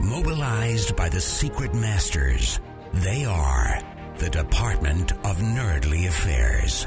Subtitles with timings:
[0.00, 2.58] Mobilized by the secret masters,
[2.94, 3.82] they are
[4.16, 6.86] the Department of Nerdly Affairs.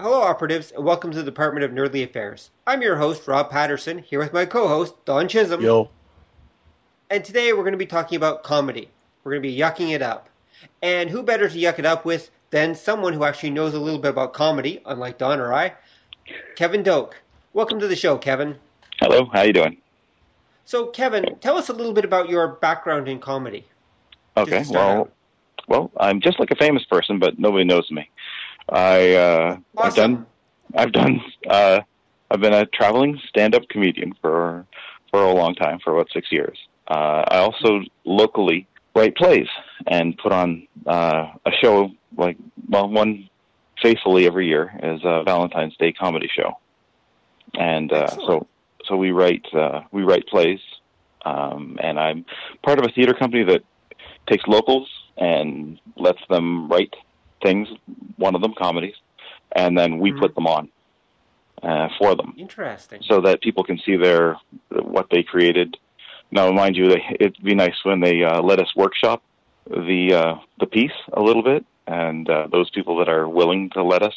[0.00, 2.50] Hello, operatives, and welcome to the Department of Nerdly Affairs.
[2.66, 5.60] I'm your host, Rob Patterson, here with my co host, Don Chisholm.
[5.60, 5.90] Yo.
[7.10, 8.88] And today we're going to be talking about comedy.
[9.22, 10.30] We're going to be yucking it up.
[10.80, 14.00] And who better to yuck it up with than someone who actually knows a little
[14.00, 15.74] bit about comedy, unlike Don or I,
[16.56, 17.20] Kevin Doak.
[17.52, 18.56] Welcome to the show, Kevin.
[18.98, 19.76] Hello, how you doing?
[20.66, 23.64] So, Kevin, tell us a little bit about your background in comedy.
[24.36, 25.12] Okay, Just to start well, out.
[25.68, 28.10] well, I'm just like a famous person, but nobody knows me.
[28.68, 30.26] I uh, I've done
[30.74, 31.80] I've done uh,
[32.30, 34.66] I've been a traveling stand-up comedian for
[35.12, 36.58] for a long time, for about six years.
[36.88, 39.46] Uh, I also locally write plays
[39.86, 42.36] and put on uh, a show like
[42.68, 43.28] well one
[43.80, 46.58] faithfully every year is a Valentine's Day comedy show,
[47.54, 48.26] and uh, Excellent.
[48.26, 48.46] so
[48.86, 50.60] so we write uh, we write plays,
[51.24, 52.24] um, and I'm
[52.64, 53.62] part of a theater company that
[54.28, 56.94] takes locals and lets them write
[57.42, 57.68] things,
[58.16, 58.94] one of them comedies,
[59.54, 60.18] and then we Mhm.
[60.18, 60.68] put them on
[61.62, 63.02] uh, for them Interesting.
[63.02, 64.36] so that people can see their
[64.70, 65.76] what they created.
[66.30, 69.22] Now, mind you, they, it'd be nice when they uh, let us workshop
[69.70, 73.82] the uh, the piece a little bit, and uh, those people that are willing to
[73.82, 74.14] let us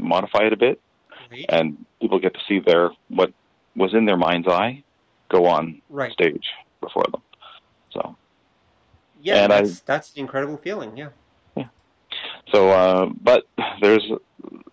[0.00, 0.80] modify it a bit,
[1.28, 1.46] Great.
[1.48, 3.32] and people get to see their what
[3.76, 4.82] was in their mind's eye
[5.28, 6.12] go on Right.
[6.12, 6.46] stage
[6.80, 7.22] before them.
[7.90, 8.16] So,
[9.22, 11.08] Yeah, and I- that's, that's an incredible feeling, yeah.
[11.56, 11.66] Yeah.
[12.52, 13.44] So, uh, but
[13.80, 14.06] there's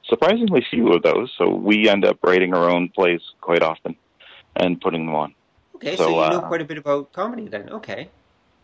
[0.05, 1.31] surprisingly few of those.
[1.37, 3.95] So we end up writing our own plays quite often
[4.55, 5.33] and putting them on.
[5.75, 7.69] Okay, so, So, you know uh, quite a bit about comedy then.
[7.69, 8.09] Okay.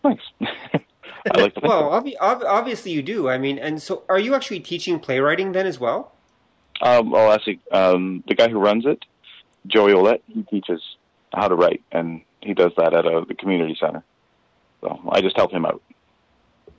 [0.03, 0.23] Thanks.
[0.41, 3.29] I like to well, obvi- ob- obviously you do.
[3.29, 6.11] I mean, and so are you actually teaching playwriting then as well?
[6.81, 9.03] Um, well, actually, um, the guy who runs it,
[9.67, 10.81] Joey Olette, he teaches
[11.33, 14.03] how to write, and he does that at uh the community center.
[14.81, 15.81] So I just help him out.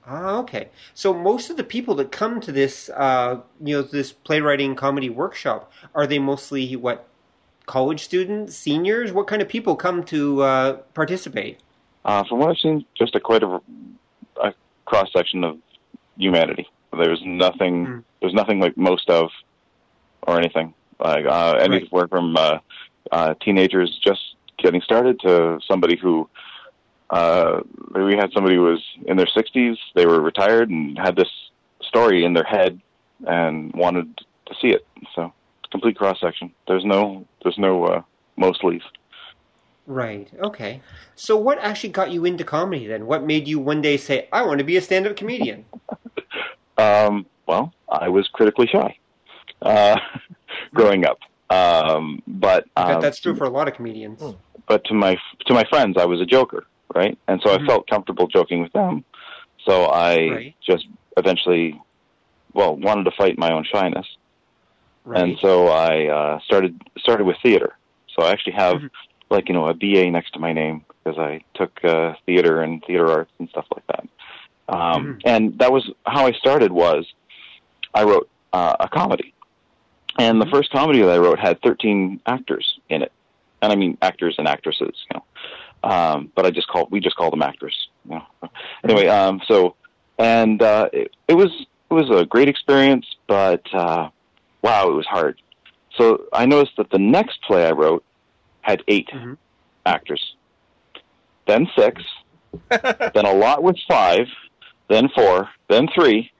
[0.05, 0.69] Ah, okay.
[0.93, 5.09] So most of the people that come to this, uh, you know, this playwriting comedy
[5.09, 7.07] workshop, are they mostly what
[7.65, 9.11] college students, seniors?
[9.11, 11.59] What kind of people come to uh, participate?
[12.05, 13.59] Uh, from what I've seen, just a quite a,
[14.41, 14.53] a
[14.85, 15.57] cross section of
[16.17, 16.69] humanity.
[16.97, 17.85] There's nothing.
[17.85, 17.99] Hmm.
[18.21, 19.29] There's nothing like most of,
[20.25, 20.73] or anything.
[20.99, 22.59] Like uh, anywhere from uh,
[23.11, 26.29] uh, teenagers just getting started to somebody who.
[27.09, 27.61] Uh,
[27.95, 29.77] we had somebody who was in their 60s.
[29.95, 31.29] They were retired and had this
[31.81, 32.81] story in their head
[33.25, 34.85] and wanted to see it.
[35.15, 35.31] So
[35.71, 36.51] complete cross section.
[36.67, 37.25] There's no.
[37.43, 38.01] There's no uh,
[38.35, 38.81] mostly's.
[39.85, 40.29] Right.
[40.39, 40.81] Okay.
[41.15, 43.05] So what actually got you into comedy then?
[43.05, 45.65] What made you one day say, "I want to be a stand-up comedian"?
[46.79, 48.95] Um, well, I was critically shy
[49.61, 49.99] uh,
[50.73, 51.19] growing up,
[51.49, 54.21] um, but um, that's true for a lot of comedians.
[54.67, 57.17] but to my to my friends, I was a joker, right?
[57.27, 57.63] And so Mhm.
[57.63, 59.03] I felt comfortable joking with them.
[59.65, 60.55] So I Right.
[60.65, 60.85] just
[61.17, 61.79] eventually,
[62.53, 64.07] well, wanted to fight my own shyness,
[65.05, 65.21] Right.
[65.21, 67.77] and so I uh, started started with theater.
[68.15, 68.89] So I actually have Mhm.
[69.29, 72.83] like you know a BA next to my name because I took uh, theater and
[72.85, 74.07] theater arts and stuff like that.
[74.69, 75.21] Um, Mhm.
[75.25, 76.71] And that was how I started.
[76.71, 77.05] Was
[77.93, 79.33] I wrote uh, a comedy,
[80.17, 80.51] and the Mhm.
[80.51, 83.11] first comedy that I wrote had 13 actors in it,
[83.61, 85.23] and I mean actors and actresses, you know.
[85.89, 87.89] Um, but I just called we just called them actors.
[88.09, 88.49] You know.
[88.83, 89.75] Anyway, um, so
[90.17, 91.51] and uh, it, it was
[91.89, 94.09] it was a great experience, but uh,
[94.61, 95.41] wow, it was hard.
[95.95, 98.03] So I noticed that the next play I wrote
[98.61, 99.37] had 8 Mhm.
[99.85, 100.35] actors,
[101.47, 102.03] then six,
[102.69, 104.27] then a lot with five,
[104.89, 106.31] then four, then three,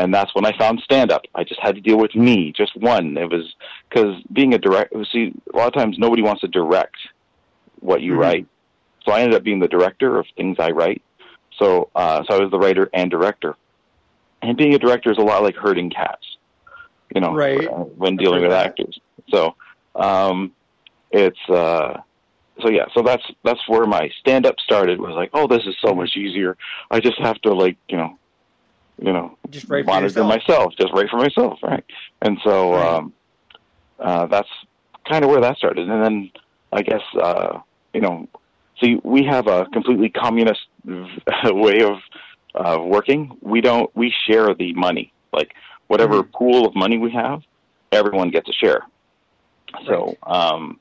[0.00, 1.22] and that's when I found stand up.
[1.34, 3.16] I just had to deal with me, just one.
[3.18, 3.54] It was
[3.88, 6.96] because being a direct, see, a lot of times nobody wants to direct
[7.80, 8.18] what you Mhm.
[8.18, 8.46] write,
[9.04, 11.02] so I ended up being the director of things I write.
[11.58, 13.56] So, uh, so I was the writer and director,
[14.42, 16.26] and being a director is a lot like herding cats,
[17.14, 17.66] you know, Right.
[17.68, 18.66] uh, when dealing with that.
[18.68, 18.98] actors.
[19.28, 19.54] So,
[19.94, 20.52] um,
[21.10, 22.00] it's uh,
[22.62, 24.98] so yeah, so that's that's where my stand up started.
[25.00, 26.56] Was like, oh, this is so much easier.
[26.90, 28.18] I just have to like, you know,
[29.00, 31.84] you know, Just write for myself, just write for myself, right?
[32.22, 32.94] And so Right.
[32.96, 33.12] um,
[33.98, 34.48] uh, that's
[35.08, 35.88] kind of where that started.
[35.88, 36.30] And then
[36.72, 37.60] I guess uh,
[37.94, 38.28] you know,
[38.80, 40.60] see, we have a completely communist
[41.44, 41.98] way of
[42.54, 43.36] uh, working.
[43.40, 43.90] We don't.
[43.96, 45.12] We share the money.
[45.32, 45.54] Like
[45.88, 46.32] whatever Mhm.
[46.32, 47.42] pool of money we have,
[47.92, 48.82] everyone gets a share.
[49.86, 50.80] So, um,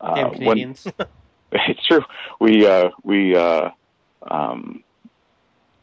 [0.00, 0.58] uh, when,
[1.52, 2.04] it's true.
[2.40, 3.70] We uh, we uh,
[4.30, 4.84] um,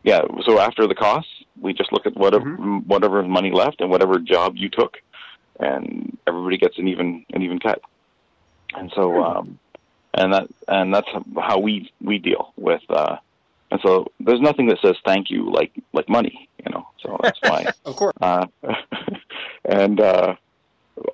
[0.03, 0.21] yeah.
[0.45, 2.77] So after the costs, we just look at whatever Mm-hmm.
[2.87, 4.97] whatever money left and whatever job you took,
[5.59, 7.81] and everybody gets an even an even cut.
[8.75, 9.19] And so, Hmm.
[9.21, 9.59] um,
[10.13, 11.07] and that and that's
[11.39, 12.81] how we we deal with.
[12.89, 13.17] Uh,
[13.71, 16.87] and so there's nothing that says thank you like like money, you know.
[17.01, 17.65] So that's why.
[17.85, 18.15] of course.
[18.21, 18.47] Uh,
[19.65, 20.35] and uh,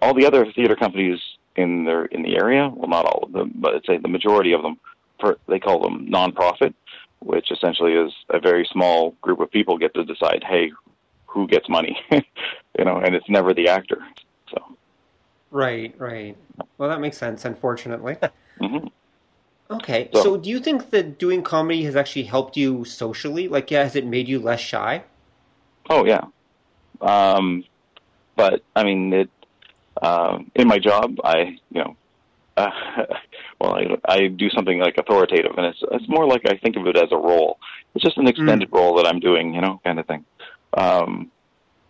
[0.01, 1.19] all the other theater companies
[1.55, 4.53] in their in the area, well, not all of them, but I'd say the majority
[4.53, 4.77] of them,
[5.19, 6.73] for, they call them nonprofit,
[7.23, 10.71] which essentially is a very small group of people get to decide, hey,
[11.25, 13.99] who gets money, you know, and it's never the actor.
[14.51, 14.77] So,
[15.51, 16.35] Right, right.
[16.77, 18.17] Well, that makes sense, unfortunately.
[18.59, 18.91] mhm.
[19.71, 23.47] Okay, So- so do you think that doing comedy has actually helped you socially?
[23.47, 25.03] Like, yeah, has it made you less shy?
[25.89, 26.25] oh yeah.
[27.01, 27.65] Um,
[28.35, 29.29] but I mean, it
[30.01, 31.95] um, in my job, I you know,
[32.57, 32.71] uh,
[33.63, 36.85] well, I, I do something like authoritative, and it's it's more like I think of
[36.85, 37.57] it as a role.
[37.95, 40.25] It's just an extended role that I'm doing, you know, kind of thing.
[40.77, 41.31] Um,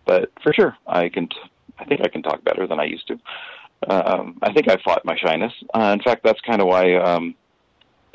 [0.04, 1.26] but for sure, I can.
[1.28, 1.36] T-
[1.80, 3.18] I think I can talk better than I used to.
[3.88, 5.52] Um, I think I fought my shyness.
[5.74, 7.34] Uh, in fact, that's kind of why um,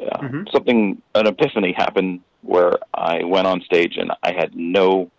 [0.02, 0.50] uh, Mhm.
[0.54, 5.12] something an epiphany happened where I went on stage and I had no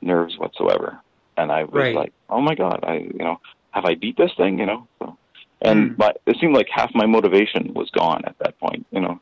[0.00, 0.98] nerves whatsoever,
[1.36, 1.94] and I was Right.
[1.94, 3.38] like, "Oh my god, I you know
[3.72, 4.88] have I beat this thing?" You know.
[4.98, 5.18] So,
[5.64, 5.98] and Mm.
[5.98, 8.86] my, it seemed like half my motivation was gone at that point.
[8.90, 9.20] You know,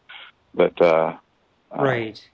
[0.54, 1.16] but uh,
[1.72, 2.28] uh, right.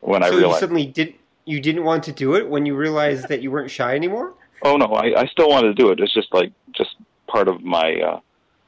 [0.00, 1.14] when I so you suddenly did
[1.44, 4.34] you didn't want to do it when you realized that you weren't shy anymore?
[4.64, 6.00] oh no, I, I still wanted to do it.
[6.00, 6.90] It's just like just
[7.28, 8.20] part of my uh,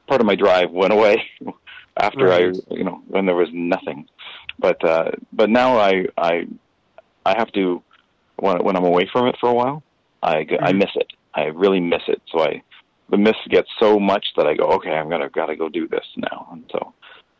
[0.07, 1.23] part of my drive went away
[1.99, 2.55] after Right.
[2.69, 4.07] I you know when there was nothing.
[4.59, 6.47] But uh, but now I I
[7.25, 7.83] I have to
[8.37, 9.83] when when I'm away from it for a while,
[10.21, 10.77] I g I Mhm.
[10.81, 11.07] miss it.
[11.35, 12.21] I really miss it.
[12.31, 12.61] So I
[13.09, 16.05] the mist gets so much that I go okay, I'm gonna gotta go do this
[16.17, 16.47] now.
[16.51, 16.93] And so,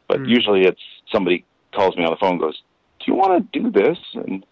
[0.07, 0.27] but Mm.
[0.27, 0.81] usually it's
[1.11, 2.61] somebody calls me on the phone, and goes,
[2.99, 4.45] "Do you want to do this?" And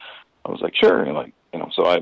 [0.46, 2.02] I was like, "Sure." And like you know, so I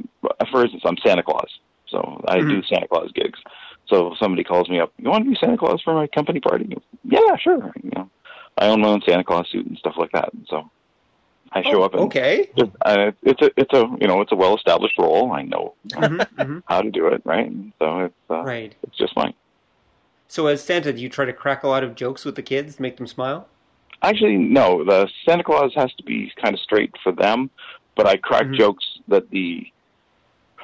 [0.52, 1.50] for instance, I'm Santa Claus,
[1.88, 3.40] so I do Santa Claus gigs.
[3.88, 6.40] So if somebody calls me up, you want to be Santa Claus for my company
[6.40, 6.78] party?
[7.04, 7.72] Yeah, sure.
[7.84, 8.10] You know,
[8.58, 10.32] I own my own Santa Claus suit and stuff like that.
[10.34, 10.70] And so
[11.52, 12.50] I show Oh, up and okay.
[12.58, 15.32] just, uh, it's a it's a you know it's a well established role.
[15.32, 16.64] I know Mhm, mhm.
[16.68, 17.52] how to do it, right?
[17.80, 18.76] So it's uh, Right.
[18.84, 19.34] it's just fine.
[20.28, 22.80] So as Santa, do you try to crack a lot of jokes with the kids,
[22.80, 23.48] make them smile?
[24.04, 24.84] Actually, no.
[24.86, 27.50] The Santa Claus has to be kind of straight for them,
[27.96, 28.58] but I crack Mhm.
[28.58, 29.66] jokes that the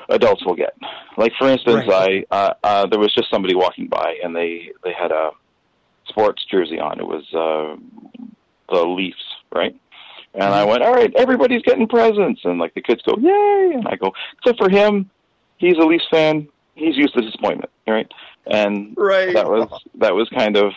[0.10, 0.74] adults will get.
[1.18, 2.26] Like for instance, Right.
[2.31, 5.31] I uh, uh, there was just somebody walking by and they they had a
[6.08, 7.00] sports jersey on.
[7.00, 7.76] It was uh,
[8.70, 9.76] the Leafs, right?
[10.36, 10.68] And I Mhm.
[10.70, 13.72] went, all right, everybody's getting presents, and like the kids go, yay!
[13.74, 15.10] And I go, except for him,
[15.58, 16.48] he's a Leafs fan.
[16.76, 18.12] He's used to disappointment, right?
[18.48, 19.34] And Right.
[19.34, 20.74] that was that was kind of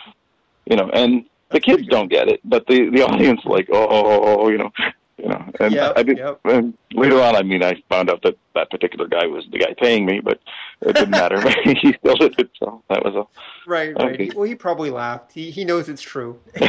[0.65, 4.05] you know and the kids don't get it but the the audience like oh, oh,
[4.05, 4.71] oh, oh you know
[5.17, 6.39] you know and Yep, i did yep.
[6.45, 9.73] and later on i mean i found out that that particular guy was the guy
[9.79, 10.39] paying me but
[10.81, 13.25] it didn't matter he still did it so that was
[13.65, 14.13] Right, right.
[14.13, 14.25] Okay.
[14.25, 15.31] He- Well, he probably laughed.
[15.31, 16.39] He he knows it's true.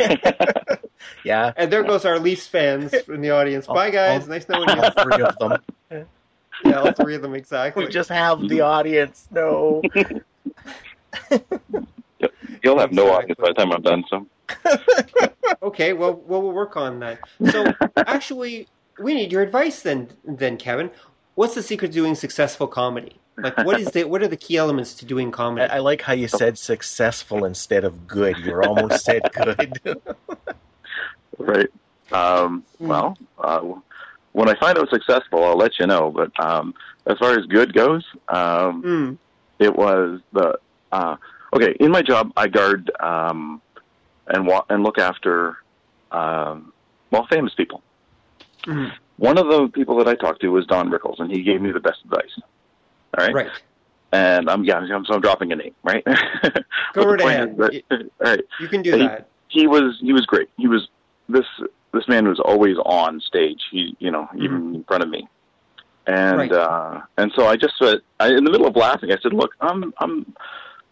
[1.01, 3.67] a Yeah, And there goes our Leafs fans in the audience.
[3.67, 4.23] Bye, guys.
[4.23, 4.83] All- nice knowing you.
[4.83, 5.57] all three of them.
[6.63, 7.87] Yeah, all three of them exactly.
[7.87, 9.27] We just have the audience.
[9.31, 9.81] No.
[12.63, 13.11] you'll have no Exactly.
[13.11, 14.27] audience by the time i'm done so
[15.63, 17.19] Okay, well, well, we'll work on that.
[17.51, 17.67] So,
[17.97, 18.67] actually,
[18.99, 20.91] we need your advice then, then Kevin.
[21.35, 23.17] What's the secret to doing successful comedy?
[23.37, 25.71] Like, what is the what are the key elements to doing I, comedy?
[25.71, 28.39] I like how you said successful instead of good.
[28.39, 29.81] You're almost said good.
[31.41, 31.69] Right
[32.13, 33.61] um well uh
[34.33, 36.75] when i find out successful i'll let you know but um
[37.07, 39.19] as far as good goes um Mm,
[39.59, 40.59] it was the
[40.93, 41.17] uh,
[41.55, 43.61] okay in my job I guard um,
[44.27, 45.57] and wa- and look after
[46.11, 46.73] um,
[47.11, 47.83] well famous people.
[48.67, 48.91] mhm.
[49.19, 51.71] One of the people that I talked to was Don Rickles, and he gave me
[51.73, 52.35] the best advice.
[53.19, 53.51] All right, Right.
[54.13, 56.03] and I'm yeah, I'm, so I'm dropping a name, right?
[56.95, 57.57] Go right ahead.
[57.59, 59.29] that- all right, You can do Hey, that.
[59.49, 60.49] he was he was great.
[60.57, 60.89] He was
[61.33, 61.47] this
[61.93, 63.63] this man was always on stage.
[63.71, 65.29] He you know even in front of me,
[66.07, 66.53] and Right.
[66.53, 69.53] uh, and so I just said I, in the middle of laughing, I said, "Look,
[69.61, 70.35] I'm I'm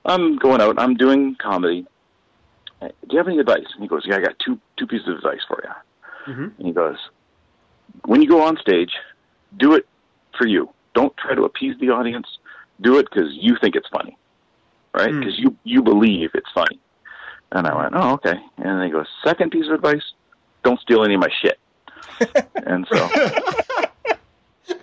[0.05, 0.79] I'm going out.
[0.81, 1.87] I'm doing comedy.
[2.81, 5.09] Uh, Do you have any advice?" And he goes, "Yeah, I got two two pieces
[5.09, 6.97] of advice for you." hmm And he goes,
[8.05, 8.93] "When you go on stage,
[9.57, 9.87] do it
[10.37, 10.71] for you.
[10.95, 12.27] Don't try to appease the audience.
[12.81, 14.17] Do it because you think it's funny,
[14.95, 15.11] right?
[15.11, 15.21] Mm.
[15.21, 16.79] Because you you believe it's funny."
[17.51, 18.39] And I went, oh, okay.
[18.59, 20.03] And then he goes, second piece of advice,
[20.63, 21.59] don't steal any of my shit.
[22.67, 23.09] and so,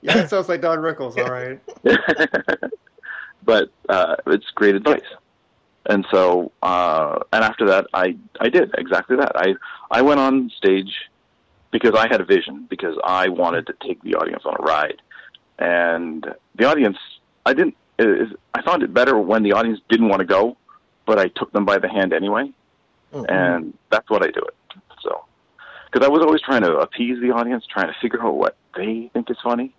[0.00, 1.16] Yeah, that sounds like Don Rickles.
[1.18, 1.60] All right.
[3.44, 5.02] but uh, it's great advice.
[5.86, 9.32] And so, uh, and after that, I I did exactly that.
[9.34, 9.54] I
[9.90, 10.92] I went on stage
[11.72, 15.02] because I had a vision because I wanted to take the audience on a ride,
[15.58, 16.98] and the audience
[17.44, 17.76] I didn't.
[17.98, 20.56] Is, I found it better when the audience didn't want to go,
[21.04, 22.50] but I took them by the hand anyway,
[23.12, 23.26] Mhm.
[23.28, 24.54] and that's what I do it.
[25.92, 29.10] Because I was always trying to appease the audience, trying to figure out what they
[29.12, 29.74] think is funny.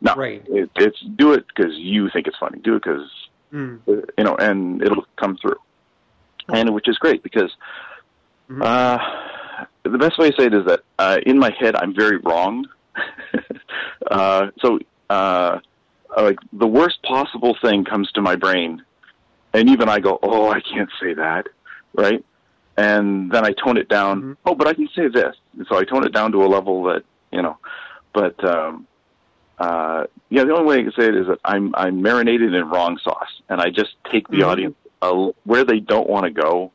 [0.00, 0.42] No, Right.
[0.48, 2.58] it, it's do it because you think it's funny.
[2.60, 3.10] Do it because
[3.52, 3.80] Mm.
[4.16, 5.56] you know, and it'll come through,
[6.50, 7.50] and which is great because
[8.48, 8.62] Mhm.
[8.62, 12.18] uh, the best way to say it is that uh, in my head I'm very
[12.18, 12.68] wrong.
[14.10, 14.78] uh, so,
[15.10, 15.58] uh,
[16.16, 18.84] like the worst possible thing comes to my brain,
[19.52, 21.48] and even I go, "Oh, I can't say that,"
[21.92, 22.24] right?
[22.80, 24.22] And then I tone it down.
[24.22, 24.36] Mhm.
[24.46, 25.36] Oh, but I can say this.
[25.56, 27.56] And so I tone it down to a level that you know,
[28.12, 28.36] but.
[28.44, 28.86] um
[29.68, 32.64] uh, yeah, the only way I can say it is that I'm I'm marinated in
[32.70, 34.46] wrong sauce, and I just take the Mhm.
[34.50, 36.72] audience uh, where they don't want to go,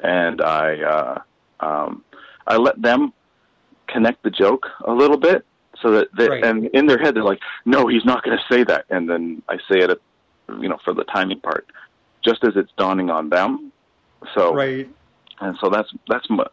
[0.00, 1.18] and I uh,
[1.64, 2.02] um,
[2.48, 3.12] I let them
[3.86, 5.44] connect the joke a little bit,
[5.80, 6.44] so that they, Right.
[6.44, 9.40] and in their head they're like, no, he's not going to say that, and then
[9.48, 10.02] I say it,
[10.60, 11.64] you know, for the timing part,
[12.22, 13.70] just as it's dawning on them.
[14.34, 14.88] So Right.
[15.40, 16.46] And so that's that's my,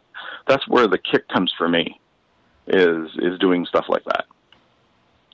[0.46, 2.00] that's where the kick comes for me,
[2.66, 4.24] is is doing stuff like that.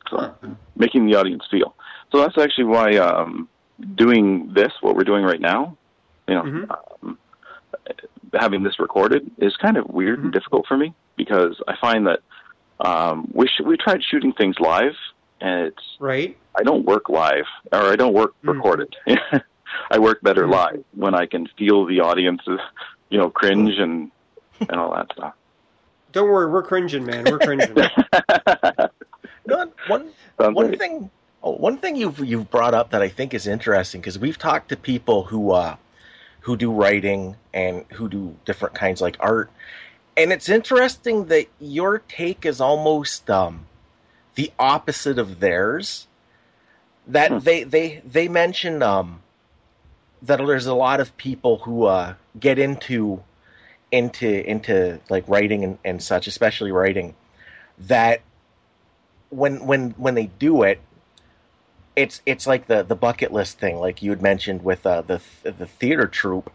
[0.08, 0.34] So
[0.76, 1.74] making the audience feel.
[2.10, 3.48] So that's actually why um,
[3.94, 5.76] doing this, what we're doing right now,
[6.26, 6.70] you know, Mhm.
[7.02, 7.18] um,
[8.34, 10.24] having this recorded is kind of weird Mhm.
[10.24, 12.20] and difficult for me because I find that
[12.80, 14.96] um, we sh- we tried shooting things live,
[15.40, 16.36] and it's Right.
[16.58, 18.54] I don't work live or I don't work Mm.
[18.54, 18.96] recorded.
[19.90, 20.50] I work better Mm.
[20.52, 22.42] live when I can feel the audience,
[23.10, 24.12] you know, cringe and
[24.68, 25.34] and all that stuff.
[26.12, 27.28] Don't worry, we're cringing, man.
[27.28, 27.76] We're cringing.
[29.46, 30.78] No, one Sounds one great.
[30.78, 31.10] thing
[31.42, 34.70] oh, one thing you've you've brought up that I think is interesting because we've talked
[34.70, 35.76] to people who uh
[36.42, 39.50] who do writing and who do different kinds like art
[40.16, 43.66] and it's interesting that your take is almost um
[44.36, 46.08] the opposite of theirs
[47.06, 47.38] that Hmm.
[47.44, 49.22] they they they mention um
[50.22, 53.22] that there's a lot of people who uh get into
[53.90, 57.14] into into like writing and, and such especially writing
[57.78, 58.20] that
[59.30, 60.80] when when when they do it
[61.96, 65.20] it's it's like the the bucket list thing like you had mentioned with uh, the
[65.42, 66.50] the theater troupe.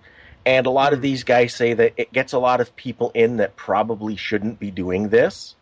[0.48, 3.38] And a lot of these guys say that it gets a lot of people in
[3.38, 5.56] that probably shouldn't be doing this.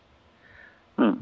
[0.98, 1.14] Hmm.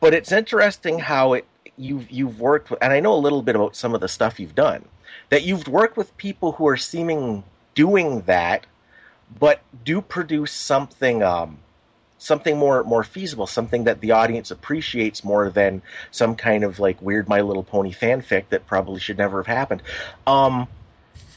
[0.00, 3.56] But it's interesting how it you've you've worked with, and I know a little bit
[3.56, 4.84] about some of the stuff you've done
[5.30, 8.66] that you've worked with people who are seeming doing that
[9.38, 11.58] but do produce something um
[12.18, 17.00] something more more feasible something that the audience appreciates more than some kind of like
[17.00, 19.82] weird my little pony fanfic that probably should never have happened.
[20.26, 20.66] Um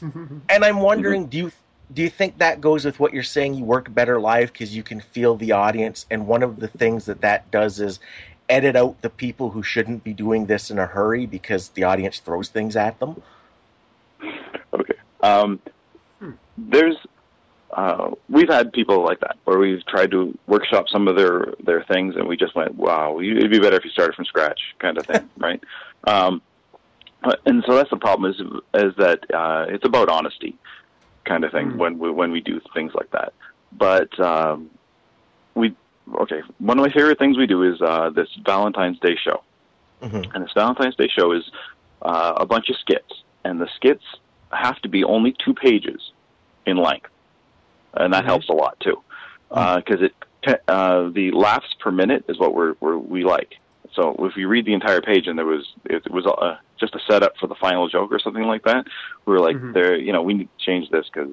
[0.48, 1.52] and i'm wondering do you
[1.92, 4.82] do you think that goes with what you're saying you work better live because you
[4.82, 8.00] can feel the audience and one of the things that that does is
[8.48, 12.18] edit out the people who shouldn't be doing this in a hurry because the audience
[12.20, 13.22] throws things at them
[14.74, 14.94] Okay.
[15.22, 15.60] Um,
[16.56, 16.96] there's
[17.70, 21.84] uh, we've had people like that where we've tried to workshop some of their their
[21.84, 24.98] things, and we just went, "Wow, it'd be better if you started from scratch," kind
[24.98, 25.62] of thing, right?
[26.06, 26.42] Um,
[27.46, 28.40] and so that's the problem is
[28.74, 30.58] is that uh, it's about honesty,
[31.24, 31.76] kind of thing Hmm.
[31.76, 33.32] when we when we do things like that.
[33.72, 34.70] But um,
[35.54, 35.74] we
[36.20, 36.42] okay.
[36.58, 39.42] One of my favorite things we do is uh, this Valentine's Day show.
[40.02, 40.34] Mhm.
[40.34, 41.50] And this Valentine's Day show is
[42.02, 44.02] uh, a bunch of skits, and the skits
[44.50, 46.12] have to be only two pages
[46.66, 47.10] in length,
[47.94, 48.26] and that Mhm.
[48.26, 49.00] helps a lot too,
[49.48, 50.14] because it
[50.66, 53.58] uh, the laughs per minute is what we're, we're we like.
[53.92, 57.00] So if you read the entire page and there was it was uh, just a
[57.08, 58.84] setup for the final joke or something like that,
[59.24, 59.72] we were like, Mhm.
[59.72, 61.30] there, you know, we need to change this because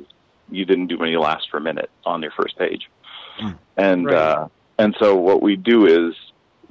[0.52, 2.88] you didn't do any laughs per minute on your first page,
[3.40, 3.58] Mm.
[3.78, 4.16] and Right.
[4.16, 4.48] uh,
[4.80, 6.16] and so what we do is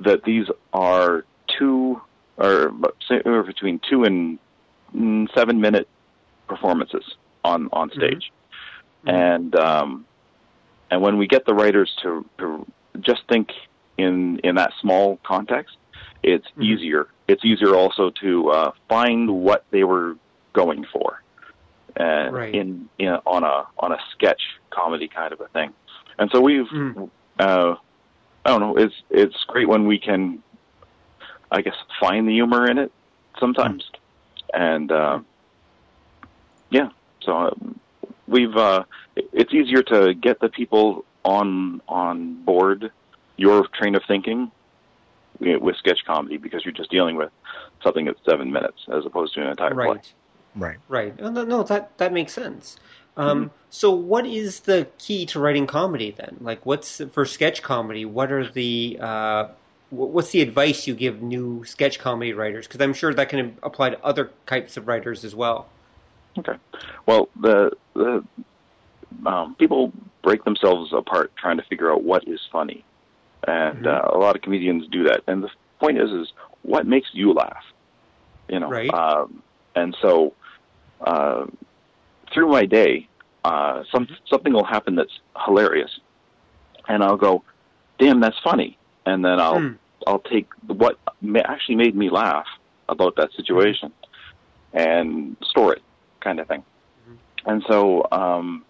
[0.00, 1.24] that these are
[1.58, 2.00] two
[2.38, 2.72] or
[3.44, 4.38] between two and
[5.34, 5.86] seven minute
[6.48, 7.04] performances
[7.44, 8.32] on on stage,
[9.04, 9.12] Mhm.
[9.12, 10.06] and um,
[10.90, 12.66] and when we get the writers to, to
[13.00, 13.52] just think
[13.98, 15.76] in in that small context,
[16.22, 16.64] it's Mhm.
[16.64, 17.08] easier.
[17.28, 20.16] It's easier also to uh, find what they were
[20.54, 21.22] going for,
[22.00, 22.54] uh, Right.
[22.54, 25.74] in, in on a on a sketch comedy kind of a thing.
[26.18, 27.10] And so we've Mm.
[27.38, 27.76] uh,
[28.44, 28.76] I don't know.
[28.76, 30.42] It's it's great when we can,
[31.50, 32.92] I guess, find the humor in it
[33.38, 33.90] sometimes,
[34.54, 35.20] and uh,
[36.70, 36.90] yeah.
[37.22, 37.80] So um,
[38.26, 38.84] we've uh,
[39.16, 42.90] it's easier to get the people on on board
[43.36, 44.50] your train of thinking
[45.40, 47.30] with sketch comedy because you're just dealing with
[47.82, 50.02] something that's seven minutes as opposed to an entire right.
[50.02, 50.12] play.
[50.56, 50.78] Right.
[50.88, 51.20] Right.
[51.20, 52.76] No, no, that that makes sense.
[53.18, 53.54] Um, mm-hmm.
[53.70, 56.38] So, what is the key to writing comedy then?
[56.40, 58.04] Like, what's for sketch comedy?
[58.04, 59.48] What are the uh,
[59.90, 62.66] what's the advice you give new sketch comedy writers?
[62.66, 65.66] Because I'm sure that can apply to other types of writers as well.
[66.38, 66.54] Okay.
[67.06, 68.24] Well, the the
[69.26, 72.84] um, people break themselves apart trying to figure out what is funny,
[73.46, 73.86] and mm-hmm.
[73.86, 75.22] uh, a lot of comedians do that.
[75.26, 76.32] And the point is, is
[76.62, 77.64] what makes you laugh?
[78.48, 78.68] You know.
[78.68, 78.92] Right.
[78.94, 79.42] Um,
[79.74, 80.34] and so,
[81.00, 81.46] uh,
[82.32, 83.08] through my day,
[83.44, 84.14] uh, some mm-hmm.
[84.26, 86.00] something will happen that's hilarious,
[86.88, 87.42] and I'll go,
[87.98, 89.76] "Damn, that's funny," and then I'll mm.
[90.06, 90.98] I'll take what
[91.44, 92.46] actually made me laugh
[92.88, 93.92] about that situation
[94.72, 95.82] and store it,
[96.20, 96.60] kind of thing.
[96.60, 97.50] Mm-hmm.
[97.50, 98.64] And so um,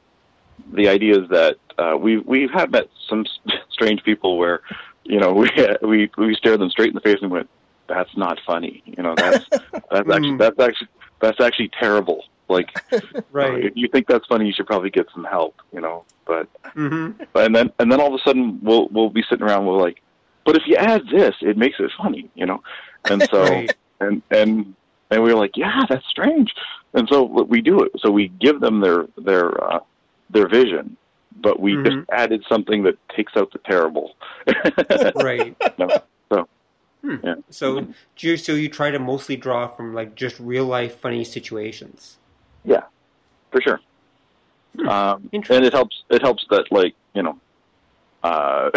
[0.73, 3.25] the idea is that uh, we we have met some
[3.71, 4.63] strange people where
[5.05, 5.51] you know we
[5.83, 7.49] we we stare them straight in the face and went,
[7.89, 9.47] "That's not funny." You know, that's
[9.91, 10.39] that's actually mm.
[10.39, 10.89] that's actually
[11.21, 12.25] that's actually terrible.
[12.49, 12.71] Like,
[13.33, 13.65] right.
[13.65, 15.61] if you think that's funny, you should probably get some help.
[15.73, 17.23] You know, but mm-hmm.
[17.35, 19.67] and then and then all of a sudden we'll we'll be sitting around.
[19.67, 20.03] We're like,
[20.45, 22.31] but if you add this, it makes it funny.
[22.35, 22.63] You know,
[23.11, 23.75] and so right.
[24.01, 24.75] and and
[25.11, 26.55] and we were like, yeah, that's strange.
[26.95, 27.93] And so we do it.
[27.99, 29.81] So we give them their their uh,
[30.31, 30.97] their vision,
[31.37, 31.85] but we mm-hmm.
[31.85, 34.15] just added something that takes out the terrible.
[35.17, 35.57] right.
[35.79, 35.89] No.
[36.31, 36.49] So.
[37.03, 37.17] Hmm.
[37.23, 37.35] Yeah.
[37.51, 37.87] So,
[38.17, 42.17] so you try to mostly draw from like just real life funny situations.
[42.65, 42.83] Yeah,
[43.51, 43.81] for sure.
[44.77, 44.89] Hmm.
[44.89, 46.05] Um, and it helps.
[46.11, 47.39] It helps that like you know,
[48.23, 48.71] uh,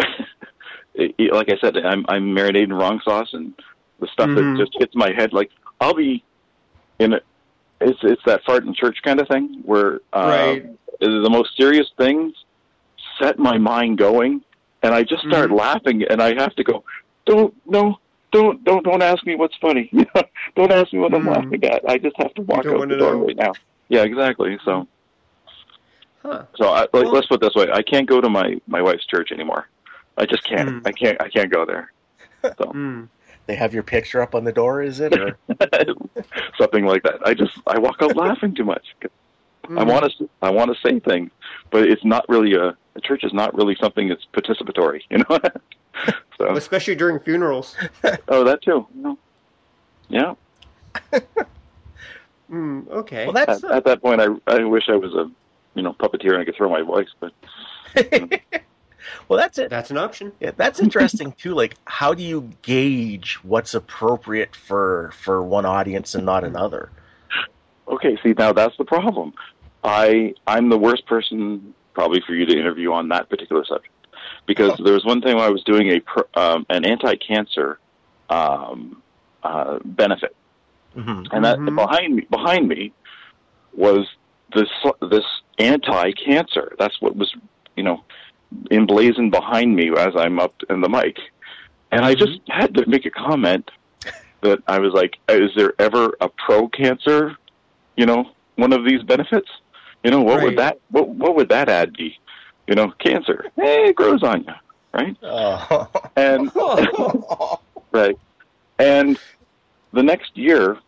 [0.94, 3.54] it, like I said, I'm I'm marinated wrong sauce, and
[4.00, 4.56] the stuff mm-hmm.
[4.56, 5.32] that just hits my head.
[5.32, 6.24] Like I'll be
[6.98, 7.20] in a,
[7.80, 10.66] it's it's that fart in church kind of thing where uh, right.
[11.00, 12.34] the most serious things
[13.20, 14.42] set my mind going,
[14.82, 15.58] and I just start mm-hmm.
[15.58, 16.84] laughing, and I have to go,
[17.26, 17.98] don't no.
[18.32, 19.92] Don't don't don't ask me what's funny.
[20.56, 21.28] don't ask me what I'm mm-hmm.
[21.28, 21.86] laughing at.
[21.86, 23.26] I just have to walk out the door know.
[23.26, 23.52] right now.
[23.92, 24.58] Yeah, exactly.
[24.64, 24.88] So,
[26.22, 26.44] huh.
[26.56, 28.80] so I, like, well, let's put it this way: I can't go to my my
[28.80, 29.68] wife's church anymore.
[30.16, 30.70] I just can't.
[30.70, 30.86] Mm.
[30.86, 31.20] I can't.
[31.20, 31.92] I can't go there.
[32.42, 32.50] So.
[32.72, 33.08] Mm.
[33.46, 35.36] They have your picture up on the door, is it, or
[36.58, 37.18] something like that?
[37.26, 38.94] I just I walk out laughing too much.
[39.64, 39.80] Mm.
[39.80, 41.30] I want to I want to say things,
[41.70, 45.38] but it's not really a the church is not really something that's participatory, you know.
[46.38, 47.76] so especially during funerals.
[48.28, 48.86] oh, that too.
[50.08, 50.34] Yeah.
[52.52, 53.24] Mm, okay.
[53.24, 55.30] Well, that's at, at, that point, I I wish I was a
[55.74, 57.32] you know puppeteer and I could throw my voice, but.
[57.96, 58.28] You know.
[59.28, 59.70] well, that's it.
[59.70, 60.32] That's an option.
[60.40, 61.54] Yeah, that's interesting too.
[61.54, 66.90] Like, how do you gauge what's appropriate for for one audience and not another?
[67.88, 69.32] Okay, see now that's the problem.
[69.82, 73.92] I I'm the worst person probably for you to interview on that particular subject
[74.46, 74.84] because oh.
[74.84, 77.78] there was one time I was doing a um, an anti-cancer
[78.30, 79.02] um,
[79.42, 80.34] uh, benefit,
[80.96, 81.34] Mm-hmm.
[81.34, 81.76] And that mm-hmm.
[81.76, 82.92] behind me, behind me,
[83.72, 84.06] was
[84.54, 84.68] this
[85.10, 85.24] this
[85.58, 86.74] anti-cancer.
[86.78, 87.34] That's what was,
[87.76, 88.04] you know,
[88.70, 91.18] emblazoned behind me as I'm up in the mic,
[91.90, 92.60] and I just mm-hmm.
[92.60, 93.70] had to make a comment
[94.42, 97.36] that I was like, "Is there ever a pro-cancer,
[97.96, 99.48] you know, one of these benefits?
[100.04, 100.44] You know, what right.
[100.44, 102.18] would that what what would that ad be?
[102.66, 104.54] You know, cancer, hey, it grows on you,
[104.92, 105.16] right?
[105.22, 105.88] Oh.
[106.16, 106.50] And
[107.92, 108.18] right,
[108.78, 109.18] and
[109.92, 110.78] the next year,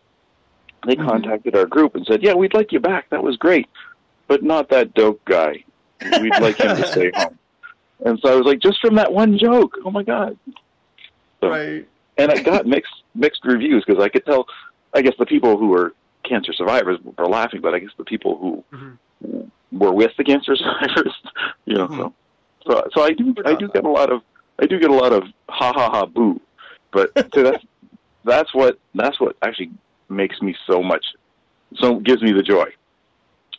[0.85, 1.07] they mm-hmm.
[1.07, 3.09] contacted our group and said, "Yeah, we'd like you back.
[3.09, 3.67] That was great,
[4.27, 5.63] but not that dope guy.
[6.21, 7.37] We'd like him to stay home."
[8.03, 10.37] And so I was like, "Just from that one joke, oh my god!"
[11.41, 11.87] So, right.
[12.17, 14.47] And I got mixed mixed reviews because I could tell.
[14.93, 18.37] I guess the people who were cancer survivors were laughing, but I guess the people
[18.37, 19.77] who mm-hmm.
[19.77, 21.13] were with the cancer survivors,
[21.65, 22.01] you know, mm-hmm.
[22.01, 22.13] so
[22.67, 24.21] so so I do I do get a lot of
[24.59, 26.39] I do get a lot of ha ha ha boo,
[26.91, 27.63] but so that's
[28.25, 29.71] that's what that's what actually
[30.09, 31.05] makes me so much
[31.75, 32.65] so gives me the joy.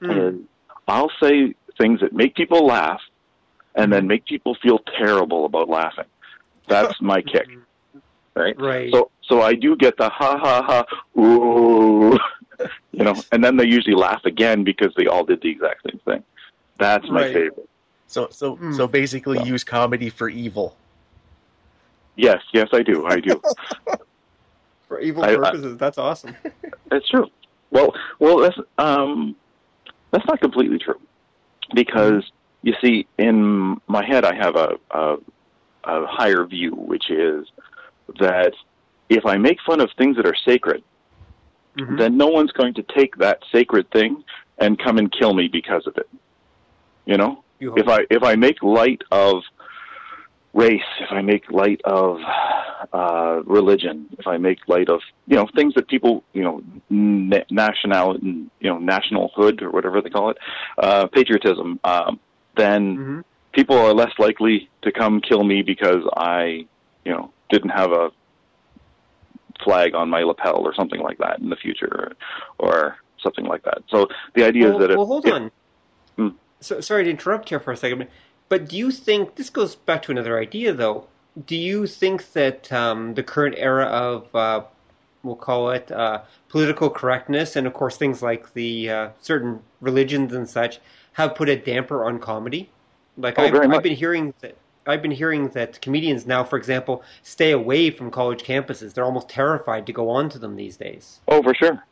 [0.02, 0.10] Mm.
[0.28, 0.48] And
[0.88, 3.00] I'll say things that make people laugh
[3.74, 6.06] and then make people feel terrible about laughing.
[6.68, 7.48] That's my kick.
[8.34, 8.58] Right?
[8.60, 8.92] Right.
[8.92, 12.18] So so I do get the ha ha ha ooh
[12.92, 16.00] you know, and then they usually laugh again because they all did the exact same
[16.04, 16.24] thing.
[16.78, 17.32] That's my right.
[17.32, 17.68] favorite.
[18.06, 18.76] So so mm.
[18.76, 19.44] so basically so.
[19.44, 20.76] use comedy for evil.
[22.16, 23.06] Yes, yes I do.
[23.06, 23.40] I do.
[24.88, 25.74] for evil I, purposes.
[25.74, 26.36] I, that's awesome.
[26.90, 27.28] That's true.
[27.70, 29.34] Well, well, that's um,
[30.12, 31.00] that's not completely true,
[31.74, 32.30] because
[32.62, 35.16] you see, in my head, I have a, a
[35.84, 37.48] a higher view, which is
[38.20, 38.52] that
[39.08, 40.82] if I make fun of things that are sacred,
[41.76, 41.96] mm-hmm.
[41.96, 44.22] then no one's going to take that sacred thing
[44.58, 46.08] and come and kill me because of it.
[47.04, 49.42] You know, You if I if I make light of
[50.56, 52.18] race, if I make light of
[52.92, 57.44] uh, religion, if I make light of you know things that people you know na-
[57.50, 60.38] national you know nationalhood or whatever they call it,
[60.78, 62.18] uh, patriotism, um,
[62.56, 63.24] then Mhm.
[63.52, 66.66] people are less likely to come kill me because I
[67.04, 68.10] you know didn't have a
[69.62, 72.12] flag on my lapel or something like that in the future
[72.58, 73.78] or something like that.
[73.88, 75.50] So the idea well, is that if, well, hold if- on.
[76.16, 76.28] Hmm.
[76.60, 78.06] So, sorry to interrupt here for a second,
[78.48, 81.06] but do you think this goes back to another idea, though?
[81.46, 84.62] Do you think that um, the current era of, uh,
[85.22, 90.32] we'll call it uh, political correctness, and of course things like the uh, certain religions
[90.32, 90.80] and such,
[91.12, 92.70] have put a damper on comedy?
[93.18, 94.56] Like Oh, I've, I've been hearing that.
[94.88, 98.94] I've been hearing that comedians now, for example, stay away from college campuses.
[98.94, 101.18] They're almost terrified to go onto them these days.
[101.26, 101.82] Oh, for sure.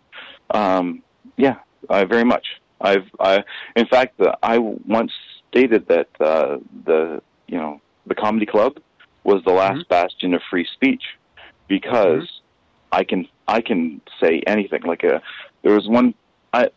[0.51, 1.03] Um,
[1.37, 1.57] yeah,
[1.89, 2.47] uh, very much.
[2.81, 3.43] I've, I,
[3.75, 5.11] in fact, uh, I once
[5.55, 8.73] stated that uh, the, you know, the comedy club
[9.23, 9.89] was the last Mhm.
[9.89, 11.05] bastion of free speech
[11.69, 12.29] because
[12.91, 14.83] I can, I can say anything.
[14.83, 15.23] Like a,
[15.63, 16.15] there was one,
[16.53, 16.71] I,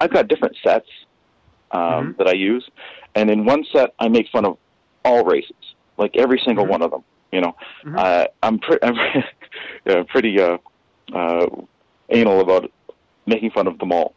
[0.00, 0.88] I've got different sets
[1.72, 1.80] um,
[2.14, 2.16] Mhm.
[2.16, 2.66] that I use,
[3.14, 4.56] and in one set I make fun of
[5.04, 6.70] all races, like every single Mhm.
[6.70, 7.04] one of them.
[7.30, 7.54] You know,
[7.96, 8.96] uh, I'm, pre- I'm
[9.84, 10.56] yeah, pretty uh,
[11.12, 11.46] uh,
[12.08, 12.70] anal about
[13.26, 14.14] making fun of them all,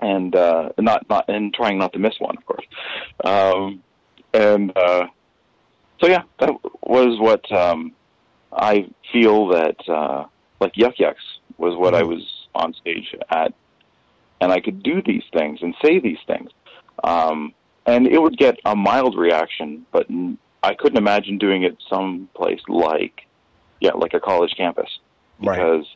[0.00, 2.66] and uh, not not and trying not to miss one, of course.
[3.24, 3.82] Um,
[4.32, 5.06] and uh,
[6.00, 6.50] so yeah, that
[6.82, 7.92] was what um,
[8.52, 10.24] I feel that uh,
[10.60, 11.22] like Yuk Yuk's
[11.58, 12.08] was what I Mhm.
[12.08, 13.52] was on stage at,
[14.40, 16.50] and I could do these things and say these things,
[17.02, 17.54] um,
[17.86, 22.60] and it would get a mild reaction, but n- I couldn't imagine doing it someplace
[22.68, 23.26] like
[23.80, 24.98] yeah, like a college campus
[25.40, 25.58] Right.
[25.58, 25.86] because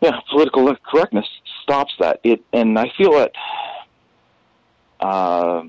[0.00, 1.26] yeah, political correctness
[1.64, 2.20] stops that.
[2.22, 3.32] It and I feel that
[5.00, 5.64] uh,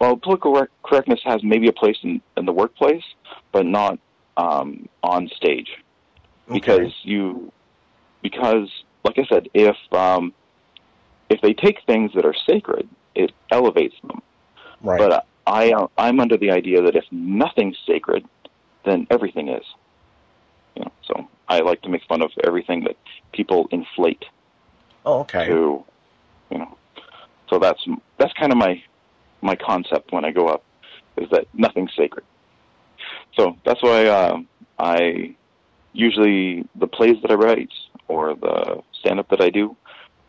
[0.00, 3.04] well, political rec- correctness has maybe a place in, in the workplace,
[3.52, 3.98] but not
[4.36, 5.68] um, on stage
[6.50, 7.52] because you
[8.22, 8.68] because
[9.04, 10.32] like I said, if um,
[11.28, 14.22] if they take things that are sacred, it elevates them.
[14.80, 14.98] right.
[14.98, 18.24] But uh, I I'm under the idea that if nothing's sacred,
[18.84, 19.64] then everything is.
[20.76, 22.96] You know, so I like to make fun of everything that
[23.32, 24.24] people inflate
[25.04, 25.46] oh, okay.
[25.46, 25.84] to,
[26.50, 26.76] you know.
[27.48, 27.84] So that's
[28.18, 28.82] that's kind of my
[29.42, 30.62] my concept when I go up
[31.16, 32.24] is that nothing's sacred.
[33.36, 34.38] So that's why uh,
[34.78, 35.34] I
[35.92, 37.72] usually the plays that I write
[38.08, 39.76] or the stand up that I do,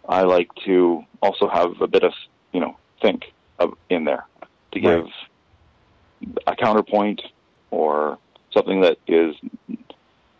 [0.08, 2.14] I like to also have a bit of
[2.52, 4.26] you know think of, in there
[4.74, 5.04] to Right.
[5.04, 7.22] give a counterpoint
[7.72, 8.18] or
[8.52, 9.36] something that is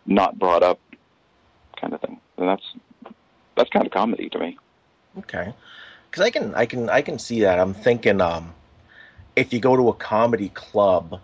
[0.06, 0.80] not brought up,
[1.80, 2.20] kind of thing.
[2.36, 2.74] And that's
[3.56, 4.58] that's kind of comedy to me.
[5.18, 5.54] Okay,
[6.10, 7.58] because I can, I can, I can see that.
[7.58, 8.54] I'm thinking, um,
[9.36, 11.20] if you go to a comedy club,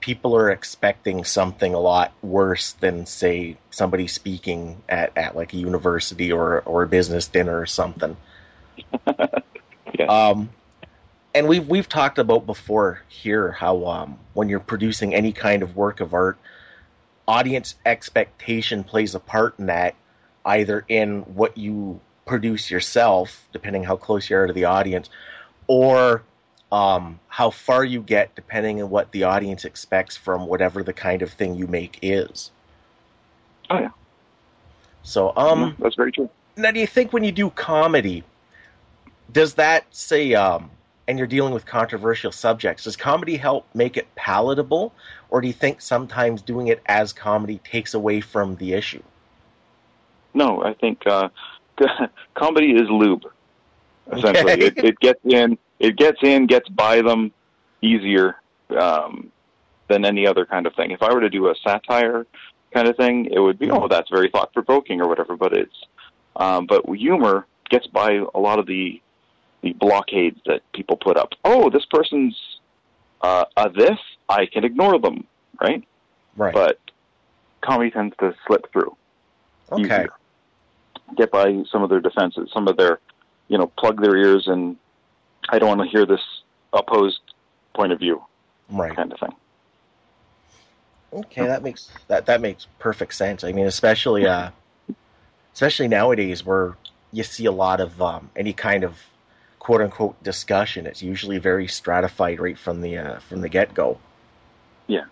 [0.00, 5.56] people are expecting something a lot worse than, say, somebody speaking at, at like a
[5.56, 8.16] university or or a business dinner or something.
[9.98, 10.06] Yeah.
[10.06, 10.50] Um,
[11.34, 15.76] and we've we've talked about before here how um, when you're producing any kind of
[15.76, 16.38] work of art,
[17.28, 19.94] audience expectation plays a part in that,
[20.44, 25.08] either in what you produce yourself, depending how close you are to the audience,
[25.66, 26.22] or
[26.70, 31.22] um, how far you get, depending on what the audience expects from whatever the kind
[31.22, 32.50] of thing you make is.
[33.70, 33.90] Oh yeah,
[35.02, 36.28] So, um, that's very true.
[36.56, 38.24] now do you think when you do comedy,
[39.32, 40.70] does that say, um,
[41.08, 44.94] and you're dealing with controversial subjects, does comedy help make it palatable,
[45.30, 49.02] or do you think sometimes doing it as comedy takes away from the issue?
[50.34, 51.28] No, I think uh,
[52.34, 53.24] comedy is lube.
[54.12, 54.66] Essentially, Okay.
[54.66, 57.32] it, it gets in, it gets in, gets by them
[57.82, 58.36] easier
[58.78, 59.30] um,
[59.88, 60.90] than any other kind of thing.
[60.90, 62.26] If I were to do a satire
[62.72, 65.36] kind of thing, it would be, oh, that's very thought provoking or whatever.
[65.36, 65.76] But it's,
[66.36, 69.00] um, but humor gets by a lot of the
[69.62, 71.32] the blockades that people put up.
[71.44, 72.36] Oh, this person's
[73.20, 73.98] uh, a this,
[74.28, 75.26] I can ignore them,
[75.60, 75.84] right?
[76.36, 76.52] Right.
[76.54, 76.78] But
[77.60, 78.96] comedy tends to slip through.
[79.70, 79.82] okay.
[79.84, 80.08] easier.
[81.16, 82.98] Get by some of their defenses, some of their,
[83.48, 84.76] you know, plug their ears and
[85.50, 86.20] I don't want to hear this
[86.72, 87.20] opposed
[87.74, 88.22] point of view
[88.70, 88.94] Right.
[88.96, 89.34] kind of thing.
[91.12, 93.44] Okay, that makes that that makes perfect sense.
[93.44, 94.50] I mean, especially uh,
[95.52, 96.76] especially nowadays where
[97.12, 98.98] you see a lot of um, any kind of
[99.62, 100.86] quote unquote discussion.
[100.86, 103.98] It's usually very stratified right from the uh, from the get go.
[104.88, 105.04] Yeah,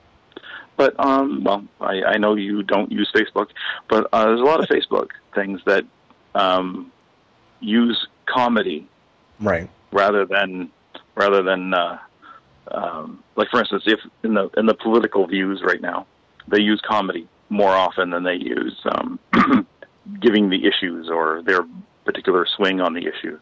[0.77, 3.51] but um, well, I, I know you don't use Facebook,
[3.89, 5.85] but uh, there's a lot of Facebook things that
[6.35, 6.91] um,
[7.61, 8.89] use comedy
[9.39, 9.71] Right.
[9.93, 10.71] rather than
[11.15, 11.99] rather than uh,
[12.73, 16.09] um, like for instance, if in the in the political views right now,
[16.49, 19.21] they use comedy more often than they use um,
[20.21, 21.61] giving the issues or their
[22.05, 23.41] particular swing on the issues.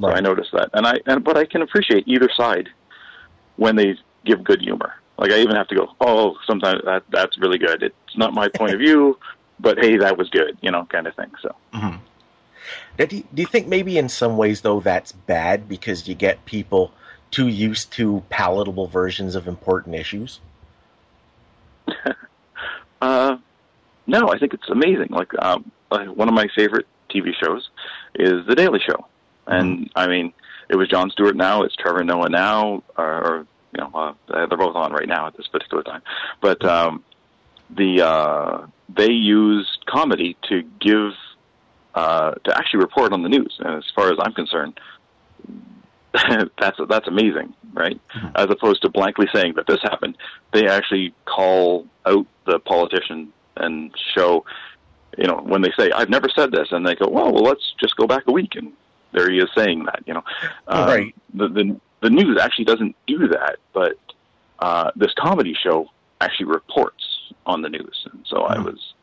[0.00, 2.68] So I noticed that, and I and but I can appreciate either side
[3.56, 4.94] when they give good humor.
[5.18, 7.82] Like I even have to go, oh, sometimes that that's really good.
[7.82, 9.18] It's not my point of view,
[9.60, 11.30] but hey, that was good, you know, kind of thing.
[11.40, 11.54] So.
[11.72, 11.96] Mm-hmm.
[12.96, 16.44] Do you, do you think maybe in some ways though that's bad because you get
[16.44, 16.92] people
[17.30, 20.40] too used to palatable versions of important issues?
[23.02, 23.36] uh,
[24.06, 25.08] no, I think it's amazing.
[25.10, 27.68] Like um, one of my favorite TV shows
[28.14, 29.06] is The Daily Show,
[29.46, 29.90] and.
[29.96, 30.32] I mean,
[30.68, 34.76] it was Jon Stewart now, it's Trevor Noah now, or, you know, uh, they're both
[34.76, 36.02] on right now at this particular time.
[36.40, 37.04] But um,
[37.70, 41.12] the uh, they used comedy to give
[41.94, 43.56] uh, to actually report on the news.
[43.60, 44.80] And as far as I'm concerned,
[46.58, 48.00] that's that's amazing, right?
[48.16, 48.28] Mm-hmm.
[48.36, 50.16] As opposed to blankly saying that this happened,
[50.52, 54.44] they actually call out the politician and show,
[55.16, 57.74] you know, when they say I've never said this, and they go, well, well, let's
[57.80, 58.72] just go back a week, and
[59.14, 60.24] there he is saying that, you know,
[60.68, 61.14] um, right?
[61.32, 63.96] The, the the news actually doesn't do that, but
[64.58, 65.88] uh, this comedy show
[66.20, 68.52] actually reports on the news, and so mm-hmm.
[68.52, 68.94] I was,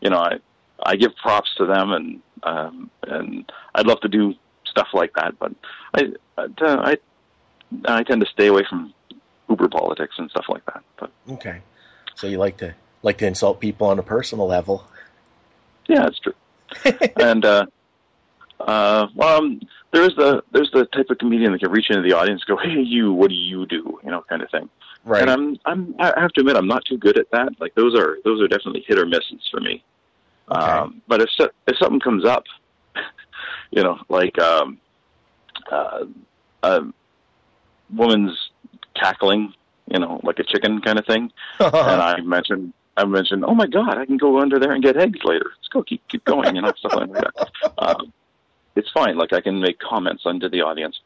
[0.00, 0.38] you know, I
[0.82, 4.34] I give props to them, and um, and I'd love to do
[4.66, 5.52] stuff like that, but
[5.94, 6.98] I I
[7.86, 8.92] I tend to stay away from
[9.48, 10.82] Uber politics and stuff like that.
[10.98, 11.62] But okay,
[12.14, 14.84] so you like to like to insult people on a personal level?
[15.86, 16.34] Yeah, that's true.
[17.16, 17.66] and uh,
[18.66, 19.60] uh, well, um,
[19.92, 22.62] there's the there's the type of comedian that can reach into the audience, and go,
[22.62, 24.68] "Hey, you, what do you do?" You know, kind of thing.
[25.04, 25.22] Right.
[25.22, 27.60] And I'm I'm I have to admit I'm not too good at that.
[27.60, 29.82] Like those are those are definitely hit or misses for me.
[30.50, 30.60] Okay.
[30.60, 31.30] Um, but if
[31.66, 32.44] if something comes up,
[33.70, 34.78] you know, like um,
[35.70, 36.04] uh,
[36.62, 36.80] a
[37.94, 38.50] woman's
[38.94, 39.54] cackling,
[39.86, 43.66] you know, like a chicken kind of thing, and I mentioned I mentioned, oh my
[43.66, 45.52] god, I can go under there and get eggs later.
[45.56, 47.50] Let's go, keep keep going, you know, stuff like that.
[47.78, 48.12] Um,
[48.76, 49.16] it's fine.
[49.16, 51.00] Like I can make comments under the audience,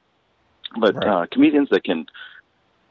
[0.79, 1.07] but right.
[1.07, 2.07] uh, comedians that can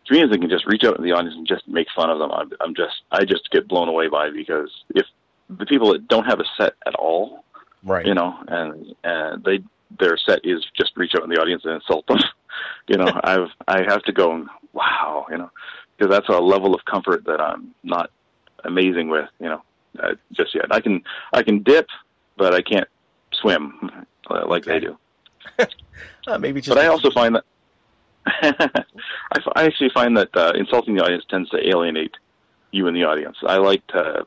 [0.07, 2.31] comedians that can just reach out to the audience and just make fun of them,
[2.31, 5.05] I'm, I'm just I just get blown away by because if
[5.49, 7.43] the people that don't have a set at all,
[7.83, 8.05] right?
[8.05, 9.59] You know, and and they
[9.99, 12.19] their set is just reach out in the audience and insult them.
[12.88, 15.51] you know, I've I have to go and wow, you know,
[15.97, 18.09] because that's a level of comfort that I'm not
[18.63, 19.29] amazing with.
[19.39, 19.62] You know,
[20.01, 20.65] uh, just yet.
[20.71, 21.88] I can I can dip,
[22.38, 22.88] but I can't
[23.33, 24.79] swim uh, like okay.
[24.79, 24.97] they do.
[26.27, 27.43] uh, maybe, but I also find that
[28.25, 32.15] I, I actually find that uh, insulting the audience tends to alienate
[32.71, 33.38] you in the audience.
[33.45, 34.25] I like to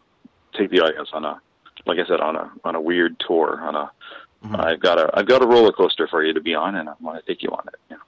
[0.54, 1.40] take the audience on a,
[1.86, 3.60] like I said, on a on a weird tour.
[3.60, 3.90] On a,
[4.44, 4.56] mm-hmm.
[4.56, 6.92] I've got a I've got a roller coaster for you to be on, and I
[7.00, 7.76] want to take you on it.
[7.90, 8.02] You know?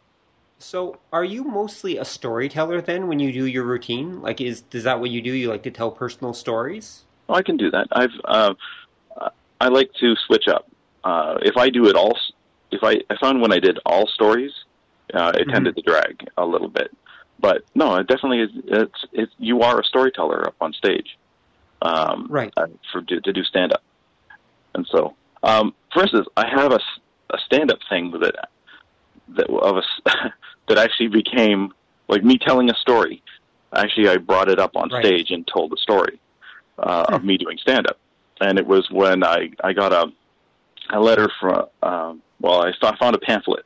[0.58, 4.20] So, are you mostly a storyteller then when you do your routine?
[4.20, 5.32] Like, is is that what you do?
[5.32, 7.04] You like to tell personal stories?
[7.28, 7.88] Oh, I can do that.
[7.92, 8.54] I've uh,
[9.60, 10.70] I like to switch up.
[11.04, 12.16] Uh, if I do it all,
[12.70, 14.52] if I I found when I did all stories,
[15.14, 15.50] uh, it mm-hmm.
[15.50, 16.90] tended to drag a little bit.
[17.40, 18.50] But no, it definitely is.
[18.66, 21.16] It's it's you are a storyteller up on stage,
[21.82, 22.52] um, right?
[22.56, 23.82] Uh, for to, to do stand up,
[24.74, 26.80] and so um, for instance, I have a,
[27.30, 28.48] a stand up thing that
[29.36, 29.82] that of a
[30.68, 31.72] that actually became
[32.08, 33.22] like me telling a story.
[33.74, 35.04] Actually, I brought it up on right.
[35.04, 36.18] stage and told the story
[36.78, 37.98] uh, of me doing stand up,
[38.40, 40.10] and it was when I I got a
[40.90, 43.64] a letter from um, well I found a pamphlet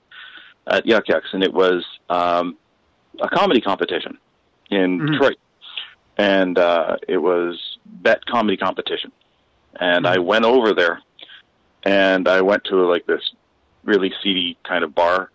[0.67, 2.57] at Yuk Yuk's, and it was um,
[3.21, 4.19] a comedy competition
[4.71, 5.13] in mm-hmm.
[5.13, 5.39] Detroit,
[6.17, 9.13] and uh, it was bet comedy competition,
[9.81, 10.15] and mm-hmm.
[10.15, 11.01] I went over there,
[11.85, 13.33] and I went to like this
[13.85, 15.31] really seedy kind of bar,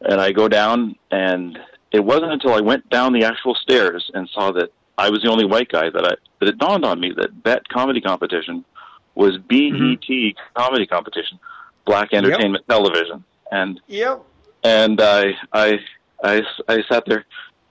[0.00, 1.58] and I go down, and
[1.92, 5.30] it wasn't until I went down the actual stairs and saw that I was the
[5.30, 8.64] only white guy that I that it dawned on me that bet comedy competition
[9.14, 10.60] was BET mm-hmm.
[10.60, 11.38] comedy competition,
[11.84, 12.76] Black Entertainment yep.
[12.76, 14.24] Television, and yep
[14.62, 15.78] and I, I,
[16.22, 17.24] I, I sat there,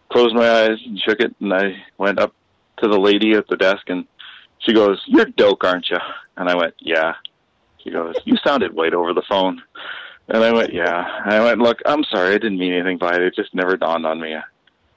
[0.10, 2.34] closed my eyes, and shook it, and I went up
[2.78, 4.06] to the lady at the desk, and
[4.60, 5.98] she goes, "You're Doak, aren't you?"
[6.38, 7.16] And I went, "Yeah."
[7.84, 9.62] She goes, "You sounded white over the phone,"
[10.28, 13.16] and I went, "Yeah." And I went, "Look, I'm sorry, I didn't mean anything by
[13.16, 13.22] it.
[13.22, 14.36] It just never dawned on me.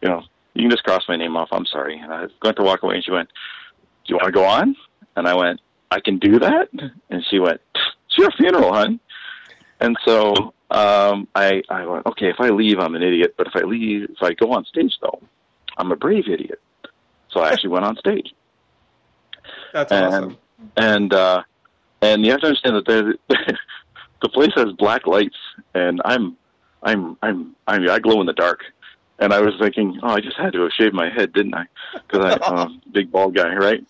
[0.00, 0.22] You know,
[0.54, 1.48] you can just cross my name off.
[1.52, 3.28] I'm sorry." And I was going to walk away, and she went,
[4.04, 4.76] "Do you want to go on?"
[5.14, 5.60] And I went,
[5.92, 6.68] "I can do that."
[7.10, 9.00] And she went, "It's your funeral, hon."
[9.80, 13.34] And so um, I, I went, okay, if I leave, I'm an idiot.
[13.36, 15.20] But if I leave, if I go on stage, though,
[15.76, 16.60] I'm a brave idiot.
[17.30, 18.32] So I actually went on stage.
[19.72, 20.38] That's and, awesome.
[20.76, 21.42] And uh,
[22.00, 23.18] and you have to understand that
[24.22, 25.36] the place has black lights,
[25.74, 26.36] and I'm
[26.82, 28.62] I'm I'm I'm I glow in the dark,
[29.18, 31.66] and I was thinking, oh, I just had to have shaved my head, didn't I?
[31.94, 33.84] Because I'm a big bald guy, right?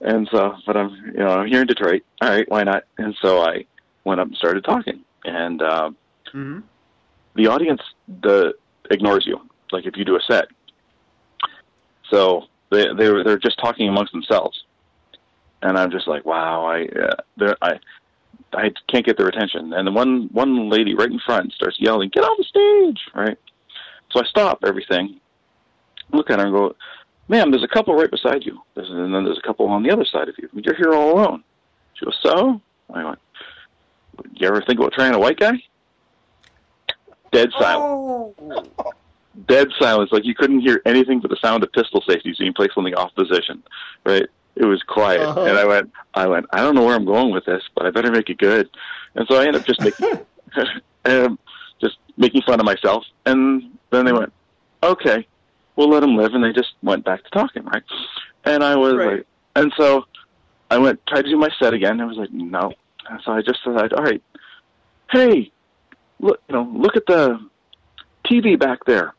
[0.00, 2.02] And so, but I'm you know I'm here in Detroit.
[2.20, 2.84] All right, why not?
[2.98, 3.64] And so I
[4.04, 5.90] went up and started talking, and uh,
[6.32, 6.60] hmm
[7.34, 7.82] the audience
[8.22, 8.54] the
[8.90, 9.40] ignores you.
[9.72, 10.46] Like if you do a set,
[12.10, 14.64] so they they were they're just talking amongst themselves,
[15.62, 17.78] and I'm just like, wow, I uh, I
[18.52, 19.72] I can't get their attention.
[19.72, 23.38] And then one one lady right in front starts yelling, "Get off the stage!" Right.
[24.10, 25.20] So I stop everything,
[26.12, 26.76] look at her, and go,
[27.28, 29.90] "Ma'am, there's a couple right beside you, There's- and then there's a couple on the
[29.90, 30.48] other side of you.
[30.54, 31.42] You're here all alone."
[31.94, 32.60] She goes, "So?"
[32.92, 33.18] I went,
[34.34, 35.62] "You ever think about trying a white guy?"
[37.32, 38.34] Dead silence
[38.78, 38.92] Oh.
[39.48, 40.10] dead silence.
[40.12, 42.94] Like you couldn't hear anything but the sound of pistol safeties being placed on the
[42.94, 43.62] off position.
[44.04, 44.26] Right?
[44.54, 45.42] It was quiet, Uh-huh.
[45.44, 47.90] and I went, I went, I don't know where I'm going with this, but I
[47.90, 48.70] better make it good.
[49.14, 50.24] And so I ended up just making,
[51.04, 51.38] um,
[51.78, 53.04] just making fun of myself.
[53.26, 54.32] And then they went,
[54.82, 55.26] okay,
[55.76, 57.82] we'll let them live, and they just went back to talking, right?
[58.44, 59.16] And I was Right.
[59.18, 60.06] like, and so
[60.70, 61.92] I went tried to do my set again.
[61.92, 62.72] And I was like, no.
[63.08, 64.22] And so I just said, all right,
[65.10, 65.52] hey,
[66.18, 67.38] look, you know, look at the
[68.24, 69.14] TV back there.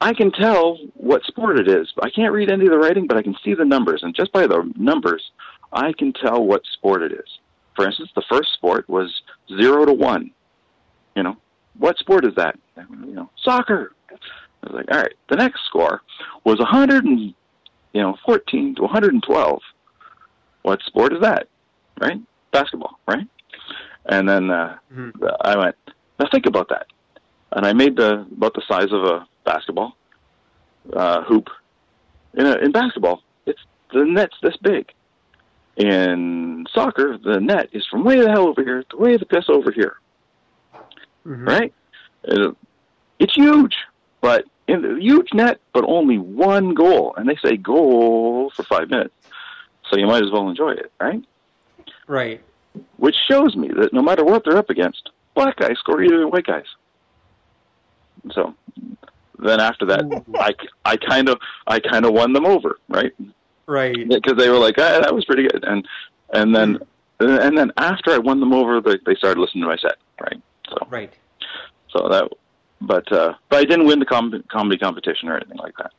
[0.00, 1.92] I can tell what sport it is.
[2.00, 4.32] I can't read any of the writing, but I can see the numbers, and just
[4.32, 5.32] by the numbers,
[5.72, 7.38] I can tell what sport it is.
[7.74, 10.30] For instance, the first sport was zero to one.
[11.16, 11.36] You know,
[11.78, 12.58] what sport is that?
[12.76, 13.92] You know, soccer.
[14.62, 15.14] I was like, all right.
[15.28, 16.02] The next score
[16.44, 17.18] was a hundred and
[17.92, 19.62] you know fourteen to one hundred and twelve.
[20.62, 21.48] What sport is that?
[22.00, 22.20] Right,
[22.52, 22.98] basketball.
[23.06, 23.26] Right,
[24.06, 25.12] and then uh, Mhm.
[25.42, 25.76] I went.
[26.18, 26.86] Now think about that.
[27.52, 29.96] And I made the about the size of a basketball
[30.92, 31.48] uh, hoop.
[32.34, 33.60] In a, in basketball, it's
[33.92, 34.92] the net's this big.
[35.76, 39.48] In soccer, the net is from way the hell over here to way the piss
[39.48, 39.96] over here.
[41.24, 41.46] Mhm.
[41.46, 41.72] Right?
[43.20, 43.76] It's huge,
[44.20, 48.90] but in the huge net, but only one goal, and they say goal for five
[48.90, 49.14] minutes,
[49.90, 51.22] so you might as well enjoy it, right?
[52.06, 52.40] Right.
[52.96, 56.30] which shows me that no matter what they're up against, black guys score either than
[56.30, 56.64] white guys.
[58.32, 58.54] So
[59.38, 60.04] then after that,
[60.34, 60.54] I,
[60.84, 63.12] I kind of I kind of won them over, right?
[63.66, 64.08] Right.
[64.08, 65.86] Because they were like, ah, that was pretty good, and
[66.32, 66.78] and then
[67.20, 70.40] and then after I won them over, they they started listening to my set, right?
[70.68, 71.12] So Right.
[71.90, 72.28] so that,
[72.80, 75.92] but uh, but I didn't win the com- comedy competition or anything like that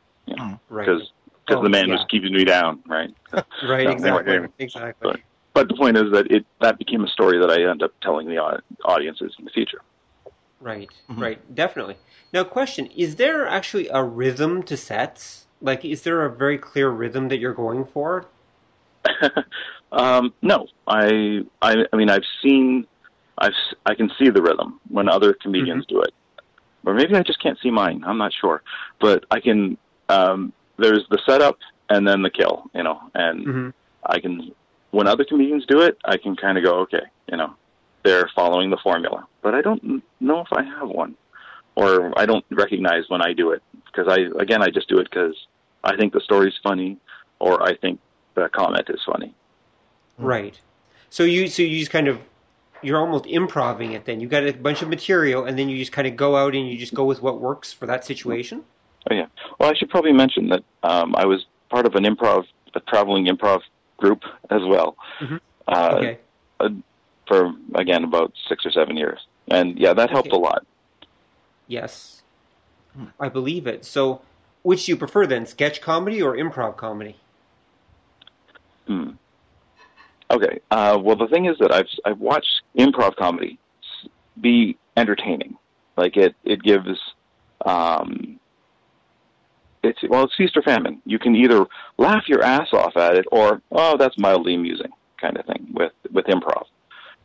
[0.68, 0.86] Right.
[0.86, 1.10] because
[1.46, 1.94] because Oh, the man yeah.
[1.96, 3.10] was keeping me down, right?
[3.64, 3.84] Right.
[3.86, 4.32] No, Exactly.
[4.34, 4.48] anyway.
[4.58, 5.10] Exactly.
[5.12, 5.20] But-
[5.52, 8.28] But the point is that it that became a story that I end up telling
[8.28, 8.38] the
[8.84, 9.82] audiences in the future.
[10.60, 11.20] Right, Mhm.
[11.20, 11.96] right, definitely.
[12.32, 15.46] Now, question: Is there actually a rhythm to sets?
[15.60, 18.26] Like, is there a very clear rhythm that you're going for?
[19.92, 22.86] um, no, I, I, I mean, I've seen,
[23.38, 26.12] I've, s- I can see the rhythm when other comedians do it,
[26.84, 28.02] or maybe I just can't see mine.
[28.06, 28.62] I'm not sure,
[29.00, 29.76] but I can.
[30.08, 33.68] Um, there's the setup and then the kill, you know, and Mm-hmm.
[34.06, 34.52] I can.
[34.92, 37.54] When other comedians do it, I can kind of go, okay, you know,
[38.02, 41.14] they're following the formula, but I don't know if I have one,
[41.76, 45.08] or I don't recognize when I do it because I, again, I just do it
[45.08, 45.36] because
[45.84, 46.96] I think the story's funny,
[47.38, 48.00] or I think
[48.34, 49.32] the comment is funny.
[50.18, 50.58] Right.
[51.08, 52.18] So you, so you just kind of,
[52.82, 54.04] you're almost improving it.
[54.04, 56.54] Then you got a bunch of material, and then you just kind of go out
[56.54, 58.64] and you just go with what works for that situation.
[59.10, 59.26] Oh yeah.
[59.58, 63.26] Well, I should probably mention that um, I was part of an improv, a traveling
[63.26, 63.62] improv
[63.96, 65.40] group as well, Mhm.
[65.68, 66.18] uh, okay.
[67.26, 70.36] for again about six or seven years, and yeah, that helped Okay.
[70.36, 70.66] a lot.
[71.68, 72.22] Yes,
[73.20, 73.84] I believe it.
[73.84, 74.20] So,
[74.62, 77.16] which do you prefer then, sketch comedy or improv comedy?
[78.86, 79.10] Hmm.
[80.30, 80.60] Okay.
[80.70, 83.58] Uh, well, the thing is that I've I've watched improv comedy
[84.40, 85.56] be entertaining.
[85.96, 86.98] Like it it gives.
[87.66, 88.38] Um,
[89.82, 91.00] it's well, it's feast or famine.
[91.04, 91.66] You can either
[91.98, 95.92] laugh your ass off at it, or oh, that's mildly amusing, kind of thing with
[96.12, 96.64] with improv,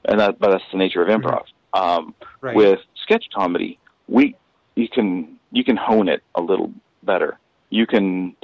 [0.06, 1.44] and that but that's the nature of improv.
[1.74, 2.56] Um, Right.
[2.56, 4.36] with sketch comedy, we
[4.76, 6.72] you can you can hone it a little
[7.04, 7.38] better.
[7.70, 8.36] You can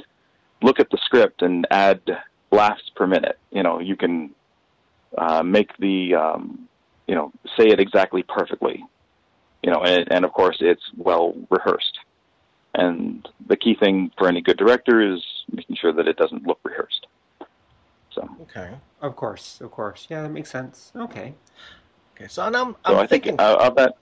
[0.60, 2.00] look at the script and add
[2.50, 3.38] laughs per minute.
[3.50, 4.34] You know, you can
[5.18, 6.68] uh, make the um,
[7.06, 8.84] you know say it exactly perfectly.
[9.62, 11.98] You know, and, and of course it's well rehearsed.
[12.74, 16.58] And the key thing for any good director is making sure that it doesn't look
[16.64, 17.06] rehearsed.
[18.10, 18.70] So, Okay.
[19.02, 20.06] Of course, of course.
[20.10, 20.90] Yeah, that makes sense.
[20.96, 21.34] Okay.
[22.16, 22.28] Okay.
[22.28, 23.40] So now I'm, so I'm I think thinking.
[23.40, 23.94] uh, of that.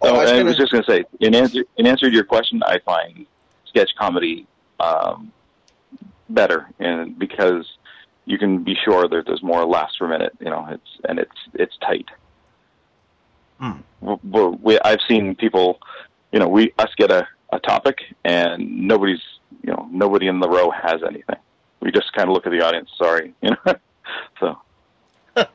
[0.00, 2.08] Oh, Oh, I was I gonna- was just going to say, in answer in answer
[2.08, 3.26] to your question, I find
[3.66, 4.46] sketch comedy
[4.80, 5.30] um,
[6.30, 7.70] better, and because
[8.26, 10.32] you can be sure that there's more laughs per minute.
[10.40, 12.08] You know, it's and it's it's tight.
[13.58, 13.80] Hmm.
[14.00, 15.78] we're, we, I've seen people,
[16.32, 19.22] you know, we us get a, a topic and nobody's,
[19.62, 21.36] you know, nobody in the row has anything.
[21.80, 22.90] We just kind of look at the audience.
[22.96, 23.74] Sorry, you know.
[24.40, 24.58] so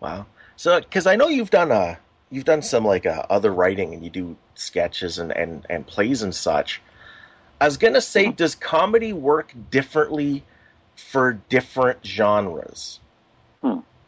[0.00, 0.26] Wow.
[0.56, 1.98] So, because I know you've done a,
[2.30, 6.22] you've done some like uh, other writing, and you do sketches and, and and plays
[6.22, 6.80] and such.
[7.60, 10.44] I was gonna say, does comedy work differently
[11.10, 13.00] for different genres?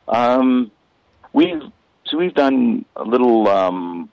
[0.08, 0.70] Um,
[1.32, 1.62] we've
[2.06, 3.48] so we've done a little.
[3.48, 4.10] Um,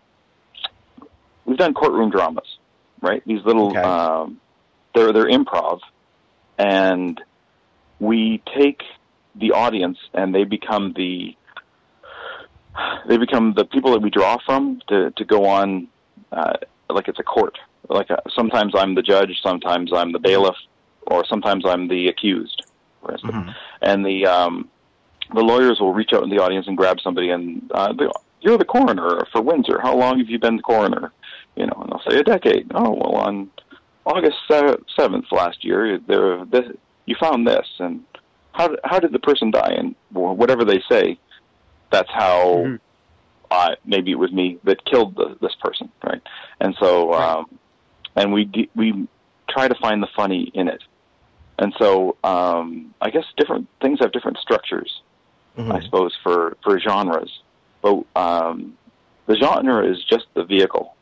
[1.46, 2.58] we've done courtroom dramas,
[3.02, 3.22] right?
[3.26, 3.70] These little.
[3.70, 3.80] Okay.
[3.82, 4.40] Um,
[4.94, 5.80] they're they're improv,
[6.58, 7.22] and
[8.00, 8.82] we take
[9.36, 11.36] the audience and they become the
[13.08, 15.88] they become the people that we draw from to to go on
[16.32, 16.54] uh,
[16.90, 17.58] like it's a court.
[17.90, 20.56] Like a, sometimes I'm the judge, sometimes I'm the bailiff,
[21.08, 22.64] or sometimes I'm the accused,
[23.02, 23.34] for instance.
[23.34, 23.56] Mhm.
[23.82, 24.70] And the um,
[25.34, 28.08] the lawyers will reach out in the audience and grab somebody and uh, they,
[28.42, 29.80] you're the coroner for Windsor.
[29.82, 31.12] How long have you been the coroner?
[31.56, 32.72] You know, and they'll say a decade.
[32.74, 33.50] Oh well, on
[34.06, 36.66] August seventh last year, there this,
[37.06, 38.04] you found this, and
[38.54, 39.74] how how did the person die?
[39.78, 41.20] And whatever they say,
[41.92, 42.64] that's how.
[42.66, 42.80] Mhm.
[43.50, 46.22] Uh, maybe it was me that killed the, this person, right?
[46.62, 47.60] And so, um,
[48.16, 49.06] and we we
[49.50, 50.82] try to find the funny in it.
[51.60, 55.02] And so, um, I guess different things have different structures.
[55.58, 55.74] Mhm.
[55.74, 57.42] I suppose, for, for genres.
[57.82, 58.78] But um,
[59.26, 60.96] the genre is just the vehicle.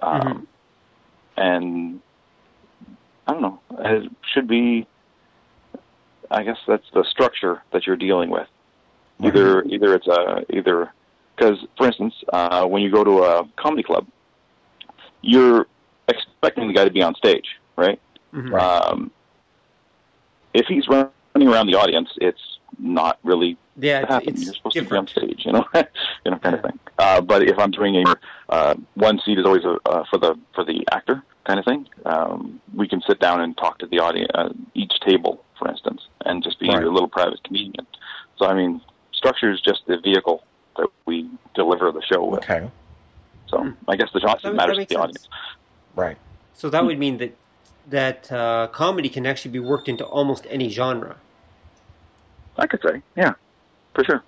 [0.00, 0.46] Um, Mhm.
[1.36, 2.00] And
[3.26, 4.86] I don't know, it should be,
[6.30, 8.46] I guess that's the structure that you're dealing with.
[9.20, 10.92] Either, either it's a, either,
[11.34, 14.06] because for instance, uh, when you go to a comedy club,
[15.22, 15.66] you're
[16.08, 18.00] expecting the guy to be on stage, right?
[18.34, 18.52] Mhm.
[18.52, 18.62] Right.
[18.62, 19.10] Um,
[20.54, 24.28] if he's running around the audience, it's not really Yeah, to it's, happen.
[24.30, 25.08] it's You're supposed different.
[25.10, 25.64] to be on stage, you know,
[26.24, 26.78] you know, kind of thing.
[26.98, 28.16] Uh, but if I'm doing a
[28.48, 31.88] uh, one seat is always a, uh, for the for the actor kind of thing.
[32.06, 36.00] Um, we can sit down and talk to the audience, uh, each table, for instance,
[36.24, 36.84] and just be Right.
[36.84, 37.84] a little private comedian.
[38.38, 38.80] So I mean,
[39.12, 40.44] structure is just the vehicle
[40.76, 42.44] that we deliver the show with.
[42.44, 42.70] Okay.
[43.48, 45.00] So I guess the genre That- that matters to the sense.
[45.02, 45.28] audience.
[45.96, 46.16] Right.
[46.54, 47.36] So that would mean that
[47.88, 51.16] that uh, comedy can actually be worked into almost any genre
[52.56, 53.34] I could say, yeah,
[53.94, 54.22] for sure.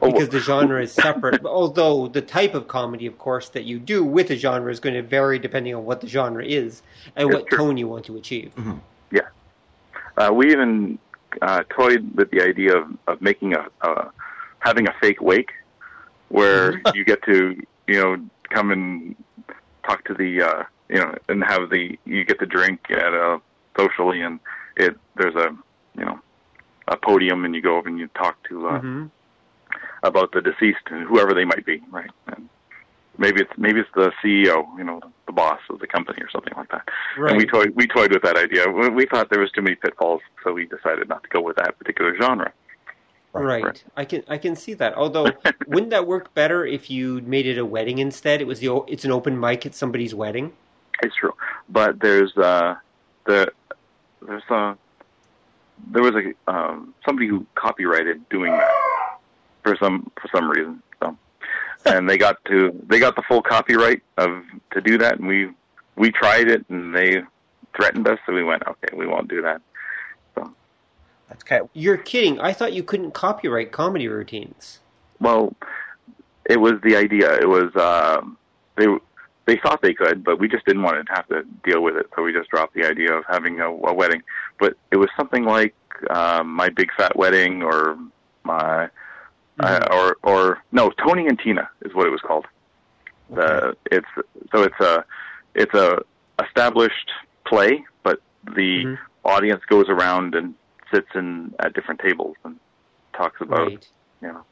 [0.00, 1.44] Oh, because the genre is separate.
[1.44, 4.94] Although the type of comedy, of course, that you do with a genre is going
[4.94, 6.82] to vary depending on what the genre is
[7.16, 7.58] and That's what true.
[7.58, 8.52] tone you want to achieve.
[9.10, 9.22] Yeah.
[10.16, 10.98] Uh, we even
[11.42, 14.10] uh, toyed with the idea of, of making a, a
[14.60, 15.52] having a fake wake,
[16.28, 18.16] where you get to you know
[18.50, 19.16] come and
[19.84, 23.40] talk to the uh, you know and have the you get to drink at a
[23.78, 24.40] socially and
[24.76, 25.48] it there's a
[25.98, 26.18] you know
[26.88, 29.06] a podium and you go over and you talk to uh, hmm
[30.02, 32.10] about the deceased and whoever they might be, right?
[32.28, 32.48] And
[33.16, 36.52] maybe it's maybe it's the CEO, you know, the boss of the company or something
[36.56, 36.88] like that.
[37.16, 37.32] Right.
[37.32, 38.68] And we toyed we toyed with that idea.
[38.68, 41.56] We, we thought there was too many pitfalls, so we decided not to go with
[41.56, 42.52] that particular genre.
[43.32, 43.62] Right.
[43.62, 43.84] Right.
[43.96, 44.94] I can I can see that.
[44.94, 45.30] Although
[45.66, 48.40] wouldn't that work better if you made it a wedding instead?
[48.40, 50.52] It was the it's an open mic at somebody's wedding.
[51.02, 51.34] It's true,
[51.68, 52.76] but there's uh
[53.24, 53.52] the
[54.26, 54.74] there's uh
[55.90, 59.18] there was a um somebody who copyrighted doing that
[59.62, 60.82] for some for some reason.
[61.00, 61.16] So
[61.86, 64.42] and they got to they got the full copyright of
[64.72, 65.50] to do that, and we
[65.96, 67.22] we tried it, and they
[67.76, 69.60] threatened us, so we went okay, we won't do that.
[70.34, 70.52] So
[71.28, 72.40] That's kind of, You're kidding.
[72.40, 74.80] I thought you couldn't copyright comedy routines.
[75.20, 75.54] Well,
[76.44, 77.34] it was the idea.
[77.38, 78.36] It was um,
[78.76, 78.86] they
[79.48, 82.06] they thought they could, but we just didn't want to have to deal with it,
[82.14, 84.22] so we just dropped the idea of having a, a wedding.
[84.60, 85.74] But it was something like
[86.10, 87.96] um, my big fat wedding, or
[88.44, 88.90] my
[89.58, 92.46] uh, or or no, Tony and Tina is what it was called.
[93.30, 94.06] The it's
[94.52, 95.04] so it's a
[95.54, 96.02] it's a
[96.44, 97.10] established
[97.46, 98.20] play, but
[98.54, 98.98] the Mhm.
[99.24, 100.54] audience goes around and
[100.92, 102.58] sits in at different tables and
[103.14, 103.88] talks about Right.
[104.20, 104.44] you know.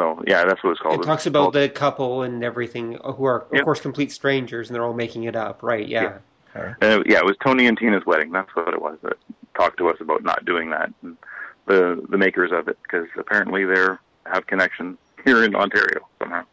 [0.00, 0.94] So yeah, that's what it's called.
[0.94, 3.64] It It's talks about called- the couple and everything who are, of Yep.
[3.64, 5.62] course, complete strangers, and they're all making it up.
[5.62, 5.86] Right?
[5.86, 6.18] Yeah.
[6.56, 6.62] Yeah.
[6.62, 6.94] okay.
[6.94, 8.32] uh, yeah, it was Tony and Tina's wedding.
[8.32, 8.96] That's what it was.
[9.02, 9.18] That
[9.54, 10.90] talked to us about not doing that.
[11.02, 11.18] And
[11.66, 13.86] the the makers of it, because apparently they
[14.24, 16.44] have connections here in Ontario somehow.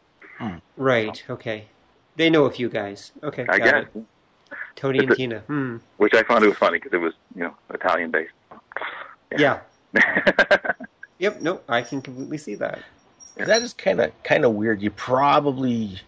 [0.75, 1.23] Right.
[1.29, 1.65] Okay.
[2.17, 3.13] They know a few guys.
[3.23, 3.45] Okay.
[3.47, 4.03] I got guess, it.
[4.75, 5.39] Tony and a- Tina.
[5.47, 5.77] Hmm.
[5.97, 8.33] which I found it was funny because it was you know Italian based.
[9.37, 9.59] Yeah.
[11.19, 11.41] Yep.
[11.41, 12.77] No, I can completely see that.
[13.37, 14.81] That is kind of kind of weird.
[14.81, 15.99] You probably,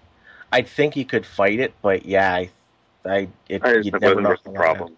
[0.51, 2.49] I think you could fight it, but yeah, I,
[3.05, 4.95] I it, I you'd never know the problem.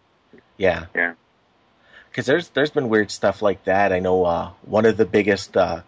[0.57, 1.13] Yeah, Yeah.
[2.09, 3.91] because there's there's been weird stuff like that.
[3.91, 5.81] I know uh, one of the biggest uh,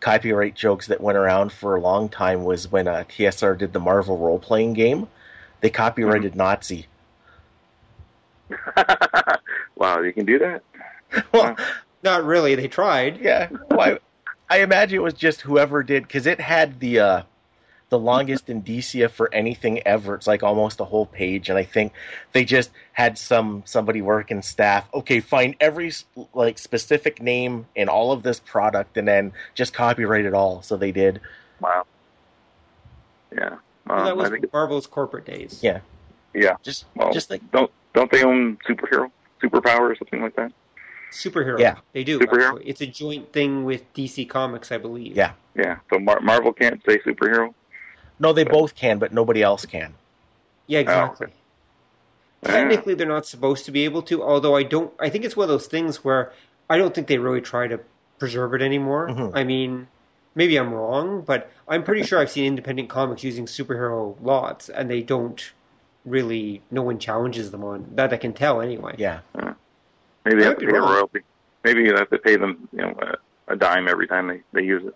[0.00, 3.80] copyright jokes that went around for a long time was when uh, TSR did the
[3.80, 5.08] Marvel role playing game.
[5.60, 6.86] They copyrighted Nazi.
[9.76, 10.62] wow, you can do that?
[11.32, 11.56] well,
[12.02, 12.54] Not really.
[12.54, 13.20] They tried.
[13.20, 13.48] yeah.
[13.70, 13.98] Well,
[14.50, 17.22] I, I imagine it was just whoever did because it had the uh,
[17.88, 20.14] the longest indicia for anything ever.
[20.14, 21.92] It's like almost a whole page, and I think
[22.32, 24.88] they just had some somebody working staff.
[24.94, 25.92] Okay, find every
[26.34, 30.62] like specific name in all of this product, and then just copyright it all.
[30.62, 31.20] So they did.
[31.60, 31.84] Wow.
[33.32, 33.56] Yeah.
[33.86, 35.60] Well, Um, that was I think, Marvel's corporate days.
[35.62, 35.80] Yeah,
[36.34, 36.56] yeah.
[36.62, 39.10] just Well, just like don't don't they own superhero,
[39.42, 40.52] superpower, or something like that?
[41.10, 41.58] Superhero.
[41.58, 41.76] Yeah.
[41.92, 42.18] They do.
[42.20, 42.54] Superhero?
[42.56, 42.68] Actually.
[42.68, 45.16] It's a joint thing with DC Comics, I believe.
[45.16, 45.32] Yeah.
[45.54, 45.78] Yeah.
[45.92, 47.52] So Mar- Marvel can't say superhero.
[48.18, 49.94] no, they both can, but nobody else can.
[50.66, 51.28] Yeah, exactly.
[52.42, 52.52] Yeah.
[52.52, 54.22] Technically, they're not supposed to be able to.
[54.22, 54.92] Although I don't.
[54.98, 56.32] I think it's one of those things where
[56.70, 57.80] I don't think they really try to
[58.18, 59.08] preserve it anymore.
[59.08, 59.32] Mhm.
[59.34, 59.88] I mean,
[60.34, 64.88] maybe I'm wrong, but I'm pretty sure I've seen independent comics using superhero lots, and
[64.88, 65.52] they don't
[66.06, 66.62] really.
[66.70, 68.12] No one challenges them on that.
[68.12, 68.94] I can tell anyway.
[68.96, 69.20] Yeah,
[70.24, 71.20] Maybe they I have to be pay a royalty.
[71.64, 72.94] Maybe you have to pay them, you know,
[73.48, 74.94] a, a dime every time they, they use it.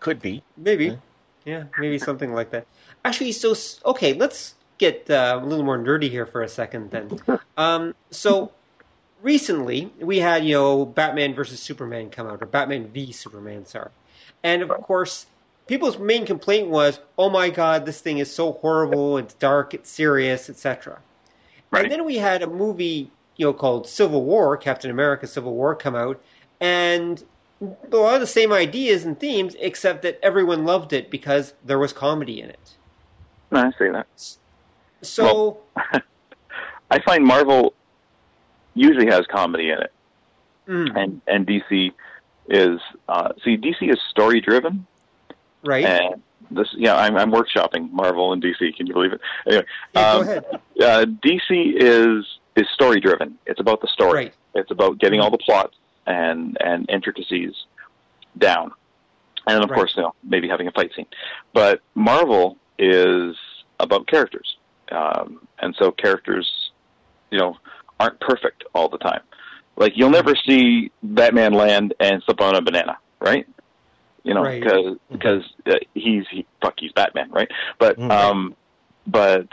[0.00, 0.42] could be.
[0.56, 0.86] Maybe.
[0.86, 0.96] Yeah.
[1.44, 2.66] Yeah, maybe something like that.
[3.04, 7.20] Actually, so okay, let's get uh, a little more nerdy here for a second then.
[7.56, 8.50] Um, so
[9.22, 13.90] recently we had you know Batman versus Superman come out, or Batman v Superman, sorry,
[14.42, 15.26] and of course
[15.68, 19.18] people's main complaint was, "Oh my God, this thing is so horrible.
[19.18, 19.72] It's dark.
[19.72, 20.98] It's serious, etc."
[21.70, 21.84] Right.
[21.84, 25.74] And then we had a movie you know called Civil War, Captain America: Civil War,
[25.74, 26.22] come out,
[26.60, 27.22] and
[27.60, 31.78] a lot of the same ideas and themes, except that everyone loved it because there
[31.78, 32.74] was comedy in it.
[33.50, 34.06] No, I say that.
[35.02, 35.58] So,
[36.90, 37.74] I find Marvel
[38.74, 39.92] usually has comedy in it,
[40.68, 41.92] mm, and and DC
[42.48, 44.86] is uh, see DC is story driven,
[45.62, 45.84] right?
[45.84, 48.76] and this yeah I'm I'm workshopping Marvel and DC.
[48.76, 49.20] Can you believe it?
[49.46, 49.64] Anyway,
[49.94, 50.44] yeah, go um, ahead.
[50.80, 53.38] uh, DC is is story driven.
[53.46, 54.12] It's about the story.
[54.26, 54.34] Right.
[54.54, 55.76] It's about getting all the plots
[56.06, 57.54] and and intricacies
[58.38, 58.72] down,
[59.46, 59.76] and of Right.
[59.76, 61.06] course you know maybe having a fight scene.
[61.52, 63.36] But Marvel is
[63.80, 64.56] about characters,
[64.92, 66.70] um, and so characters,
[67.30, 67.56] you know,
[67.98, 69.20] aren't perfect all the time.
[69.76, 73.46] Like you'll never see Batman land and slip on a banana, right?
[74.22, 74.62] You know, Right.
[74.62, 77.50] because because uh, he's he, fuck he's Batman, right?
[77.78, 78.10] But Mhm.
[78.10, 78.56] um,
[79.06, 79.48] but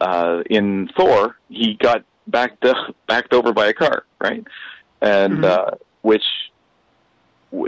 [0.00, 2.64] uh, in Thor, he got backed
[3.06, 4.44] backed over by a car, right?
[5.00, 5.44] And Mhm.
[5.44, 5.70] uh,
[6.02, 6.24] which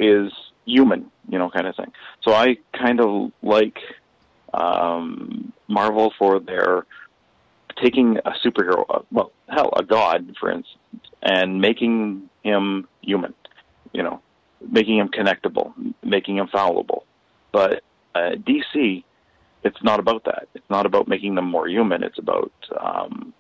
[0.01, 0.33] is
[0.67, 1.93] human, you know, kind of thing.
[2.23, 3.79] So I kind of like
[4.55, 6.87] um, Marvel for their
[7.83, 13.35] taking a superhero, uh, well, hell, a god, for instance, and making him human.
[13.93, 14.21] You know,
[14.71, 17.05] making him connectable, making him fallible.
[17.53, 17.83] But
[18.15, 19.03] uh, DC,
[19.65, 20.49] it's not about that.
[20.55, 22.03] It's not about making them more human.
[22.03, 23.33] It's about um,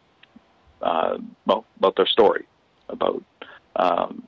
[0.89, 2.45] uh, well, about their story,
[2.89, 3.22] about
[3.76, 4.26] um,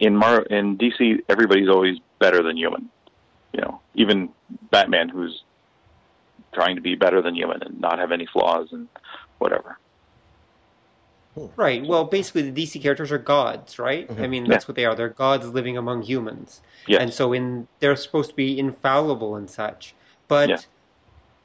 [0.00, 2.90] in Mar in DC, everybody's always better than human.
[3.52, 4.30] You know, even
[4.70, 5.42] Batman, who's
[6.52, 8.88] trying to be better than human and not have any flaws and
[9.38, 9.78] whatever.
[11.56, 11.86] Right.
[11.86, 14.08] Well, basically, the DC characters are gods, right?
[14.08, 14.22] Mhm.
[14.24, 14.50] I mean, Yeah.
[14.50, 14.94] that's what they are.
[14.94, 17.00] They're gods living among humans, Yes.
[17.00, 19.94] and so in they're supposed to be infallible and such.
[20.28, 20.58] But Yeah.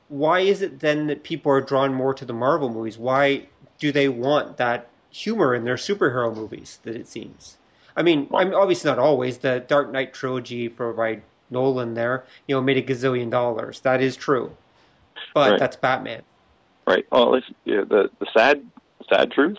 [0.10, 2.98] why is it then that people are drawn more to the Marvel movies?
[2.98, 3.48] Why
[3.80, 6.80] do they want that humor in their superhero movies?
[6.84, 7.58] That it seems.
[7.96, 9.38] I mean, I'm obviously not always.
[9.38, 13.80] The Dark Knight trilogy for by Nolan there, you know, made a gazillion dollars.
[13.82, 14.56] That is true,
[15.34, 15.60] but Right.
[15.60, 16.22] that's Batman.
[16.88, 17.06] Right.
[17.12, 18.66] Well, if, yeah, the the sad
[19.10, 19.58] sad truth,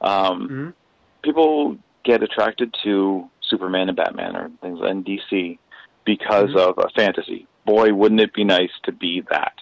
[0.00, 0.74] um, Mhm.
[1.22, 5.58] people get attracted to Superman and Batman or things and DC
[6.04, 6.56] because Mhm.
[6.56, 7.46] of a fantasy.
[7.64, 9.54] Boy, wouldn't it be nice to be that?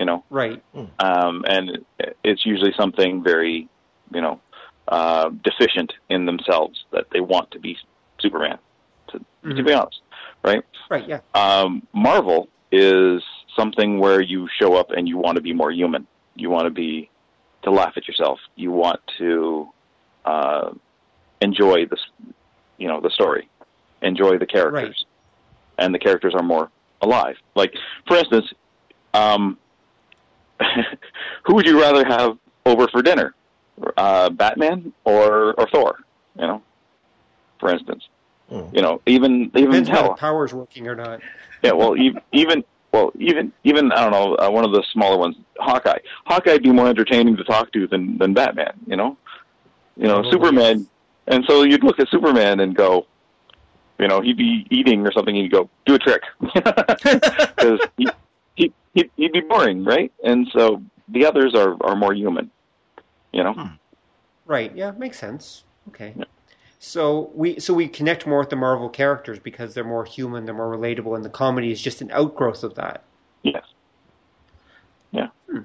[0.00, 0.62] You know, Right.
[0.98, 1.84] um, and
[2.24, 3.68] it's usually something very,
[4.14, 4.40] you know,
[4.88, 7.76] uh, deficient in themselves that they want to be
[8.18, 8.58] Superman.
[9.08, 9.66] To, to Mhm.
[9.66, 10.00] be honest,
[10.42, 10.62] right?
[10.88, 11.06] Right.
[11.06, 11.20] Yeah.
[11.34, 13.22] Um, Marvel is
[13.54, 16.06] something where you show up and you want to be more human.
[16.34, 17.10] You want to be
[17.62, 18.40] to laugh at yourself.
[18.56, 19.68] You want to
[20.24, 20.70] uh,
[21.42, 22.00] enjoy this,
[22.78, 23.48] you know, the story,
[24.00, 25.04] enjoy the characters,
[25.76, 26.70] and the characters are more
[27.02, 27.36] alive.
[27.54, 27.74] Like,
[28.06, 28.46] for instance,
[29.12, 29.58] um,
[31.44, 33.34] who would you rather have over for dinner,
[33.96, 35.98] uh, Batman or or Thor?
[36.38, 36.62] You know,
[37.58, 38.08] for instance,
[38.50, 38.74] Mm.
[38.74, 41.20] you know, even even Depends how hell, power's working or not.
[41.62, 45.16] yeah, well, even, even well, even even I don't know, uh, one of the smaller
[45.16, 45.98] ones, Hawkeye.
[46.26, 48.72] Hawkeye'd be more entertaining to talk to than than Batman.
[48.88, 49.16] You know,
[49.96, 50.30] you know, Probably.
[50.32, 50.86] Superman.
[51.28, 53.06] And so you'd look at Superman and go,
[54.00, 58.08] you know, he'd be eating or something, and he'd go, "Do a trick," because he,
[58.60, 60.12] he he he'd be boring, right?
[60.22, 62.50] And so the others are are more human,
[63.32, 63.54] you know.
[63.54, 63.74] Hmm.
[64.46, 64.74] Right.
[64.74, 65.64] Yeah, makes sense.
[65.88, 66.12] Okay.
[66.16, 66.24] Yeah.
[66.78, 70.54] So we so we connect more with the Marvel characters because they're more human, they're
[70.54, 73.02] more relatable, and the comedy is just an outgrowth of that.
[73.42, 73.64] Yes.
[75.10, 75.28] Yeah.
[75.50, 75.60] Hmm.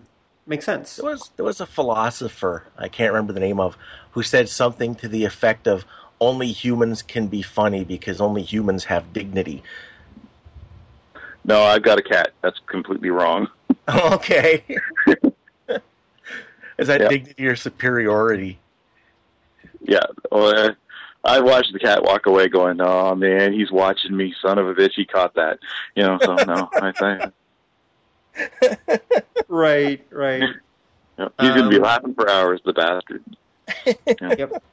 [0.45, 0.95] Makes sense.
[0.97, 3.77] There was there was a philosopher I can't remember the name of
[4.11, 5.85] who said something to the effect of
[6.21, 9.63] only humans can be funny because only humans have dignity.
[11.45, 12.31] No, I've got a cat.
[12.41, 13.47] That's completely wrong.
[13.87, 14.63] okay.
[16.77, 17.07] Is that Yeah.
[17.07, 18.57] dignity or superiority?
[19.81, 20.03] Yeah.
[20.31, 20.73] Well, uh,
[21.23, 24.73] I watched the cat walk away, going, "Oh man, he's watching me, son of a
[24.73, 24.93] bitch.
[24.95, 25.59] He caught that."
[25.95, 26.19] You know.
[26.21, 27.31] So no, I think
[29.47, 30.43] Right, right.
[31.17, 32.59] yeah, he's going to be Um, laughing for hours.
[32.65, 33.23] The bastard.
[34.19, 34.63] Yep.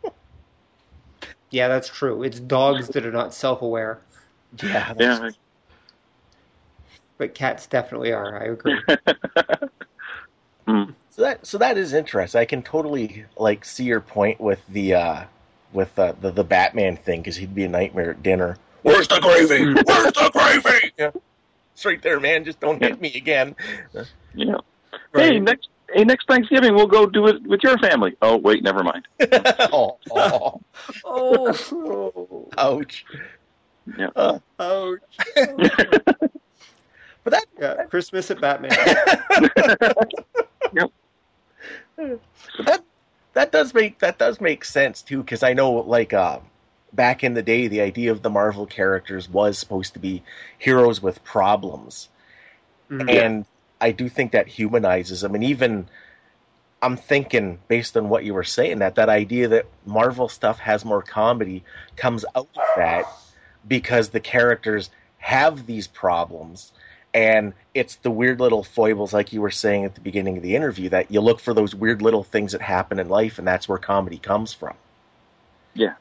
[1.51, 2.23] Yeah, that's true.
[2.23, 4.01] It's dogs that are not self-aware,
[4.63, 4.95] Yeah.
[4.99, 5.31] Yeah.
[7.19, 8.41] But cats definitely are.
[8.41, 8.81] I agree.
[10.67, 10.95] Mm.
[11.11, 12.41] So that so that is interesting.
[12.41, 15.25] I can totally like see your point with the uh
[15.73, 18.59] with uh, the the Batman thing because he'd be a nightmare at dinner.
[18.83, 19.65] Where's the gravy?
[19.87, 20.93] Where's the gravy?
[20.97, 21.11] Yeah.
[21.75, 22.45] It's right there, man.
[22.45, 23.57] Just don't hit me again.
[24.35, 24.59] Yeah.
[25.15, 28.15] Hey, next hey next Thanksgiving we'll go do it with your family.
[28.23, 29.07] Oh wait, never mind.
[29.73, 30.61] oh, oh,
[31.05, 33.05] Oh, ouch.
[33.99, 34.11] Yeah.
[34.15, 35.01] Uh, ouch.
[37.25, 38.71] But that Yeah, Christmas at Batman.
[41.97, 42.85] But that
[43.35, 46.41] that does make that does make sense too because I know like uh,
[46.93, 50.23] back in the day the idea of the Marvel characters was supposed to be
[50.59, 52.09] heroes with problems.
[52.91, 53.09] Mhm.
[53.11, 53.47] and
[53.81, 55.89] I do think that humanizes them and even
[56.83, 60.85] I'm thinking based on what you were saying that that idea that Marvel stuff has
[60.85, 61.65] more comedy
[61.97, 63.05] comes out of that
[63.67, 66.73] because the characters have these problems
[67.15, 70.57] and it's the weird little foibles like you were saying at the beginning of the
[70.57, 73.69] interview that you look for those weird little things that happen in life and that's
[73.69, 74.75] where comedy comes from.
[75.75, 75.95] Yeah.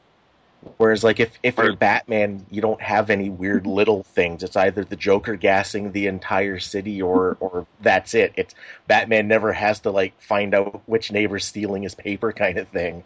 [0.76, 4.42] whereas like if, if you're batman you don't have any weird little things.
[4.42, 8.32] It's either the joker gassing the entire city or or that's it.
[8.36, 8.54] It's
[8.86, 13.04] batman never has to like find out which neighbor's stealing his paper kind of thing.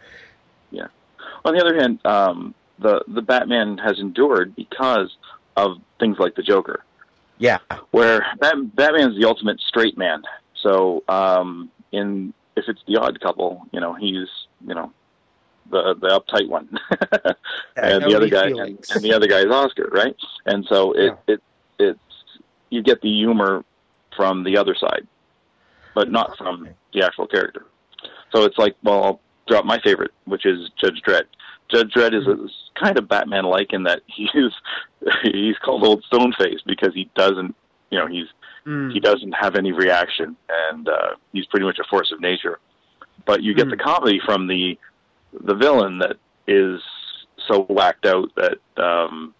[0.71, 0.87] Yeah.
[1.45, 5.15] On the other hand, um, the the Batman has endured because
[5.55, 6.83] of things like the Joker.
[7.37, 7.59] Yeah
[7.91, 10.23] where Bat- Batman's the ultimate straight man.
[10.55, 14.27] So, um, in if it's the odd couple, you know, he's
[14.65, 14.91] you know
[15.69, 16.69] the the uptight one,
[17.75, 20.15] and the other guy and, and the other guy is Oscar, right?
[20.45, 21.43] And so it it
[21.79, 21.99] it's
[22.69, 23.63] you get the humor
[24.15, 25.07] from the other side,
[25.93, 27.65] but not from the actual character.
[28.31, 31.23] So it's like, well, I'll drop my favorite, which is Judge Dredd.
[31.69, 34.29] Judge Dredd is, is kind of Batman-like in that he's
[35.23, 37.55] he's called Old Stoneface because he doesn't,
[37.89, 38.27] you know, he's
[38.65, 38.91] Mm.
[38.91, 40.35] he doesn't have any reaction,
[40.69, 42.59] and uh, he's pretty much a force of nature.
[43.25, 43.69] But you get Mm.
[43.69, 44.77] the comedy from the
[45.41, 46.81] the villain that is
[47.47, 49.33] so whacked out that um,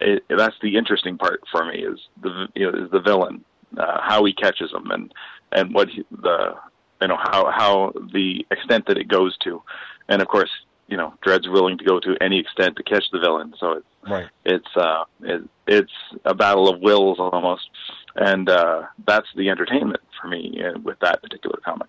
[0.00, 3.44] it, that's the interesting part for me is the you know is the villain
[3.76, 5.12] uh, how he catches them and
[5.52, 6.54] and what he, the
[7.02, 9.62] you know how how the extent that it goes to,
[10.08, 10.50] and of course
[10.92, 13.54] you know Dredd's willing to go to any extent to catch the villain.
[13.58, 14.28] So it's right.
[14.44, 15.92] it's uh it, it's
[16.26, 17.70] a battle of wills almost.
[18.14, 21.88] And uh that's the entertainment for me uh, with that particular comic.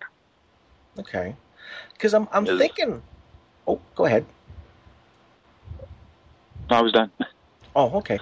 [0.98, 1.36] Okay.
[1.92, 3.02] Because i'm i'm Is- thinking
[3.68, 4.26] oh go ahead.
[6.70, 7.12] I was done.
[7.76, 8.20] Oh, okay.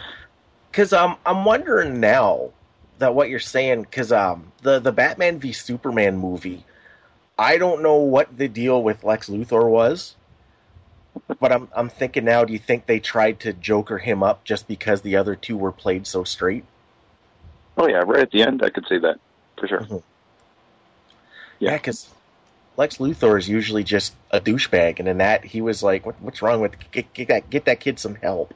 [0.71, 2.51] Because um, I'm wondering now
[2.99, 6.63] that what you're saying, because um, the the Batman v Superman movie,
[7.38, 10.15] I don't know what the deal with Lex Luthor was,
[11.39, 12.45] but I'm I'm thinking now.
[12.45, 15.72] Do you think they tried to Joker him up just because the other two were
[15.72, 16.64] played so straight?
[17.78, 19.18] oh yeah right at the end i could see that
[19.57, 19.97] for sure mm-hmm.
[21.59, 21.78] Yeah, Yeah.
[21.78, 22.09] because
[22.76, 26.41] Lex Luthor is usually just a douchebag, and in that he was like, what, "What's
[26.41, 28.53] wrong with get, get that get that kid some help?"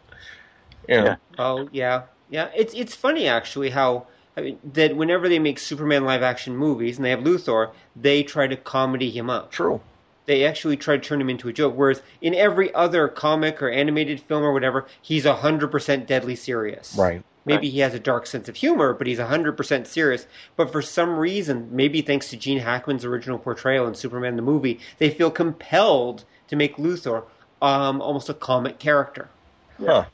[0.90, 1.04] You know?
[1.06, 1.16] Yeah.
[1.38, 2.50] Oh yeah, yeah.
[2.56, 6.98] It's it's funny actually how I mean, that whenever they make Superman live action movies
[6.98, 9.52] and they have Luthor, they try to comedy him up.
[9.52, 9.82] True.
[10.26, 11.76] They actually try to turn him into a joke.
[11.76, 16.96] Whereas in every other comic or animated film or whatever, he's hundred percent deadly serious.
[16.98, 17.24] Right.
[17.48, 20.26] Maybe he has a dark sense of humor, but he's 100% serious.
[20.56, 24.80] But for some reason, maybe thanks to Gene Hackman's original portrayal in Superman the movie,
[24.98, 27.24] they feel compelled to make Luthor
[27.62, 29.30] um, almost a comic character
[29.80, 30.06] Huh.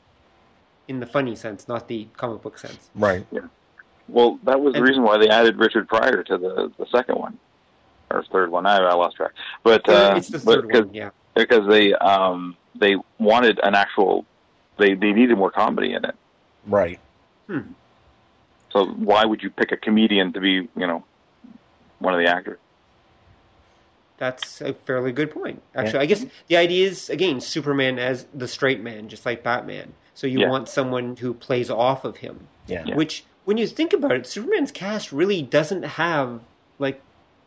[0.88, 2.90] in the funny sense, not the comic book sense.
[2.94, 3.24] Right.
[3.32, 3.40] Yeah.
[4.08, 7.38] well that was the reason why they added richard pryor to the the second one
[8.12, 9.32] or third one i, I lost track
[9.62, 11.10] but uh it's the third because- one, yeah.
[11.34, 14.24] because they um they wanted an actual
[14.78, 16.14] they they needed more comedy in it.
[16.66, 16.98] Right.
[18.72, 21.04] So why would you pick a comedian to be you know
[21.98, 22.58] one of the actors?
[24.18, 25.60] That's a fairly good point.
[25.74, 29.92] Actually, I guess the idea is again Superman as the straight man, just like Batman.
[30.14, 30.48] So you Yeah.
[30.48, 32.46] want someone who plays off of him.
[32.66, 32.84] Yeah.
[32.86, 32.94] Yeah.
[32.94, 36.40] Which, when you think about it, Superman's cast really doesn't have
[36.78, 37.00] like,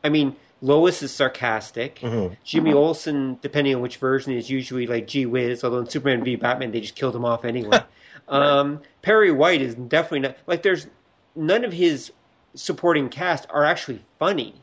[0.04, 0.36] I mean,
[0.66, 2.00] Lois is sarcastic.
[2.00, 2.36] Mhm.
[2.44, 5.64] Jimmy Olsen, depending on which version, is usually like gee whiz.
[5.64, 7.80] Although in Superman v Batman, they just killed him off anyway.
[8.28, 10.64] um, Perry White is definitely not like.
[10.64, 10.88] There's
[11.36, 12.12] none of his
[12.56, 14.56] supporting cast are actually funny.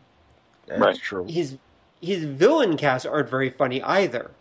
[0.67, 0.97] That's Right.
[0.99, 1.25] true.
[1.29, 1.57] His
[2.01, 4.33] his villain cast aren't very funny either.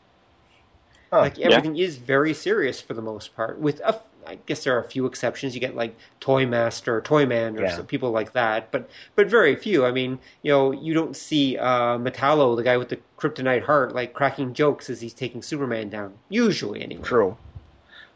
[1.14, 1.20] Huh.
[1.20, 3.60] Like everything is very serious for the most part.
[3.60, 5.54] With a, I guess there are a few exceptions.
[5.56, 7.76] You get like Toy Master, or Toy Man, or Yeah.
[7.76, 9.86] some people like that, but but very few.
[9.86, 13.94] I mean, you know, you don't see uh, Metallo, the guy with the kryptonite heart,
[13.94, 16.14] like cracking jokes as he's taking Superman down.
[16.30, 17.04] Usually, anyway.
[17.04, 17.38] True.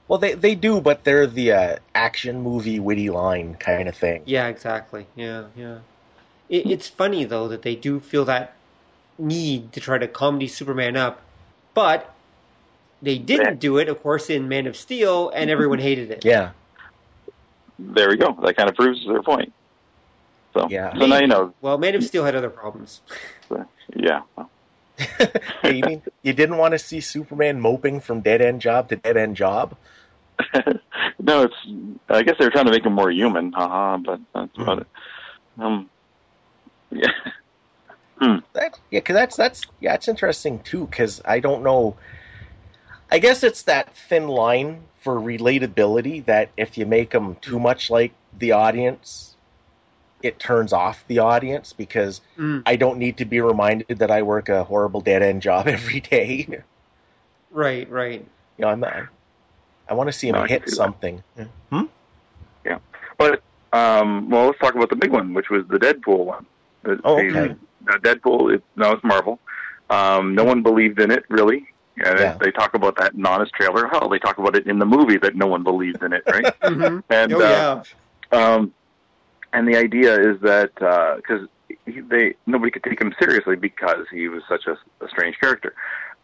[0.07, 4.21] Well, they they do, but they're the uh, action movie witty line kind of thing.
[4.25, 5.07] Yeah, exactly.
[5.15, 5.79] Yeah, yeah.
[6.47, 8.53] It, it's funny though that they do feel that
[9.17, 11.21] need to try to comedy Superman up,
[11.73, 12.13] but
[13.05, 16.25] they didn't do it, of course, in Man of Steel, and everyone hated it.
[16.25, 16.51] Yeah.
[17.79, 18.37] There we go.
[18.43, 19.53] That kind of proves their point.
[20.53, 20.97] So Yeah.
[20.97, 21.53] so now you know.
[21.61, 23.01] Well, Man of Steel had other problems.
[23.95, 24.21] Yeah.
[25.61, 28.95] hey, you mean you didn't want to see Superman moping from dead end job to
[28.95, 29.75] dead end job?
[31.21, 31.55] no, it's.
[32.09, 33.97] I guess they were trying to make him more human, haha.
[33.97, 34.81] But that's about Mhm.
[34.81, 34.87] it.
[35.59, 35.89] Um.
[36.91, 37.11] Yeah.
[38.53, 40.87] That, yeah, because that's that's yeah, it's interesting too.
[40.87, 41.95] Because I don't know.
[43.11, 47.89] I guess it's that thin line for relatability that if you make them too much
[47.89, 49.35] like the audience,
[50.23, 52.63] it turns off the audience because Mm.
[52.65, 55.99] I don't need to be reminded that I work a horrible dead end job every
[55.99, 56.45] day.
[56.49, 56.63] you
[57.51, 58.25] Right, right.
[58.57, 59.07] know, I'm not.
[59.87, 60.75] I want to see him No, hit see that.
[60.75, 61.23] something.
[61.69, 61.83] Hmm?
[62.65, 62.79] Yeah.
[63.17, 63.41] But
[63.71, 66.45] um, well, let's talk about the big one, which was the Deadpool one.
[66.83, 67.55] The- Oh, the- okay.
[67.87, 68.55] uh, Deadpool.
[68.55, 69.39] It, no, it's Marvel.
[69.91, 71.67] Um, no one believed in it really.
[72.03, 72.37] And Yeah.
[72.41, 73.87] they talk about that in honest trailer.
[73.87, 76.53] Hell, they talk about it in the movie that no one believes in it, right?
[76.61, 77.83] hmm and oh uh,
[78.33, 78.55] yeah.
[78.55, 78.73] um,
[79.53, 81.47] and the idea is that because
[81.85, 84.73] he they nobody could take him seriously because he was such a,
[85.03, 85.73] a strange character,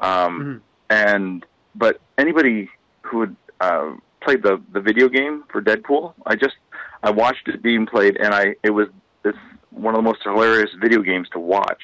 [0.02, 0.62] um, Mhm.
[0.90, 1.46] and
[1.76, 2.70] but anybody
[3.04, 3.92] who had uh,
[4.22, 6.56] played the the video game for Deadpool, I just
[7.04, 8.90] I watched it being played, and I it was
[9.24, 9.38] it's
[9.70, 11.82] one of the most hilarious video games to watch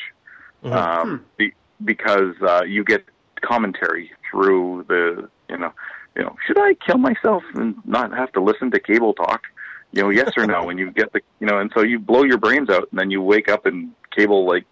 [0.64, 0.74] Mhm.
[0.76, 1.54] um, be,
[1.86, 3.06] because uh, you get
[3.42, 5.72] commentary through the you know
[6.16, 9.44] you know should I kill myself and not have to listen to cable talk
[9.92, 12.24] you know yes or no and you get the you know and so you blow
[12.24, 14.66] your brains out and then you wake up and cable like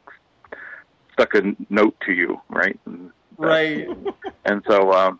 [1.13, 3.88] stuck a note to you right and, Right.
[4.45, 5.20] and so um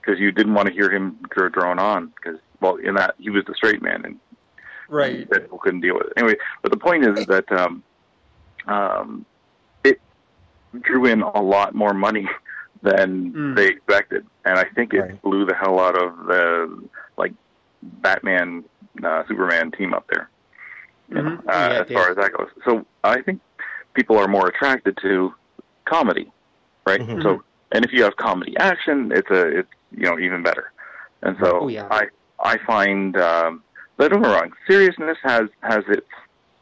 [0.00, 3.30] because you didn't want to hear him dr- drone on because well in that he
[3.30, 4.20] was the straight man and
[4.88, 5.28] Right.
[5.30, 6.12] that people couldn't deal with it.
[6.18, 7.82] Anyway, but the point is that um,
[8.66, 9.24] um,
[9.82, 9.98] it
[10.82, 12.28] drew in a lot more money
[12.84, 13.56] than Mm.
[13.56, 15.22] they expected, and I think it Right.
[15.22, 16.84] blew the hell out of the
[17.16, 17.32] like
[17.82, 18.64] Batman
[19.02, 20.28] uh, Superman team up there.
[21.08, 21.38] You know, Mhm.
[21.40, 23.40] uh, Yeah, as far as that goes, so I think
[23.94, 25.34] people are more attracted to
[25.84, 26.30] comedy,
[26.86, 27.00] right?
[27.00, 27.22] Mhm.
[27.22, 30.70] So, and if you have comedy action, it's a it's you know even better.
[31.22, 31.88] And so Oh, yeah.
[31.90, 32.08] I
[32.38, 33.62] I find um,
[33.96, 36.06] but don't get wrong, seriousness has has its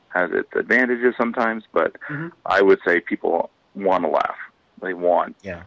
[0.08, 2.32] has its advantages sometimes, but Mhm.
[2.46, 4.38] I would say people want to laugh.
[4.82, 5.62] They want Yeah.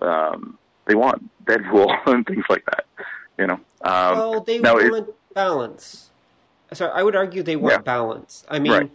[0.00, 2.84] uh, um, they want Deadpool and things like that.
[3.38, 6.10] You know, um, well, they no, it- want balance.
[6.72, 7.78] Sorry, I would argue they want Yeah.
[7.78, 8.44] balance.
[8.48, 8.90] I mean, Right.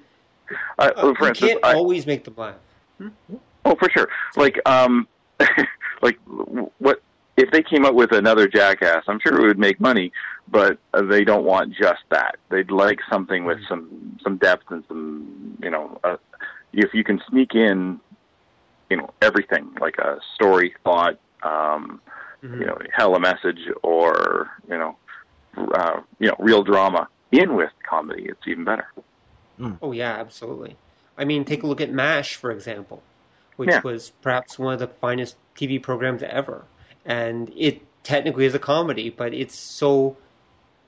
[0.79, 2.55] uh, uh, for you instance, can't I, always make them laugh.
[3.65, 4.09] Oh, for sure.
[4.35, 5.07] Like, um,
[6.01, 6.17] like
[6.79, 7.01] what
[7.37, 9.03] if they came up with another Jackass?
[9.07, 10.11] I'm sure it would make money,
[10.49, 12.35] but uh, they don't want just that.
[12.49, 16.17] They'd like something with some some depth and some, you know, uh,
[16.73, 17.99] if you can sneak in,
[18.89, 22.01] you know, everything like a story, thought, um,
[22.43, 22.59] Mhm.
[22.59, 24.97] you know, hell a message, or you know,
[25.57, 28.25] uh, you know, real drama in with comedy.
[28.25, 28.87] It's even better.
[29.81, 30.75] Oh yeah, absolutely.
[31.17, 33.01] I mean, take a look at MASH, for example,
[33.57, 33.81] which Yeah.
[33.83, 36.63] was perhaps one of the finest TV programs ever,
[37.05, 40.15] and it technically is a comedy, but it's so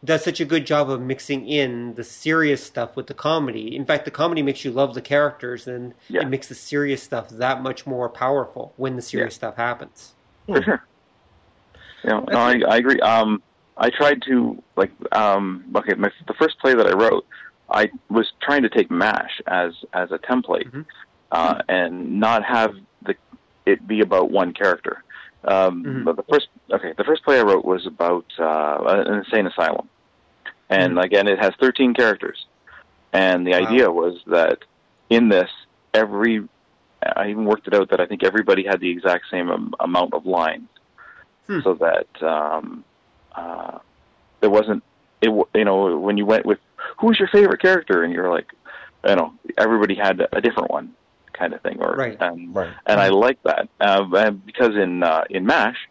[0.04, 3.76] does such a good job of mixing in the serious stuff with the comedy.
[3.76, 6.22] In fact, the comedy makes you love the characters, and Yeah.
[6.22, 10.14] it makes the serious stuff that much more powerful when the serious stuff happens.
[10.48, 10.82] For sure.
[12.04, 13.00] You know, no, I, I agree.
[13.00, 13.44] Um,
[13.78, 17.26] I tried to like um, okay, my, the first play that I wrote,
[17.70, 20.86] I was trying to take Mash as as a template, Mhm.
[21.32, 22.74] uh, and not have
[23.04, 23.16] the
[23.66, 25.04] it be about one character.
[25.44, 26.04] Um, Mhm.
[26.06, 28.78] But the first okay, the first play I wrote was about uh,
[29.08, 29.90] an insane asylum,
[30.72, 31.04] and Mhm.
[31.04, 32.46] again, it has 13 characters,
[33.14, 33.58] and the Wow.
[33.68, 34.60] idea was that
[35.10, 35.52] in this,
[35.94, 36.48] every
[37.16, 40.14] I even worked it out that I think everybody had the exact same am- amount
[40.14, 40.70] of lines,
[41.48, 41.62] Hmm.
[41.62, 42.84] so that um,
[43.36, 43.80] uh,
[44.40, 44.84] there wasn't
[45.22, 45.26] it.
[45.28, 46.60] w- You know, when you went with
[47.00, 48.54] who's your favorite character, and you're like,
[49.08, 50.94] you know, everybody had a different one,
[51.34, 52.18] kind of thing, or Right.
[52.22, 52.70] and Right.
[52.86, 55.90] and I like that uh, because in uh, in Mash,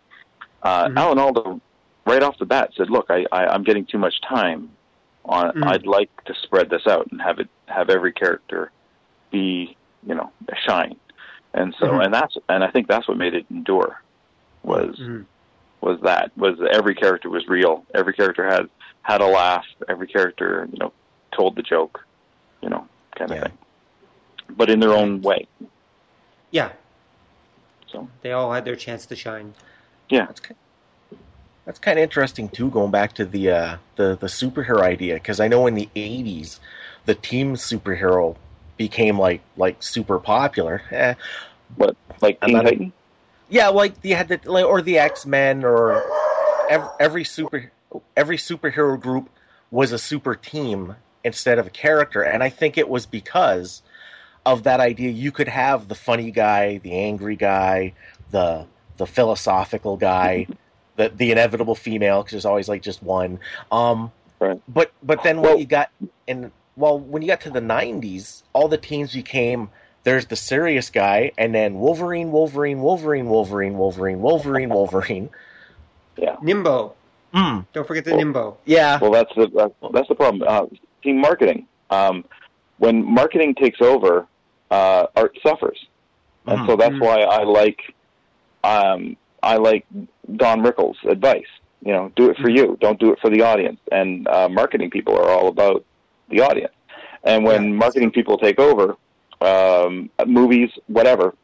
[0.63, 0.97] uh, Mhm.
[0.97, 1.61] Alan Alda
[2.07, 4.71] right off the bat said, "Look, I, I I'm getting too much time
[5.25, 5.53] on.
[5.53, 5.67] Mhm.
[5.67, 8.71] I'd like to spread this out and have it have every character
[9.31, 9.77] be
[10.07, 10.31] you know
[10.67, 10.97] shine."
[11.55, 12.05] And so Mhm.
[12.07, 14.03] and that's and I think that's what made it endure
[14.63, 15.25] was Mhm.
[15.81, 17.85] was that was every character was real.
[17.95, 18.69] Every character had
[19.03, 19.67] had a laugh.
[19.89, 20.93] Every character you know
[21.33, 22.05] told the joke,
[22.61, 22.87] you know,
[23.17, 23.45] kind of Yeah.
[23.45, 23.59] thing,
[24.51, 25.47] but in their own way.
[26.51, 26.73] Yeah,
[27.87, 29.55] So they all had their chance to shine.
[30.09, 30.27] yeah.
[30.27, 30.57] That's kind
[31.71, 32.69] that's kind of interesting too.
[32.69, 36.59] Going back to the uh, the the superhero idea, because I know in the '80s,
[37.07, 38.35] the team superhero
[38.77, 40.83] became like like super popular.
[40.91, 41.15] Eh,
[41.77, 42.93] What like Teen Titan?
[43.49, 46.03] yeah, like you had the like, or the X Men or
[46.69, 47.71] every, every super
[48.17, 49.31] every superhero group
[49.71, 53.81] was a super team instead of a character, and I think it was because
[54.45, 55.11] of that idea.
[55.11, 57.93] You could have the funny guy, the angry guy,
[58.33, 58.67] the
[58.97, 60.49] the philosophical guy,
[61.09, 63.39] the the inevitable female because there's always like just one.
[63.73, 64.59] Um, Right.
[64.67, 65.91] But but then Well- when you got
[66.27, 69.69] in well when you got to the '90s, all the teams became
[70.05, 75.29] there's the serious guy, and then Wolverine, Wolverine, Wolverine, Wolverine, Wolverine, Wolverine, Wolverine.
[76.17, 76.37] Yeah.
[76.41, 76.95] Nimbo.
[77.35, 78.57] Mm, Don't forget the Well- Nimbo.
[78.65, 80.43] yeah, Well, that's the that's, that's the problem.
[80.49, 80.67] Uh,
[81.03, 81.67] team marketing.
[81.91, 82.25] Um,
[82.79, 84.27] when marketing takes over,
[84.71, 85.85] uh, art suffers,
[86.47, 86.67] and Mhm.
[86.67, 87.05] so that's Mhm.
[87.05, 87.81] why I like
[88.65, 89.87] um, I like
[90.37, 91.47] Don Rickles' advice.
[91.85, 92.77] You know, do it for you.
[92.81, 93.81] Don't do it for the audience.
[93.91, 95.85] And uh, marketing people are all about
[96.29, 96.75] the audience.
[97.25, 97.77] And when Yeah.
[97.85, 98.97] marketing people take over,
[99.41, 101.35] um, movies, whatever,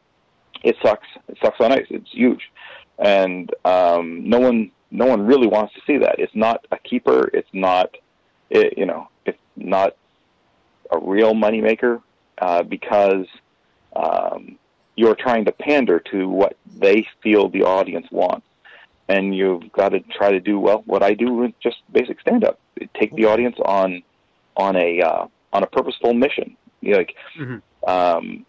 [0.63, 1.07] it sucks.
[1.27, 1.85] It sucks on ice.
[1.89, 2.51] It's huge,
[2.99, 6.15] and um, no one no one really wants to see that.
[6.19, 7.29] It's not a keeper.
[7.33, 7.89] It's not,
[8.49, 9.95] it, you know, it's not
[10.91, 12.01] a real moneymaker
[12.39, 13.25] uh, because
[13.95, 14.57] um,
[14.97, 18.45] you're trying to pander to what they feel the audience wants,
[19.07, 22.43] and you've got to try to do well what I do with just basic stand
[22.43, 22.59] up.
[22.99, 24.03] Take the audience on
[24.57, 26.57] on a uh, on a purposeful mission.
[26.81, 27.61] You know, like Mhm.
[27.87, 28.45] um,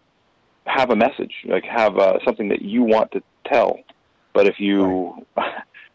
[0.66, 3.78] have a message, like have uh, something that you want to tell.
[4.32, 5.24] But if you,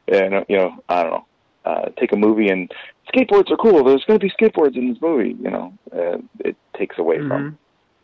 [0.08, 1.26] you know, you know, I don't know,
[1.66, 2.72] uh, take a movie and
[3.14, 3.84] skateboards are cool.
[3.84, 5.36] There's going to be skateboards in this movie.
[5.42, 7.28] You know, uh, it takes away Mhm.
[7.28, 7.58] from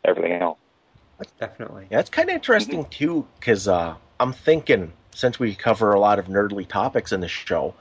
[0.05, 0.59] everything else.
[1.39, 1.87] Definitely.
[1.89, 6.19] Yeah, it's kind of interesting too, because uh, I'm thinking since we cover a lot
[6.19, 7.73] of nerdly topics in the show,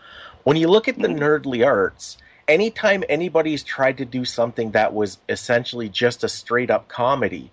[0.44, 2.18] when you look at the nerdly arts,
[2.48, 7.50] anytime anybody's tried to do something that was essentially just a straight up comedy,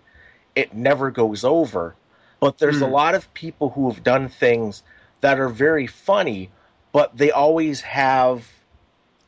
[0.55, 1.95] it never goes over.
[2.39, 2.91] But there's a Hmm.
[2.93, 4.83] lot of people who have done things
[5.21, 6.51] that are very funny,
[6.91, 8.47] but they always have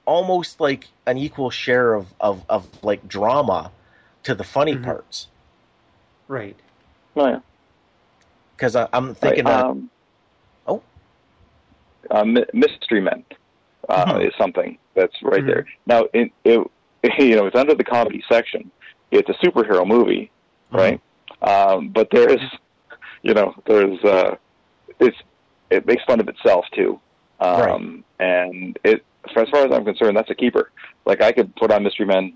[0.05, 3.71] almost like an equal share of, of, of like drama
[4.23, 4.83] to the funny Mhm.
[4.83, 5.27] parts.
[6.27, 6.55] Right.
[7.15, 7.39] Oh, yeah.
[8.55, 9.89] Because I'm thinking, Right, um,
[10.67, 10.81] oh.
[12.11, 12.23] uh,
[12.53, 13.23] Mystery Men
[13.89, 14.27] uh, Mhm.
[14.27, 15.47] is something that's right Mhm.
[15.47, 15.65] there.
[15.85, 16.59] Now, it, it,
[17.19, 18.69] you know, it's under the comedy section.
[19.11, 20.31] It's a superhero movie,
[20.71, 20.77] Mm-hmm.
[20.77, 21.01] right?
[21.41, 22.41] Um, but there's,
[23.21, 24.35] you know, there's, uh,
[24.99, 25.17] it's,
[25.69, 26.99] it makes fun of itself too.
[27.39, 29.05] Um, and it,
[29.35, 30.71] as far as I'm concerned, that's a keeper.
[31.05, 32.33] Like I could put on Mystery Men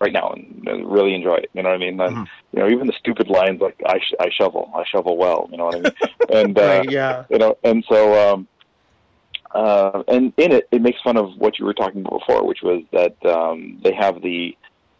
[0.00, 1.50] right now and uh, really enjoy it.
[1.54, 2.00] You know what I mean?
[2.00, 2.28] And, Mhm.
[2.52, 5.48] you know, even the stupid lines like I, sh- I shovel, I shovel well.
[5.50, 5.92] You know what I mean?
[6.32, 6.88] and uh, right.
[6.90, 7.24] Yeah.
[7.30, 8.48] you know, and so, um,
[9.54, 12.62] uh, and in it, it makes fun of what you were talking about before, which
[12.62, 14.56] was that um, they have the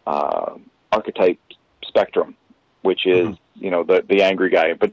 [0.07, 0.55] uh,
[0.91, 1.39] archetype
[1.85, 2.35] spectrum,
[2.83, 3.39] which is Mhm.
[3.57, 4.93] you know the the angry guy, but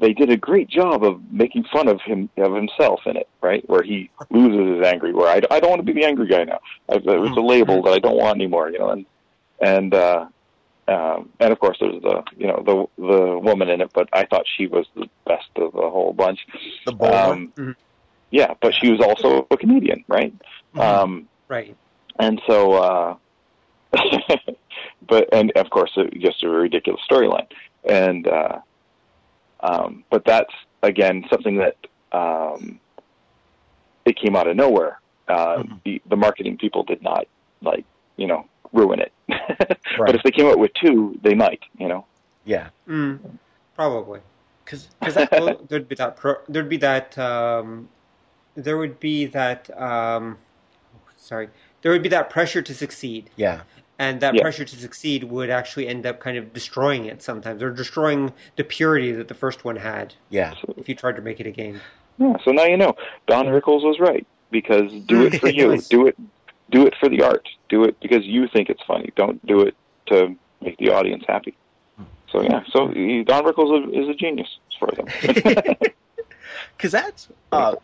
[0.00, 3.66] they did a great job of making fun of him of himself in it, right?
[3.70, 5.14] Where he loses his angry.
[5.14, 6.58] Where I, I don't want to be the angry guy now.
[6.90, 9.06] I, it's a label that I don't want anymore, you know, and
[9.60, 9.94] and.
[9.94, 10.26] uh
[10.88, 14.24] um, and of course, there's the you know the the woman in it, but I
[14.24, 16.40] thought she was the best of the whole bunch.
[16.84, 17.04] the.
[17.04, 17.76] Um, Mhm.
[18.32, 20.34] yeah, but she was also a comedian, right?
[20.74, 20.80] Mhm.
[20.82, 21.76] Um, Right.
[22.18, 23.16] and so, uh,
[25.08, 27.46] but and of course, it, just a ridiculous storyline.
[27.88, 28.58] And uh,
[29.60, 30.52] um, but that's
[30.82, 31.76] again something that
[32.10, 32.80] um,
[34.04, 35.00] it came out of nowhere.
[35.28, 35.80] Uh, Mhm.
[35.84, 37.26] the, the marketing people did not
[37.62, 37.84] like
[38.16, 39.12] you know ruin it.
[39.28, 39.76] Right.
[40.06, 41.60] But if they came out with two, they might.
[41.78, 42.04] You know.
[42.44, 43.18] yeah, Mm.
[43.76, 44.20] Probably.
[44.64, 44.88] because
[45.32, 46.16] well, there'd be that.
[46.16, 47.88] Pro- there'd be that um,
[48.54, 49.68] there would be that.
[49.80, 50.38] Um,
[51.16, 51.48] sorry,
[51.82, 53.62] there would be that pressure to succeed, Yeah.
[53.98, 54.42] and that Yeah.
[54.42, 58.64] pressure to succeed would actually end up kind of destroying it sometimes, or destroying the
[58.64, 60.14] purity that the first one had.
[60.30, 60.54] Yeah.
[60.76, 61.80] If you tried to make it a game,
[62.18, 62.94] Yeah, so now you know.
[63.26, 65.80] Don Rickles was right because do it for you.
[65.88, 66.16] Do it,
[66.70, 67.48] do it for the art.
[67.68, 69.12] Do it because you think it's funny.
[69.16, 69.74] Don't do it
[70.06, 71.54] to make the audience happy.
[72.30, 75.76] So yeah, so Don Rickles is- is a genius as far as I'm.
[76.76, 77.76] Because that's uh,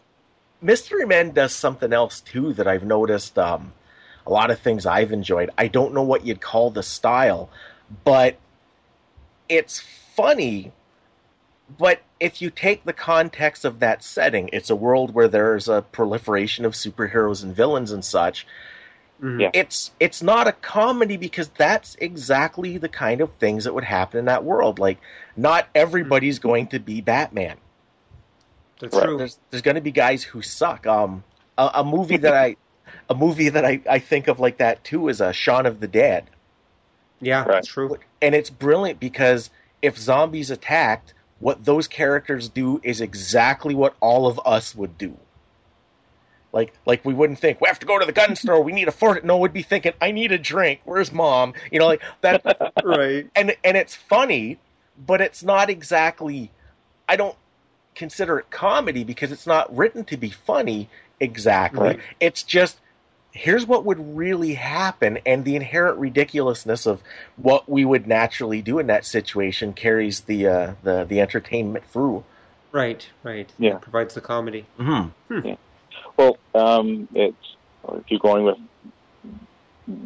[0.61, 3.39] Mystery Men does something else too that I've noticed.
[3.39, 3.73] Um,
[4.27, 5.51] a lot of things I've enjoyed.
[5.57, 7.49] I don't know what you'd call the style,
[8.05, 8.37] but
[9.49, 9.81] it's
[10.17, 10.73] funny.
[11.79, 15.83] But if you take the context of that setting, it's a world where there's a
[15.83, 18.47] proliferation of superheroes and villains and such.
[19.23, 19.41] Mhm.
[19.41, 19.51] Yeah.
[19.55, 24.19] It's it's not a comedy because that's exactly the kind of things that would happen
[24.19, 24.79] in that world.
[24.79, 24.99] Like,
[25.37, 27.57] not everybody's going to be Batman
[28.81, 29.05] that's Right.
[29.07, 29.17] true.
[29.19, 30.87] there's there's going to be guys who suck.
[30.87, 31.25] Um,
[31.57, 32.57] a, a movie that I
[33.09, 35.89] a movie that I, I think of like that too is a Shaun of the
[35.89, 36.25] Dead,
[37.21, 37.49] Yeah, Right.
[37.53, 37.97] that's true.
[38.21, 39.49] and it's brilliant because
[39.81, 45.17] if zombies attacked, what those characters do is exactly what all of us would do.
[46.57, 48.63] Like like we wouldn't think we have to go to the gun store.
[48.63, 49.23] We need a fort.
[49.27, 50.81] No, we'd be thinking I need a drink.
[50.87, 51.53] Where's mom?
[51.71, 52.73] You know, like that.
[52.83, 53.29] right.
[53.37, 54.59] and and it's funny,
[55.07, 56.51] but it's not exactly.
[57.07, 57.37] I don't
[57.95, 60.89] consider it comedy because it's not written to be funny
[61.21, 61.89] exactly.
[61.89, 62.01] Right.
[62.21, 62.81] It's just
[63.33, 67.03] here's what would really happen, and the inherent ridiculousness of
[67.37, 72.25] what we would naturally do in that situation carries the uh, the the entertainment through.
[72.73, 73.07] Right.
[73.23, 73.53] Right.
[73.59, 73.77] Yeah.
[73.77, 74.65] It provides the comedy.
[74.79, 75.51] Mm-hmm.
[76.17, 77.37] Well, um, it's
[77.93, 78.57] if you're going with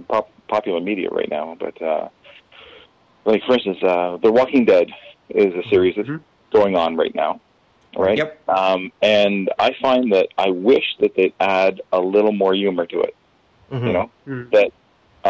[0.09, 2.09] pop, popular media right now, but uh,
[3.25, 4.91] like for instance, uh, The Walking Dead
[5.29, 6.21] is a series that's Mhm.
[6.53, 7.41] going on right now,
[7.97, 8.19] right?
[8.19, 8.49] Yep.
[8.49, 13.01] Um, and I find that I wish that they'd add a little more humor to
[13.01, 13.15] it.
[13.71, 13.87] Mm-hmm.
[13.87, 14.51] You know, Mhm.
[14.51, 14.73] that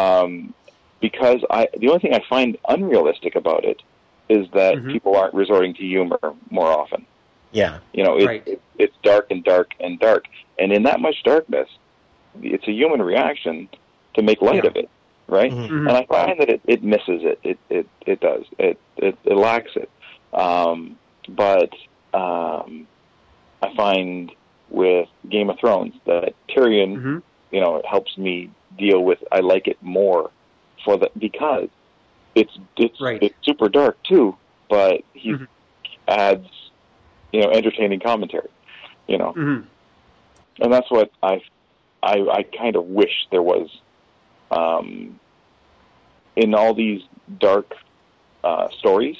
[0.01, 0.53] um,
[0.99, 3.81] because I the only thing I find unrealistic about it
[4.29, 4.91] is that Mhm.
[4.91, 6.19] people aren't resorting to humor
[6.49, 7.05] more often.
[7.51, 7.79] Yeah.
[7.93, 8.43] You know, it, Right.
[8.47, 10.25] it, it's dark and dark and dark,
[10.61, 11.67] and in that much darkness,
[12.41, 13.67] it's a human reaction
[14.13, 14.69] to make light Yeah.
[14.69, 14.89] of it,
[15.27, 15.51] right?
[15.51, 15.67] Mhm.
[15.69, 15.87] Mhm.
[15.89, 17.39] And I find that it, it misses it.
[17.43, 18.45] It it it does.
[18.59, 19.89] It it, it lacks it.
[20.33, 20.97] Um,
[21.27, 21.71] but
[22.13, 22.87] um,
[23.61, 24.31] I find
[24.69, 27.23] with Game of Thrones that Tyrion Mhm.
[27.51, 29.19] you know, it helps me deal with.
[29.31, 30.31] I like it more
[30.85, 31.67] for the because
[32.35, 33.21] it's it's Right.
[33.21, 34.37] it's super dark too,
[34.69, 35.47] but he Mhm.
[36.07, 36.47] adds
[37.33, 38.47] you know entertaining commentary,
[39.07, 39.65] you know, Mhm.
[40.61, 41.41] And that's what I
[42.03, 43.67] I I kind of wish there was
[44.51, 45.19] um,
[46.35, 47.01] in all these
[47.39, 47.73] dark
[48.43, 49.17] uh, stories.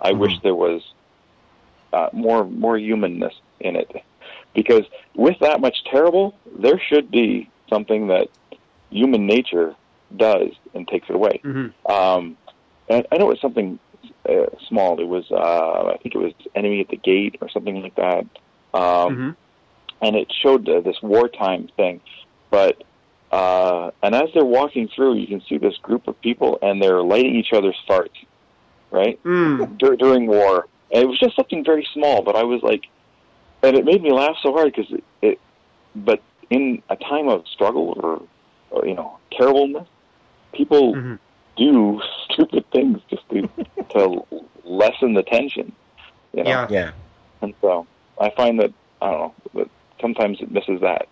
[0.00, 0.18] I Mhm.
[0.18, 0.82] wish there was
[1.92, 3.90] uh, more more humanness in it,
[4.54, 8.28] because with that much terrible, there should be something that
[8.90, 9.74] human nature
[10.16, 11.40] does and takes it away.
[11.44, 11.72] Mhm.
[11.90, 12.36] Um,
[12.88, 13.78] and I know it's something
[14.28, 14.98] uh, small.
[15.00, 18.24] It was uh, I think it was Enemy at the Gate or something like that.
[18.74, 19.36] Um, Mhm.
[20.02, 22.00] And it showed uh, this wartime thing.
[22.50, 22.82] But
[23.30, 27.02] uh, and as they're walking through, you can see this group of people, and they're
[27.02, 28.16] lighting each other's farts,
[28.90, 29.76] right Mm.
[29.78, 30.66] dur- during war.
[30.92, 32.86] And it was just something very small, but I was like,
[33.62, 35.40] and it made me laugh so hard because it, it.
[35.94, 38.22] But in a time of struggle or,
[38.70, 39.86] or you know terribleness,
[40.52, 41.18] people Mhm.
[41.56, 43.48] do stupid things just to
[43.90, 44.22] to
[44.64, 45.72] lessen the tension.
[46.32, 46.50] You know?
[46.50, 46.66] Yeah.
[46.70, 46.90] Yeah.
[47.42, 47.86] And so
[48.18, 48.72] I find that
[49.02, 49.68] I don't know that
[50.00, 51.06] sometimes it misses that,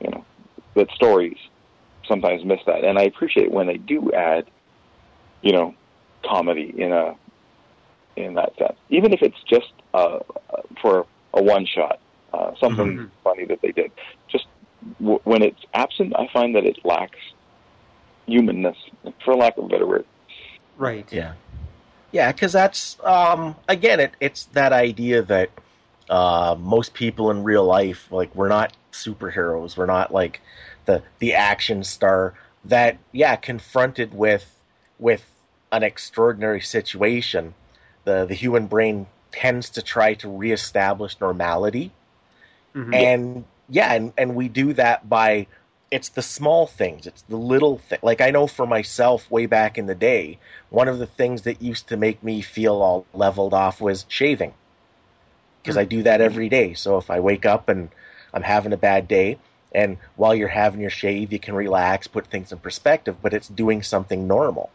[0.00, 0.24] you know,
[0.74, 1.36] that stories
[2.06, 4.44] sometimes miss that, and I appreciate when they do add,
[5.42, 5.74] you know,
[6.24, 7.14] comedy in a
[8.16, 10.18] in that sense, even if it's just uh,
[10.80, 11.98] for a one shot,
[12.32, 13.10] uh, something Mhm.
[13.22, 13.92] funny that they did.
[14.28, 14.46] Just
[15.00, 17.18] w- when it's absent, I find that it lacks
[18.26, 18.76] humanness,
[19.24, 20.04] for lack of a better word.
[20.78, 21.10] Right.
[21.12, 21.34] Yeah,
[22.12, 25.50] yeah, because that's um, again, it, it's that idea that
[26.10, 29.76] uh, most people in real life, like, we're not superheroes.
[29.76, 30.40] We're not like
[30.86, 32.34] the the action star
[32.64, 34.60] that, yeah, confronted with
[34.98, 35.24] with
[35.72, 37.54] an extraordinary situation,
[38.04, 41.92] the the human brain tends to try to reestablish normality.
[42.74, 42.94] Mhm.
[42.94, 45.46] and yeah and, and we do that by
[45.90, 47.06] it's the small things.
[47.06, 50.38] It's the little thing like i know for myself way back in the day
[50.70, 54.52] one of the things that used to make me feel all leveled off was shaving
[55.66, 57.88] because i do that every day so if i wake up and
[58.32, 59.36] i'm having a bad day
[59.72, 63.48] and while you're having your shave you can relax put things in perspective but it's
[63.48, 64.70] doing something normal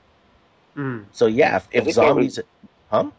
[0.76, 1.06] Mm.
[1.12, 2.40] so yeah if, if think that zombies
[2.90, 3.10] huh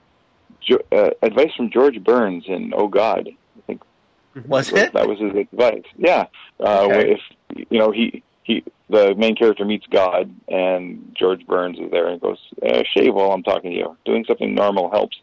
[0.60, 3.82] Jo- uh, advice from George Burns in Oh God, I think
[4.46, 4.92] Was it?
[4.92, 5.82] That was his advice.
[5.96, 6.26] Yeah.
[6.60, 7.12] Uh, Okay.
[7.12, 7.20] If
[7.70, 12.20] you know he he the main character meets God and George Burns is there and
[12.20, 13.96] goes eh, shave while I'm talking to you.
[14.04, 15.20] Doing something normal helps.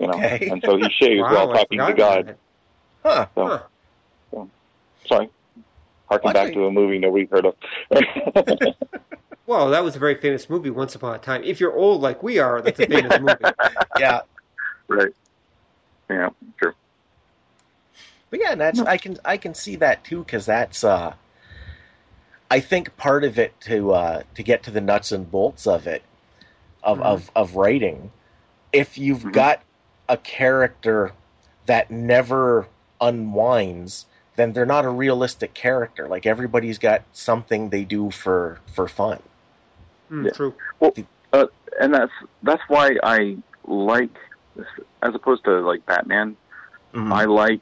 [0.00, 0.48] You know, Okay.
[0.50, 2.36] and so he shaves Wow, while talking to God.
[3.02, 3.26] Huh.
[3.34, 3.60] So,
[4.34, 4.44] Huh.
[5.06, 5.30] sorry.
[6.10, 7.54] I back to a movie nobody's heard of.
[9.46, 11.42] Well, that was a very famous movie, Once Upon a Time.
[11.42, 13.44] If you're old like we are, that's a famous movie.
[13.98, 14.20] Yeah.
[14.88, 15.12] right.
[16.10, 16.28] Yeah,
[16.58, 16.74] true.
[18.28, 21.14] But yeah, that's I can I can see that too because that's uh,
[22.50, 25.86] I think part of it to uh, to get to the nuts and bolts of
[25.86, 26.02] it
[26.82, 27.02] of Mhm.
[27.04, 28.12] of, of writing.
[28.72, 29.32] If you've Mhm.
[29.32, 29.62] got
[30.08, 31.12] a character
[31.66, 32.66] that never
[33.00, 34.06] unwinds,
[34.36, 36.08] then they're not a realistic character.
[36.08, 39.20] Like everybody's got something they do for for fun.
[40.08, 40.32] Hmm, Yeah.
[40.32, 40.54] True.
[41.80, 43.36] and that's that's why I
[43.66, 44.16] like,
[45.02, 46.36] as opposed to like Batman,
[46.94, 47.12] Mhm.
[47.12, 47.60] I like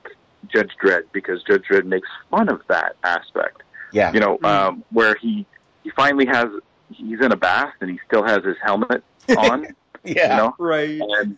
[0.48, 3.62] Judge Dredd because Judge Dredd makes fun of that aspect.
[3.92, 4.46] yeah, You know, Mm.
[4.46, 5.44] um, where he
[5.82, 6.46] he finally has
[6.90, 9.02] he's in a bath and he still has his helmet
[9.36, 9.66] on.
[10.04, 11.00] yeah, You know, Right.
[11.00, 11.36] and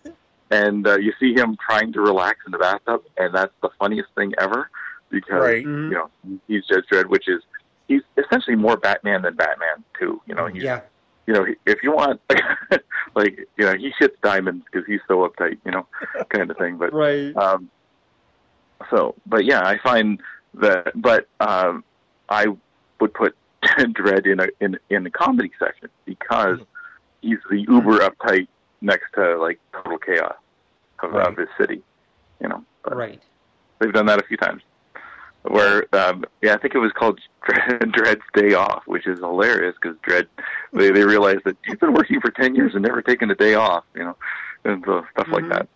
[0.50, 4.08] and uh, you see him trying to relax in the bathtub, and that's the funniest
[4.14, 4.70] thing ever
[5.10, 5.64] because right.
[5.64, 5.90] Mhm.
[5.90, 6.10] you know
[6.46, 7.42] he's Judge Dredd, which is
[7.88, 10.20] he's essentially more Batman than Batman too.
[10.26, 10.80] You know, he's Yeah.
[11.26, 12.20] you know, if you want,
[13.14, 15.86] like, you know, he shits diamonds because he's so uptight, you know,
[16.30, 16.76] kind of thing.
[16.78, 17.34] But, Right.
[17.36, 17.70] um,
[18.90, 20.20] so, but yeah, I find
[20.54, 21.84] that, but, um,
[22.30, 22.46] I
[23.00, 26.60] would put Dredd in a, in, in the comedy section because
[27.20, 28.48] he's the uber uptight
[28.80, 30.34] next to, like, total chaos
[31.02, 31.26] of, Right.
[31.26, 31.82] of his city,
[32.40, 32.64] you know.
[32.84, 33.22] But Right.
[33.78, 34.62] They've done that a few times.
[35.42, 39.74] Where, um, yeah, I think it was called Dredd, Dredd's Day Off, which is hilarious
[39.80, 40.26] because Dredd,
[40.72, 43.54] they, they realized that he's been working for 10 years and never taken a day
[43.54, 44.16] off, you know,
[44.64, 45.50] and so stuff like Mhm.
[45.52, 45.68] that.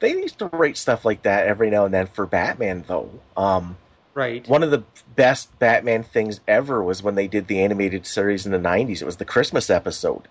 [0.00, 3.10] They used to write stuff like that every now and then for Batman, though.
[3.36, 3.76] Um,
[4.14, 4.46] Right.
[4.48, 4.82] one of the
[5.14, 9.00] best Batman things ever was when they did the animated series in the '90s.
[9.02, 10.28] It was the Christmas episode.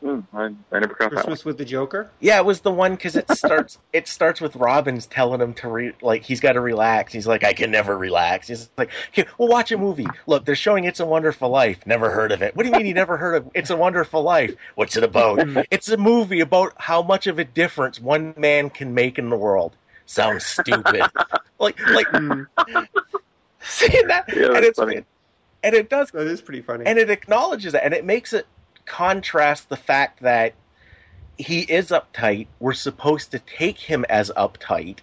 [0.00, 1.10] Hmm, I, I never caught that one.
[1.16, 2.08] Christmas with the Joker.
[2.20, 3.78] Yeah, it was the one because it starts.
[3.92, 7.12] it starts with Robin's telling him to re, like he's got to relax.
[7.12, 8.46] He's like, I can never relax.
[8.46, 10.06] He's like, Here, we'll watch a movie.
[10.28, 11.84] Look, they're showing It's a Wonderful Life.
[11.84, 12.54] Never heard of it.
[12.54, 14.54] What do you mean you never heard of It's a Wonderful Life?
[14.76, 15.40] What's it about?
[15.72, 19.36] it's a movie about how much of a difference one man can make in the
[19.36, 19.74] world.
[20.06, 21.02] Sounds stupid.
[21.58, 22.42] like, like Hmm.
[23.60, 25.04] seeing that, Yeah, and that's it's funny.
[25.62, 26.84] and it does That is pretty funny.
[26.86, 28.46] and it acknowledges that and it makes it
[28.88, 30.54] contrast the fact that
[31.36, 34.98] he is uptight we're supposed to take him as uptight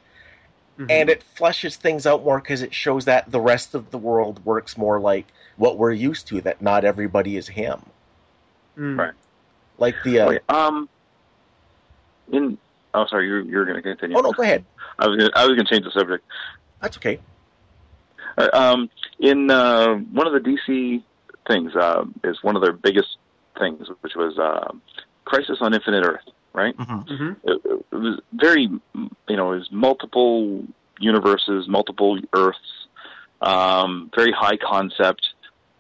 [0.80, 0.88] Mhm.
[0.92, 4.44] and it fleshes things out more because it shows that the rest of the world
[4.44, 5.26] works more like
[5.56, 7.80] what we're used to that not everybody is him
[8.76, 9.00] Hmm.
[9.00, 9.14] Right.
[9.78, 10.90] like the uh, Wait, um,
[12.32, 12.58] in,
[12.94, 14.18] oh, sorry, you're, you're going to continue.
[14.18, 14.66] oh no go ahead
[15.00, 16.26] I was gonna, I was going to change the subject.
[16.82, 17.20] that's okay
[18.38, 21.02] Uh, um, in uh, one of the DC
[21.48, 23.18] things uh, is one of their biggest
[23.58, 24.72] things, which was uh,
[25.26, 26.24] Crisis on Infinite Earth.
[26.54, 26.76] Right?
[26.78, 27.08] Mhm.
[27.10, 27.36] Mhm.
[27.44, 30.64] It, it was very, you know, it was multiple
[31.02, 32.88] universes, multiple Earths,
[33.42, 35.34] um, very high concept.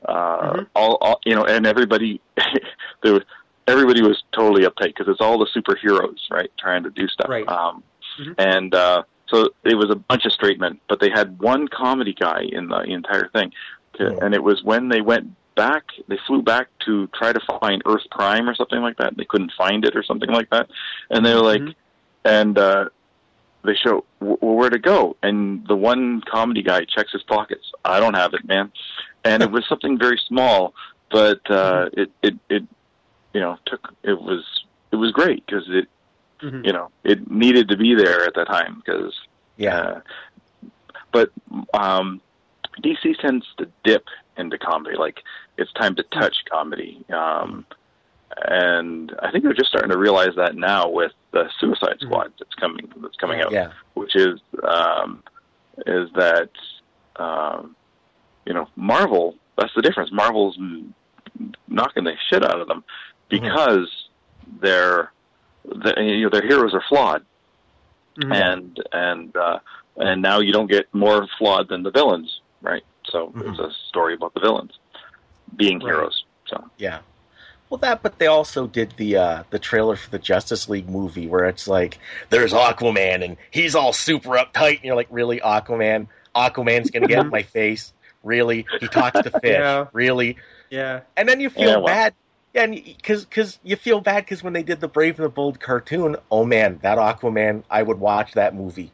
[0.03, 0.67] Uh, Mhm.
[0.75, 2.19] all, all, you know, and everybody,
[3.03, 3.23] there was,
[3.67, 7.29] everybody was totally uptight because it's all the superheroes, right, trying to do stuff.
[7.29, 7.47] Right.
[7.47, 7.81] Um,
[8.19, 8.35] Mhm.
[8.37, 12.13] And uh, so it was a bunch of straight men, but they had one comedy
[12.13, 13.51] guy in the entire thing,
[13.99, 14.11] Yeah.
[14.21, 18.03] and it was when they went back, they flew back to try to find Earth
[18.11, 19.15] Prime or something like that.
[19.17, 20.69] They couldn't find it or something like that,
[21.09, 21.75] and they were like, Mhm.
[22.25, 22.85] and uh,
[23.63, 27.71] they show well, where to go, and the one comedy guy checks his pockets.
[27.83, 28.71] I don't have it, man,
[29.23, 30.73] and it was something very small,
[31.09, 32.63] but uh, it it it
[33.33, 34.43] you know took it was
[34.91, 35.87] it was great because it
[36.41, 36.65] Mhm.
[36.65, 39.15] you know it needed to be there at that time because
[39.57, 39.99] yeah uh,
[41.13, 41.31] but
[41.73, 42.19] um,
[42.83, 44.05] DC tends to dip
[44.37, 44.97] into comedy.
[44.97, 45.23] Like
[45.57, 47.65] it's time to touch comedy, um,
[48.47, 52.53] and I think they're just starting to realize that now with the Suicide Squad that's
[52.55, 55.23] coming that's coming out, yeah which is um,
[55.85, 56.49] is that
[57.17, 57.75] um,
[58.45, 59.35] you know Marvel.
[59.57, 60.11] That's the difference.
[60.11, 60.57] Marvel's
[61.69, 62.83] knocking the shit out of them
[63.29, 63.89] because
[64.61, 65.11] their
[65.63, 67.25] the, you know their heroes are flawed
[68.17, 68.33] Mhm.
[68.33, 69.59] and and uh,
[69.97, 72.83] and now you don't get more flawed than the villains, right?
[73.09, 73.49] So Mhm.
[73.49, 74.71] it's a story about the villains
[75.55, 75.85] being Right.
[75.93, 76.25] heroes.
[76.47, 76.99] So Yeah.
[77.69, 81.27] Well, that, but they also did the uh, the trailer for the Justice League movie
[81.27, 81.97] where it's like
[82.29, 86.07] there's Aquaman and he's all super uptight, and you're like, really, Aquaman?
[86.35, 87.91] Aquaman's gonna get in my face?
[88.23, 88.65] Really?
[88.79, 89.41] He talks to fish?
[89.57, 89.87] Yeah.
[89.93, 90.37] Really?
[90.69, 91.01] Yeah.
[91.17, 92.13] And then you feel Yeah, well- bad.
[92.53, 95.29] Yeah, and because because you feel bad because when they did the Brave and the
[95.29, 98.91] Bold cartoon, oh man, that Aquaman, I would watch that movie.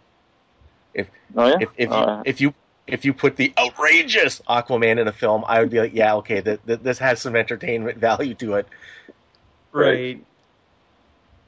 [0.95, 1.57] If Oh yeah.
[1.60, 2.53] if if you, Uh, if you
[2.88, 6.41] if you put the outrageous Aquaman in a film, I would be like, yeah, okay,
[6.41, 8.68] th- th- this has some entertainment value to it.
[9.72, 10.22] Right.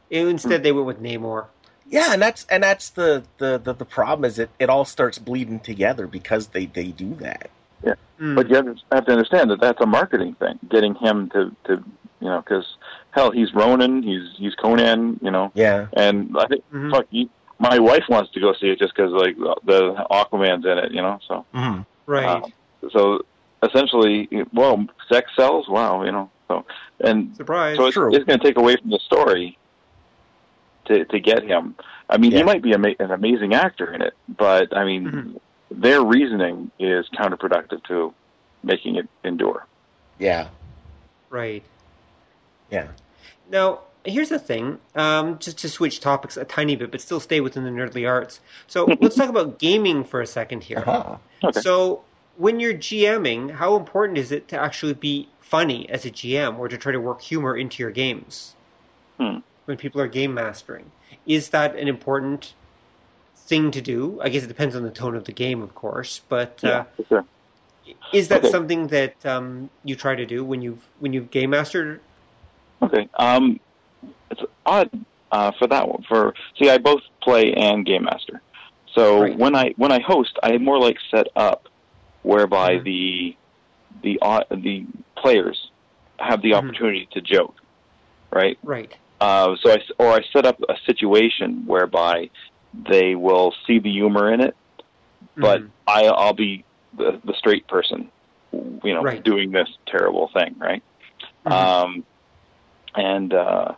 [0.09, 1.47] Instead, they went with Namor.
[1.87, 5.17] Yeah, and that's and that's the the the, the problem is it it all starts
[5.19, 7.49] bleeding together because they they do that.
[8.19, 8.35] Mm.
[8.35, 11.83] But you have to, understand that that's a marketing thing, getting him to, to
[12.21, 12.77] you know, because
[13.11, 16.91] hell, he's Ronon, he's he's Conan, you know, Yeah, and I think Mhm.
[16.91, 17.27] fuck, you,
[17.69, 19.35] my wife wants to go see it just because like
[19.71, 19.81] the
[20.11, 21.19] Aquaman's in it, you know.
[21.27, 22.43] So hmm right.
[22.43, 23.21] uh, so
[23.67, 26.29] essentially, well, sex sells, wow, you know.
[26.49, 26.65] So
[26.99, 27.77] and Surprise.
[27.77, 28.13] so it's, True.
[28.13, 29.57] it's going to take away from the story
[30.85, 31.75] to to get him.
[32.09, 32.39] I mean, Yeah.
[32.39, 35.39] he might be ama- an amazing actor in it, but I mean, Mhm.
[35.71, 38.13] their reasoning is counterproductive to
[38.63, 39.65] making it endure.
[40.19, 40.47] yeah,
[41.29, 41.63] right.
[42.69, 42.87] yeah.
[43.49, 44.77] Now, here's the thing.
[44.95, 48.39] Um, just to switch topics a tiny bit, but still stay within the nerdly arts.
[48.67, 50.83] So let's talk about gaming for a second here.
[50.85, 51.17] Uh-huh.
[51.43, 51.59] Okay.
[51.59, 52.03] So,
[52.37, 56.67] when you're GMing, how important is it to actually be funny as a GM or
[56.67, 58.53] to try to work humor into your games?
[59.19, 59.37] Hmm.
[59.65, 60.91] When people are game mastering,
[61.27, 62.53] is that an important
[63.47, 64.19] thing to do?
[64.21, 67.03] I guess it depends on the tone of the game, of course, but Yeah, uh,
[67.07, 67.25] sure.
[68.13, 68.49] is that Okay.
[68.49, 72.01] something that um, you try to do when you've when you've game mastered?
[72.81, 73.07] Okay.
[73.17, 73.59] Um,
[74.65, 74.89] odd
[75.31, 76.03] uh, for that one.
[76.07, 78.41] For see, I both play and game master.
[78.93, 79.37] So Right.
[79.37, 81.67] when I when I host, I more like set up
[82.23, 82.83] whereby Mhm.
[82.83, 83.35] the
[84.03, 84.85] the au- the
[85.17, 85.69] players
[86.19, 86.57] have the Mhm.
[86.57, 87.55] opportunity to joke,
[88.31, 88.57] right?
[88.63, 88.95] Right.
[89.19, 92.29] Uh, so I or I set up a situation whereby
[92.73, 94.55] they will see the humor in it,
[95.37, 95.69] but Mhm.
[95.87, 96.63] I I'll be
[96.95, 98.09] the, the straight person,
[98.51, 99.23] you know, Right.
[99.23, 100.83] doing this terrible thing, right?
[101.45, 101.51] Mhm.
[101.51, 102.05] Um,
[102.95, 103.73] and uh,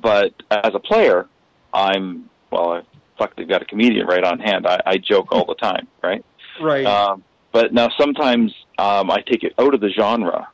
[0.00, 1.26] but as a player,
[1.72, 2.72] I'm well.
[2.72, 2.82] I,
[3.18, 4.66] fuck, they've got a comedian right on hand.
[4.66, 6.24] I, I joke all the time, right?
[6.60, 6.86] right.
[6.86, 7.22] Um,
[7.52, 10.48] but now sometimes um, I take it out of the genre,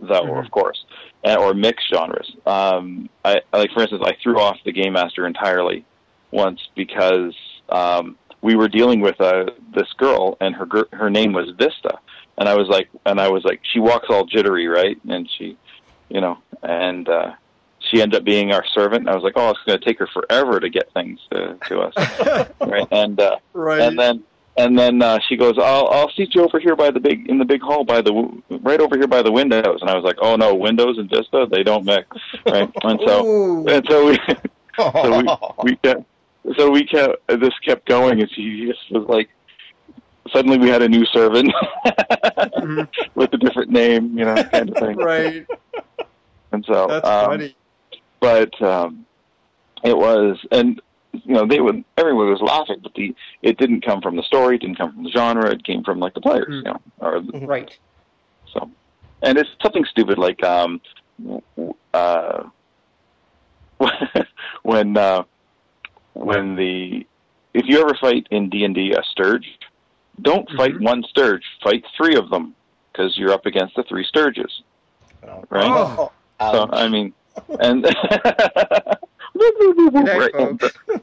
[0.00, 0.44] though, Mhm.
[0.44, 0.84] of course,
[1.24, 2.30] and, or mix genres.
[2.46, 5.84] Um, I like, for instance, I threw off the game master entirely
[6.32, 7.34] once because
[7.70, 11.98] um, we were dealing with uh, this girl, and her her name was Vista,
[12.36, 14.98] and I was like, and I was like, she walks all jittery, right?
[15.08, 15.56] And she,
[16.10, 17.32] you know, and uh,
[17.92, 19.02] she ended up being our servant.
[19.02, 21.56] And I was like, oh, it's going to take her forever to get things to,
[21.68, 22.88] to us, right?
[22.90, 23.80] And uh, right.
[23.82, 24.24] and then
[24.56, 27.38] and then uh, she goes, "I'll I'll seat you over here by the big in
[27.38, 28.12] the big hall by the
[28.62, 31.46] right over here by the windows." And I was like, "Oh no, windows and Vista
[31.50, 32.08] they don't mix."
[32.46, 32.70] Right?
[32.82, 33.66] And so Ooh.
[33.68, 34.18] and so we
[34.76, 35.26] so we
[35.70, 36.04] we kept
[36.56, 39.28] so we kept this kept going, and she just was like.
[40.32, 41.52] Suddenly, we had a new servant
[41.84, 42.88] Mhm.
[43.16, 44.96] with a different name, you know, kind of thing.
[44.96, 45.44] right.
[46.52, 47.56] And so, That's um, funny.
[48.22, 49.04] But um,
[49.82, 50.80] it was, and
[51.12, 53.12] you know, they would everyone was laughing, but the
[53.42, 55.98] it didn't come from the story, it didn't come from the genre, it came from
[55.98, 56.56] like the players, Mm.
[56.58, 57.76] you know, or the- Right.
[58.52, 58.70] so.
[59.22, 60.80] And it's something stupid like um,
[61.20, 62.44] w- w- uh,
[64.62, 65.24] when uh,
[66.14, 67.04] when the
[67.54, 69.48] if you ever fight in D and D a stirge,
[70.20, 70.84] don't fight Mhm.
[70.84, 72.54] one stirge, fight three of them
[72.92, 74.62] because you're up against the three stirges,
[75.50, 75.72] right?
[75.74, 76.12] Oh.
[76.40, 77.12] So I mean,
[77.60, 77.84] and
[79.34, 80.60] right, and,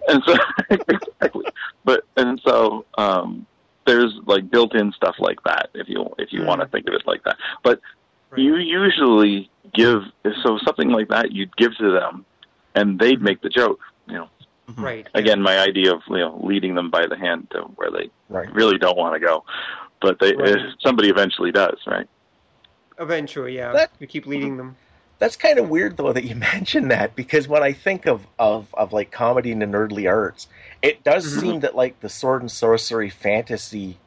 [0.07, 0.35] and so
[0.69, 1.45] exactly,
[1.84, 3.45] but and so um,
[3.85, 6.45] there's like built-in stuff like that if you if you Mm.
[6.47, 7.38] want to think of it like that.
[7.64, 7.80] But
[8.31, 8.41] Right.
[8.41, 10.03] you usually give
[10.43, 12.26] so something like that you'd give to them,
[12.76, 13.80] and they'd make the joke.
[14.07, 14.30] You know,
[14.69, 14.84] Mhm.
[14.84, 15.07] Right.
[15.15, 18.51] again, my idea of you know leading them by the hand to where they Right.
[18.53, 19.43] really don't want to go,
[19.99, 20.60] but they Right.
[20.80, 22.07] somebody eventually does, right?
[22.99, 23.72] Eventually, yeah.
[23.73, 24.76] That- you keep leading them.
[25.20, 28.74] That's kind of weird though that you mentioned that because when I think of of,
[28.74, 30.48] of like comedy and the nerdly arts,
[30.82, 31.40] it does Mhm.
[31.41, 33.98] seem that like the sword and sorcery fantasy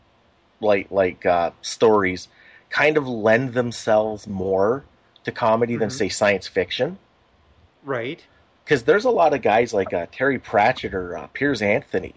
[0.60, 2.28] like like uh, stories
[2.70, 4.84] kind of lend themselves more
[5.24, 5.92] to comedy than Mhm.
[5.92, 6.98] say science fiction
[7.84, 8.24] Right.
[8.64, 12.14] because there's a lot of guys like uh, Terry Pratchett or uh, Piers Anthony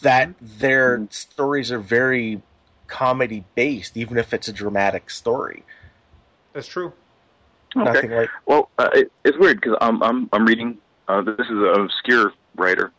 [0.00, 2.40] that their stories are very
[2.86, 5.64] comedy based, even if it's a dramatic story.
[6.52, 6.92] That's true.
[7.76, 8.08] Okay.
[8.20, 10.78] Like Well, uh, it, it's weird because I'm I'm I'm reading.
[11.08, 12.92] Uh, this is an obscure writer.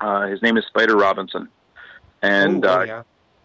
[0.00, 1.48] Uh, his name is Spider Robinson,
[2.22, 3.02] and Ooh, uh, oh, yeah.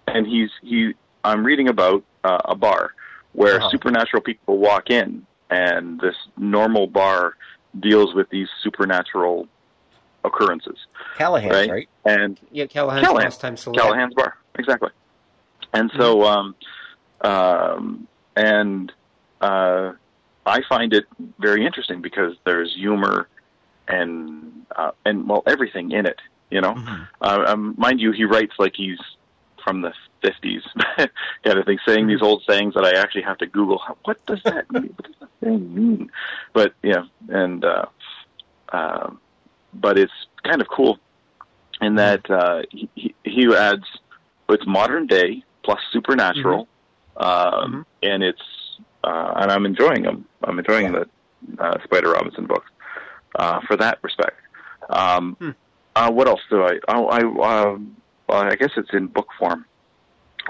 [0.07, 0.93] and he's he.
[1.23, 2.93] I'm reading about uh, a bar
[3.33, 3.69] where Uh-huh.
[3.69, 7.35] supernatural people walk in, and this normal bar
[7.79, 9.47] deals with these supernatural
[10.23, 10.77] occurrences.
[11.17, 11.69] Callahan's, Right.
[11.71, 11.89] right?
[12.05, 13.23] And Yeah, Callahan's Callahan.
[13.25, 13.81] last time select.
[13.81, 14.89] Callahan's bar, exactly.
[15.73, 16.55] And so, um,
[17.21, 18.91] um, and
[19.41, 19.93] uh,
[20.45, 21.05] I find it
[21.39, 23.27] very interesting because there's humor
[23.87, 26.19] and uh, and well, everything in it
[26.51, 27.07] You know, Mhm.
[27.21, 28.99] uh, um, mind you, he writes like he's
[29.63, 29.91] from the
[30.21, 30.61] fifties
[31.43, 33.81] kind of thing, saying these old sayings that I actually have to Google.
[34.03, 34.93] What does that mean?
[34.95, 36.11] What does that thing mean?
[36.53, 37.85] But yeah, and uh,
[38.71, 39.19] um,
[39.73, 40.13] but it's
[40.43, 40.99] kind of cool
[41.81, 43.85] in that uh, he, he he adds
[44.49, 46.67] it's modern day plus supernatural,
[47.17, 48.62] um, and it's
[49.03, 50.25] uh, and I'm enjoying them.
[50.43, 51.07] I'm enjoying the
[51.59, 52.69] uh, Spider Robinson books
[53.35, 54.39] uh, for that respect.
[54.89, 55.49] Um, Hmm.
[55.95, 56.79] uh, what else do I?
[56.87, 57.19] Oh, I
[57.71, 57.95] um,
[58.27, 59.65] well, I guess it's in book form.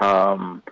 [0.00, 0.62] Um,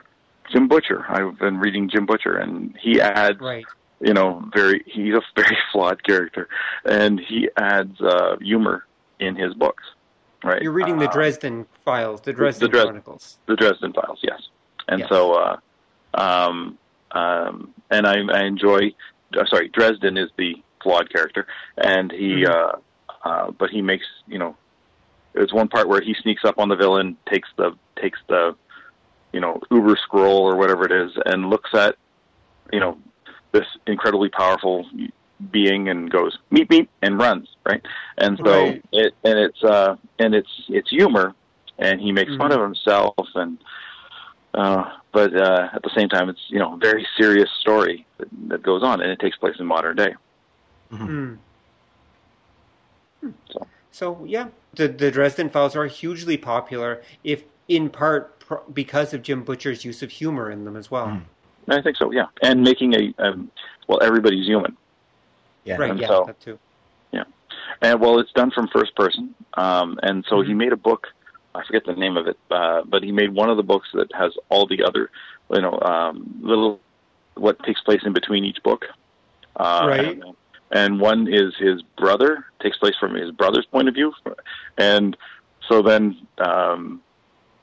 [0.51, 1.05] Jim Butcher.
[1.09, 3.65] I've been reading Jim Butcher, and he adds Right.
[4.01, 6.49] you know, very he's a very flawed character,
[6.85, 8.85] and he adds uh, humor
[9.21, 9.85] in his books.
[10.45, 13.39] Right, You're reading the Uh, Dresden Files, the Dresden Dres- Chronicles.
[13.47, 14.49] the Dresden Files, yes.
[14.89, 15.09] And Yes.
[15.09, 15.57] so, uh,
[16.15, 16.77] um,
[17.13, 18.93] um, and I, I enjoy.
[19.37, 22.51] Uh, sorry, Dresden is the flawed character, and he, Mhm.
[22.51, 22.73] uh,
[23.25, 24.57] uh, but he makes you know,
[25.33, 28.55] there's one part where he sneaks up on the villain, takes the takes the,
[29.33, 31.97] you know, Uber scroll or whatever it is, and looks at,
[32.73, 32.99] you know,
[33.53, 34.87] this incredibly powerful
[35.51, 37.85] being and goes meep meep and runs right
[38.19, 38.85] and so Right.
[38.93, 41.35] it and it's uh and it's it's humor
[41.81, 42.55] and he makes fun Mhm.
[42.55, 43.59] of himself and
[44.55, 48.29] uh but uh at the same time it's you know a very serious story that,
[48.49, 50.15] that goes on and it takes place in modern day
[50.93, 51.39] Mm.
[53.51, 53.67] So.
[53.93, 59.23] So yeah, the the Dresden Files are hugely popular, if in part pr- because of
[59.23, 61.07] Jim Butcher's use of humor in them as well.
[61.09, 61.23] Mm.
[61.69, 63.51] i think so yeah and making a um,
[63.89, 64.77] well everybody's human
[65.65, 65.77] Yeah.
[65.77, 66.59] Right, and yeah, so- that too.
[67.13, 67.25] Yeah,
[67.81, 70.57] and well it's done from first person um and so he Mhm.
[70.57, 71.07] made a book
[71.55, 74.09] i forget the name of it uh but he made one of the books that
[74.15, 75.11] has all the other
[75.51, 76.81] you know um little
[77.35, 78.85] what takes place in between each book
[79.57, 80.01] uh Right.
[80.01, 80.25] and,
[80.73, 84.13] and one is his brother takes place from his brother's point of view
[84.79, 85.17] and
[85.69, 87.03] so then um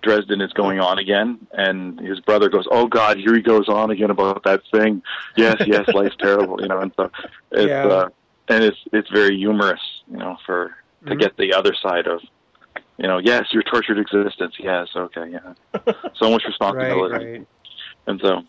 [0.02, 3.92] Dresden is going on again, and his brother goes, "Oh God, here he goes on
[3.92, 5.02] again about that thing."
[5.36, 6.80] Yes, yes, life's terrible, you know.
[6.80, 7.12] And so
[7.52, 7.86] it's Yeah.
[7.86, 8.10] uh,
[8.48, 10.74] and it's it's very humorous, you know, for
[11.08, 11.20] to Mhm.
[11.20, 12.22] get the other side of,
[13.00, 14.56] you know, yes, your tortured existence.
[14.60, 15.54] Yes, okay, yeah,
[16.16, 17.48] so much responsibility, right.
[18.08, 18.42] and so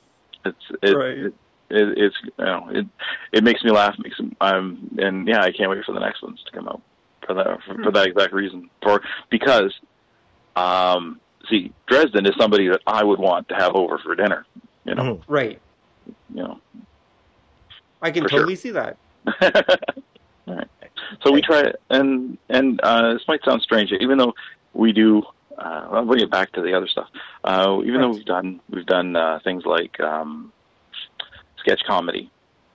[0.44, 1.18] it's it, Right.
[1.18, 1.34] it,
[1.70, 2.86] it it's you know it
[3.32, 6.22] it makes me laugh, makes me, um, and yeah, I can't wait for the next
[6.22, 6.82] ones to come out
[7.26, 7.84] for that for, Hmm.
[7.84, 9.00] for that exact reason, for
[9.30, 9.72] because,
[10.56, 14.44] um, see, Dresden is somebody that I would want to have over for dinner,
[14.84, 15.22] you know, Mhm.
[15.28, 15.60] Right.
[16.34, 16.60] you know.
[18.02, 18.38] I can For sure.
[18.40, 18.96] totally see that.
[21.10, 21.18] Right.
[21.22, 24.34] So we try, and and uh, this might sound strange, even though
[24.74, 25.22] we do.
[25.58, 27.08] Uh, I'll bring it back to the other stuff.
[27.44, 30.52] Uh, even though we've done we've done uh, things like um,
[31.58, 32.30] sketch comedy,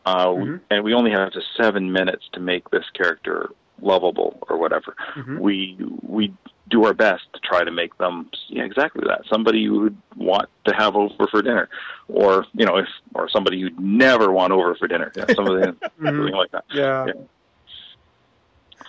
[0.06, 0.60] uh, Mhm.
[0.70, 3.50] and we only have just seven minutes to make this character
[3.82, 4.96] lovable or whatever.
[5.16, 5.40] Mhm.
[5.40, 6.32] We we
[6.68, 10.50] do our best to try to make them yeah exactly that somebody you would want
[10.66, 11.70] to have over for dinner,
[12.08, 15.12] or you know if or somebody you'd never want over for dinner.
[15.16, 16.66] Yeah, something something like that.
[16.72, 17.06] Yeah.
[17.08, 17.14] Yeah.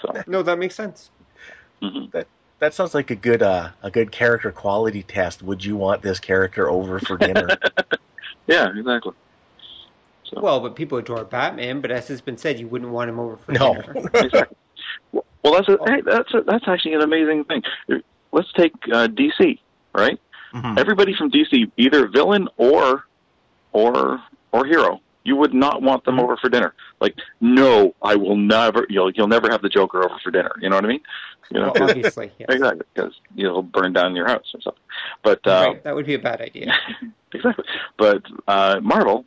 [0.02, 0.12] So.
[0.26, 1.10] No, that makes sense.
[1.82, 2.24] mhm.
[2.58, 5.42] That sounds like a good uh, a good character quality test.
[5.42, 7.48] Would you want this character over for dinner?
[8.48, 9.12] Yeah, exactly.
[10.22, 13.18] So, Well, but people adore Batman, but as has been said, you wouldn't want him
[13.18, 13.74] over for no.
[13.74, 13.94] dinner.
[14.14, 14.56] exactly.
[15.10, 17.62] Well, well, that's a, hey, that's a, that's actually an amazing thing.
[18.30, 19.58] Let's take uh, DC,
[19.94, 20.20] right?
[20.54, 20.78] Mhm.
[20.78, 23.04] Everybody from DC, either villain or
[23.72, 24.22] or
[24.52, 25.00] or hero.
[25.26, 26.72] You would not want them over for dinner.
[27.00, 28.86] Like, no, I will never.
[28.88, 30.52] You'll you'll never have the Joker over for dinner.
[30.60, 31.00] You know what I mean?
[31.50, 32.46] You know, Well, obviously, yes.
[32.48, 34.82] exactly, because you'll burn down your house or something.
[35.24, 36.72] But uh, Right, that would be a bad idea.
[37.32, 37.64] exactly.
[37.96, 39.24] But uh, Marvel,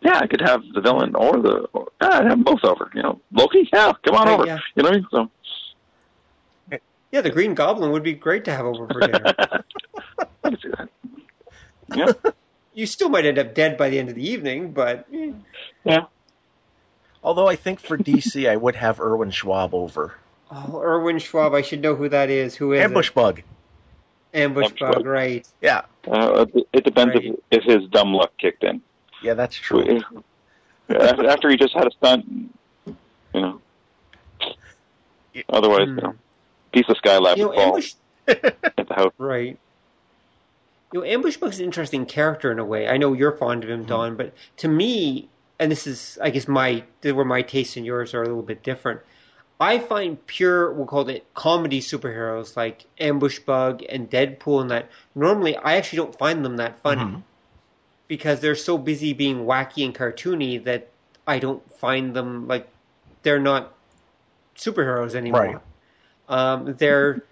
[0.00, 1.68] yeah, I could have the villain or the.
[1.74, 2.90] Or, yeah, I'd have them both over.
[2.94, 4.46] You know, Loki, yeah, come on Right, over.
[4.46, 4.58] yeah.
[4.74, 5.06] You know what I mean?
[5.10, 5.30] So.
[7.10, 9.22] Yeah, the Green Goblin would be great to have over for dinner.
[9.38, 9.62] I
[10.44, 10.88] can see that.
[11.94, 12.30] Yeah,
[12.74, 15.32] you still might end up dead by the end of the evening, but eh.
[15.84, 16.04] yeah.
[17.24, 20.14] Although I think for DC, I would have Irwin Schwab over.
[20.50, 22.54] oh, Irwin Schwab, I should know who that is.
[22.56, 23.14] Who is Ambush it?
[23.14, 23.42] Bug.
[24.34, 25.06] Ambush Ambush Bug, Bug.
[25.06, 25.46] right?
[25.60, 27.24] Yeah, Uh, it- it depends Right.
[27.50, 28.80] if, if his dumb luck kicked in.
[29.22, 30.00] yeah, that's true.
[30.88, 32.26] After after he just had a stunt,
[32.86, 32.94] you
[33.34, 33.60] know.
[35.48, 35.96] Otherwise, Hmm.
[35.96, 36.14] you know,
[36.72, 37.92] piece of skylab You know, fall Ambush,
[38.28, 39.12] at the house.
[39.18, 39.58] right?
[40.92, 42.86] You know, Ambush Bug's an interesting character in a way.
[42.88, 45.28] I know you're fond of him, Don, but to me,
[45.58, 48.62] and this is, I guess, my where my tastes and yours are a little bit
[48.62, 49.00] different.
[49.58, 54.90] I find pure, we'll call it comedy superheroes like Ambush Bug and Deadpool, and that
[55.14, 57.22] normally I actually don't find them that funny Mhm.
[58.08, 60.88] because they're so busy being wacky and cartoony that
[61.26, 62.68] I don't find them like
[63.22, 63.72] they're not
[64.56, 65.40] superheroes anymore.
[65.40, 65.58] Right.
[66.28, 67.22] Um, they're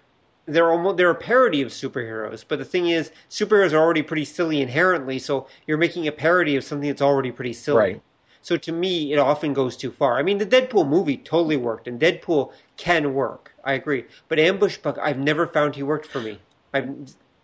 [0.53, 2.43] they're almost they're a parody of superheroes.
[2.47, 6.55] But the thing is, superheroes are already pretty silly inherently, so you're making a parody
[6.55, 7.77] of something that's already pretty silly.
[7.77, 8.01] Right.
[8.41, 10.17] So to me, it often goes too far.
[10.17, 13.53] I mean, the Deadpool movie totally worked, and Deadpool can work.
[13.63, 14.05] I agree.
[14.27, 16.39] But Ambush Bug, I've never found he worked for me.
[16.73, 16.89] I've,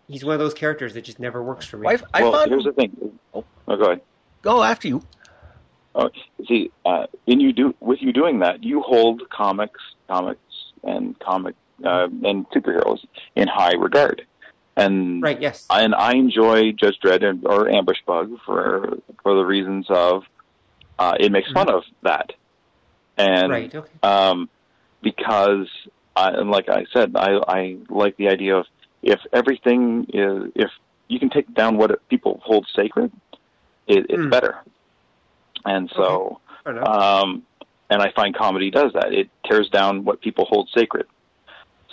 [0.07, 1.87] he's one of those characters that just never works for me.
[1.87, 3.19] I've, I well, found here's the thing.
[3.33, 4.01] Oh, go ahead.
[4.41, 5.03] go after you.
[5.93, 6.09] Oh,
[6.47, 10.39] see, uh, in you do with you doing that, you hold comics, comics,
[10.83, 12.99] and comic uh, and superheroes
[13.35, 14.25] in high regard.
[14.75, 15.39] And right?
[15.41, 15.65] Yes.
[15.71, 20.23] and I enjoy Judge Dredd and, or Ambush Bug for for the reasons of
[20.99, 22.33] uh, it makes fun of that,
[23.17, 23.73] and right.
[23.73, 23.89] Okay.
[24.03, 24.49] um,
[25.01, 25.67] because
[26.15, 28.65] I, and like I said, I, I like the idea of
[29.01, 30.69] if everything is if
[31.07, 33.11] you can take down what people hold sacred,
[33.87, 34.29] it, it's Hmm.
[34.29, 34.57] better.
[35.65, 36.87] And so, enough.
[36.87, 37.43] um,
[37.89, 39.13] and I find comedy does that.
[39.13, 41.05] It tears down what people hold sacred.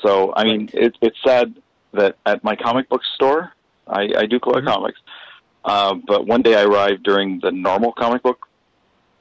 [0.04, 1.54] So, I mean, it, it's sad
[1.92, 3.52] that at my comic book store,
[3.86, 4.72] I, I do collect Mhm.
[4.74, 5.00] comics,
[5.64, 8.46] uh, but one day I arrived during the normal comic book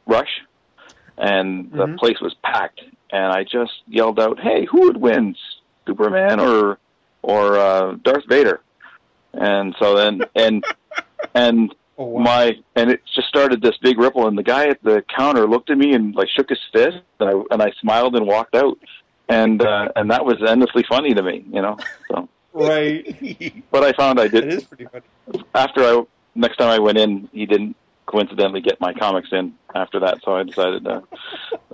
[0.06, 0.42] rush,
[1.18, 1.98] and the Mhm.
[1.98, 2.82] place was packed,
[3.12, 5.36] and I just yelled out, "Hey, who would win,
[5.88, 6.80] Superman or
[7.22, 8.62] or uh, Darth Vader?"
[9.34, 10.64] And so then, and
[11.34, 12.24] and oh, wow.
[12.24, 15.70] my and it just started this big ripple and the guy at the counter looked
[15.70, 18.78] at me and like shook his fist and I and I smiled and walked out
[19.30, 21.78] and uh, and that was endlessly funny to me you know
[22.10, 23.64] so right.
[23.72, 25.44] but I found I did is pretty funny.
[25.56, 26.04] after I
[26.36, 27.76] next time I went in he didn't
[28.06, 31.02] coincidentally get my comics in after that so I decided uh,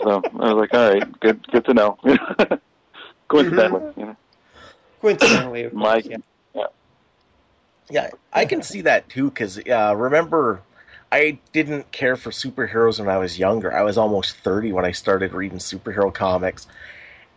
[0.01, 1.97] so I was like all right good good to know
[3.27, 4.15] coincidentally you know
[5.01, 6.17] Coincidentally, of my course,
[6.53, 6.65] yeah.
[7.89, 9.29] Yeah, I can see that too.
[9.29, 10.61] Because uh, remember,
[11.11, 13.73] I didn't care for superheroes when I was younger.
[13.73, 16.67] I was almost thirty when I started reading superhero comics,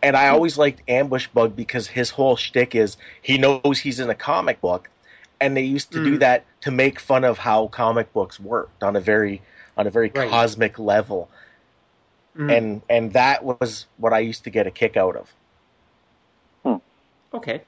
[0.03, 4.09] and I always liked Ambush Bug because his whole shtick is he knows he's in
[4.09, 4.89] a comic book,
[5.41, 6.19] and they used to do Mm.
[6.19, 9.41] that to make fun of how comic books worked on a very
[9.75, 10.29] on a very Right.
[10.29, 11.29] cosmic level,
[12.37, 12.57] Mm.
[12.57, 15.33] and and that was what I used to get a kick out of.
[17.33, 17.61] okay,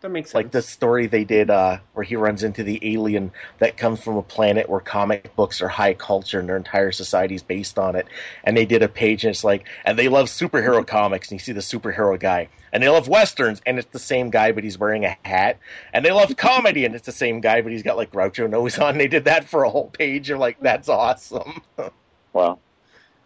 [0.00, 0.34] that makes sense.
[0.34, 4.16] like the story they did uh, where he runs into the alien that comes from
[4.16, 7.96] a planet where comic books are high culture and their entire society is based on
[7.96, 8.06] it.
[8.44, 11.30] And they did a page and it's like, and they love superhero comics.
[11.30, 14.52] And you see the superhero guy, and they love westerns, and it's the same guy,
[14.52, 15.58] but he's wearing a hat.
[15.92, 18.78] And they love comedy, and it's the same guy, but he's got like Groucho nose
[18.78, 18.98] on.
[18.98, 20.28] They did that for a whole page.
[20.28, 21.62] You're like, that's awesome.
[22.32, 22.58] wow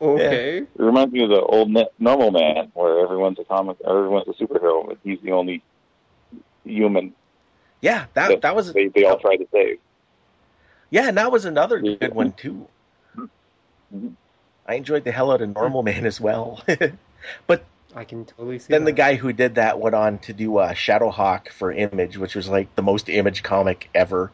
[0.01, 0.59] okay.
[0.59, 4.87] It reminds me of the old normal man, where everyone's a comic, everyone's a superhero,
[4.87, 5.63] but he's the only
[6.65, 7.15] human
[7.81, 9.79] Yeah, that that was they, they all try to save.
[10.91, 11.95] yeah, and that was another Yeah.
[12.01, 12.67] good one too.
[13.95, 14.15] Mhm.
[14.67, 16.63] I enjoyed the hell out of Normal Man as well.
[17.47, 17.65] but
[17.97, 18.71] I can totally see.
[18.73, 22.37] then the guy who did that went on to do uh, Shadowhawk for Image, which
[22.37, 24.31] was like the most Image comic ever.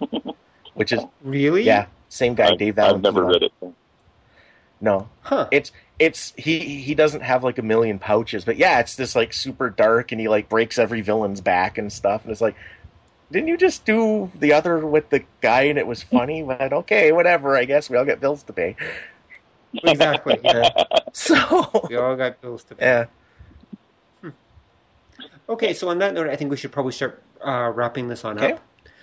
[0.74, 3.32] which is really, yeah, same guy, I've, Dave I've never Valentino.
[3.32, 3.52] read it.
[4.86, 5.48] No, huh?
[5.50, 9.32] it's it's he he doesn't have like a million pouches, but yeah, it's this like
[9.32, 12.56] super dark, and he like breaks every villain's back and stuff, and it's like.
[13.32, 16.44] Didn't you just do the other with the guy and it was funny?
[16.44, 17.56] But okay, whatever.
[17.56, 18.76] I guess we all get bills to pay.
[19.82, 20.38] exactly.
[20.44, 20.70] Yeah.
[21.12, 21.34] So
[21.90, 22.86] We all got bills to pay.
[24.22, 24.30] yeah,
[25.48, 28.38] Okay, so on that note, I think we should probably start uh, wrapping this on
[28.38, 28.58] Okay.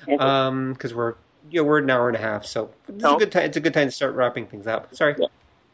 [0.07, 0.21] up.
[0.21, 1.15] Um, because we're
[1.49, 3.15] yeah we're an hour and a half, so this is No.
[3.15, 3.43] a good time.
[3.43, 4.95] It's a good time to start wrapping things up.
[4.95, 5.15] Sorry.
[5.17, 5.27] Yeah.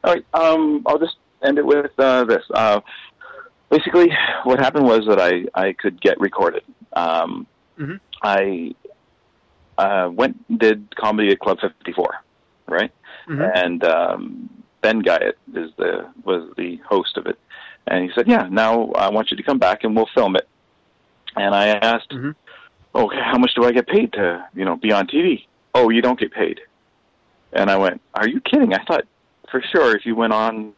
[0.03, 0.25] All right.
[0.33, 2.43] Um, I'll just end it with uh, this.
[2.53, 2.81] Uh,
[3.69, 4.11] basically,
[4.43, 6.63] what happened was that I, I could get recorded.
[6.93, 7.47] Um,
[7.77, 7.99] Mhm.
[8.21, 8.75] I
[9.77, 12.13] uh, went and did comedy at Club 54,
[12.67, 12.91] right?
[13.27, 13.51] Mhm.
[13.55, 14.49] And um,
[14.81, 17.37] Ben Guyett is the was the host of it,
[17.87, 20.47] and he said, "Yeah, now I want you to come back and we'll film it."
[21.37, 22.35] And I asked, Mhm.
[22.95, 26.01] "Okay, how much do I get paid to you know be on TV?" Oh, you
[26.01, 26.59] don't get paid.
[27.53, 29.05] And I went, "Are you kidding?" I thought
[29.51, 30.73] for sure if you went on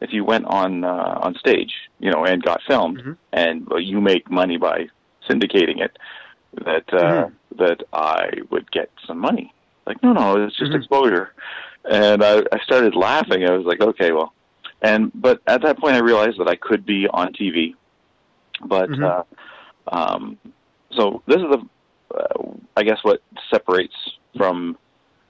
[0.00, 3.16] if you went on uh, on stage, you know, and got filmed, Mhm.
[3.32, 4.88] and well, you make money by
[5.28, 5.96] syndicating it,
[6.64, 9.54] that uh, that I would get some money.
[9.86, 10.76] Like, no, no, it's just Mhm.
[10.76, 11.32] exposure.
[11.84, 13.44] And I, I started laughing.
[13.44, 14.32] I was like, okay, well,
[14.80, 17.74] and but at that point, I realized that I could be on TV.
[18.64, 19.02] But Mhm.
[19.04, 19.24] uh,
[19.88, 20.38] um,
[20.92, 21.66] so this is the,
[22.14, 23.96] uh, I guess, what separates
[24.36, 24.76] from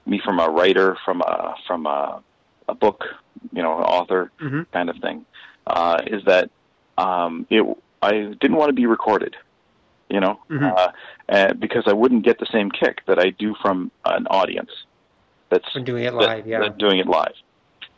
[0.05, 2.21] me from a writer, from a from a,
[2.67, 3.03] a book,
[3.51, 4.65] you know, an author Mhm.
[4.71, 5.25] kind of thing,
[5.67, 6.49] uh, is that
[6.97, 7.63] um, it.
[8.01, 8.11] I
[8.41, 9.35] didn't want to be recorded,
[10.09, 10.77] you know, Mhm.
[10.77, 10.91] uh,
[11.29, 14.71] and because I wouldn't get the same kick that I do from an audience.
[15.49, 16.59] That's From doing it that- live, yeah.
[16.59, 17.33] that doing it live.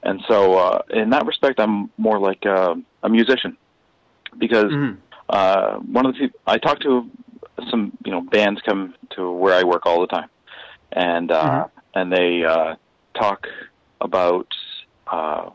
[0.03, 3.57] And so, uh, in that respect, I'm more like uh, a musician
[4.37, 4.97] because Mhm.
[5.29, 7.09] uh, one of the people I talk to
[7.69, 10.29] some you know bands come to where I work all the time,
[10.91, 11.69] and uh, Mhm.
[11.95, 12.75] and they uh,
[13.15, 13.47] talk
[14.01, 14.47] about
[15.11, 15.49] uh,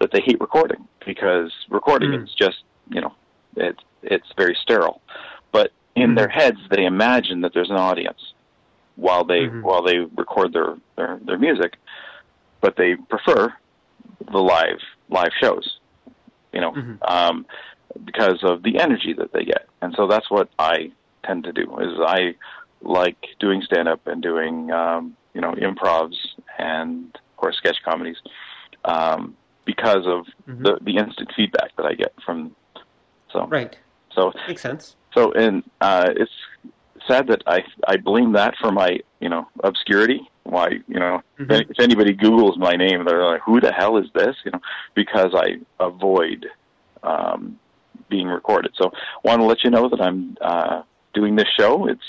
[0.00, 2.24] that they hate recording because recording Mm.
[2.24, 3.12] is just you know
[3.56, 5.00] it's it's very sterile,
[5.52, 6.16] but in Mhm.
[6.16, 8.32] their heads they imagine that there's an audience
[8.96, 9.62] while they Mhm.
[9.62, 11.76] while they record their, their their music,
[12.60, 13.52] but they prefer
[14.30, 15.78] the live live shows,
[16.52, 17.10] you know, Mhm.
[17.10, 17.46] um,
[18.04, 20.92] because of the energy that they get, and so that's what I
[21.24, 21.78] tend to do.
[21.78, 22.34] Is I
[22.82, 26.18] like doing stand up and doing um, you know improvs
[26.58, 28.16] and of course sketch comedies
[28.84, 30.62] um, because of Mhm.
[30.64, 32.54] the the instant feedback that I get from
[33.32, 33.76] so Right.
[34.14, 34.96] so Makes sense.
[35.14, 36.32] so, and uh, it's
[37.06, 38.90] sad that I I blame that for my
[39.20, 40.20] you know obscurity.
[40.44, 41.52] Why you know Mhm.
[41.60, 44.60] if, if anybody Google's my name, they're like, "Who the hell is this?" You know,
[44.94, 45.48] because I
[45.78, 46.46] avoid
[47.04, 47.58] um,
[48.08, 48.72] being recorded.
[48.80, 48.90] So,
[49.22, 50.82] want to let you know that I'm uh,
[51.14, 51.86] doing this show.
[51.86, 52.08] It's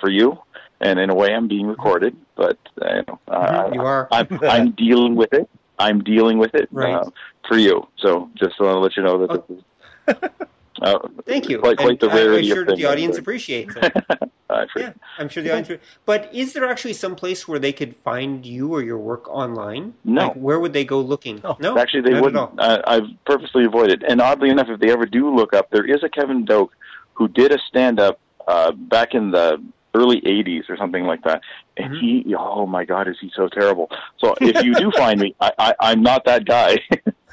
[0.00, 0.38] for you,
[0.80, 2.16] and in a way, I'm being recorded.
[2.36, 3.74] But uh, you know, uh, Mhm.
[3.74, 4.08] You are.
[4.12, 5.48] I'm I'm dealing with it.
[5.78, 6.94] I'm dealing with it Right.
[6.94, 7.10] uh,
[7.48, 7.86] for you.
[7.98, 9.44] So, just want to let you know that Oh.
[9.48, 10.30] this is.
[10.80, 10.96] Uh,
[11.26, 11.58] Thank you.
[11.58, 12.84] Quite, quite the I- rarity I'm sure of the things.
[12.86, 13.82] audience appreciates it.
[14.48, 15.68] I appreciate Yeah, I'm sure the audience.
[15.70, 19.28] would- But is there actually some place where they could find you or your work
[19.28, 19.94] online?
[20.04, 20.28] No.
[20.28, 21.40] Like, where would they go looking?
[21.42, 21.56] No.
[21.58, 22.38] no Actually, they not wouldn't.
[22.38, 22.52] all.
[22.58, 24.04] Uh, I've purposely avoided.
[24.04, 26.70] And oddly enough, if they ever do look up, there is a Kevin Doak
[27.14, 29.60] who did a stand-up uh, back in the
[29.94, 31.42] early '80s or something like that.
[31.76, 32.00] And Mhm.
[32.00, 33.90] he, oh my God, is he so terrible?
[34.18, 36.78] So if you do find me, I, I, I'm not that guy.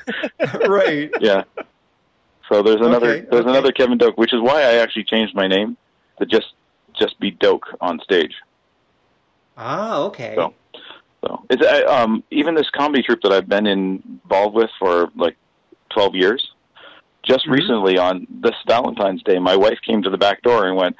[0.66, 1.12] right.
[1.20, 1.44] yeah.
[2.50, 3.50] So there's another Okay, there's okay.
[3.50, 5.78] another Kevin Doak, which is why I actually changed my name
[6.20, 6.54] to just
[6.94, 8.34] just be Doak on stage.
[9.58, 10.36] Ah, okay.
[10.36, 10.54] So,
[11.26, 15.36] so it's uh, um even this comedy troupe that I've been involved with for like
[15.90, 16.52] twelve years.
[17.24, 17.54] Just Mhm.
[17.54, 20.96] recently on this Valentine's Day, my wife came to the back door and went,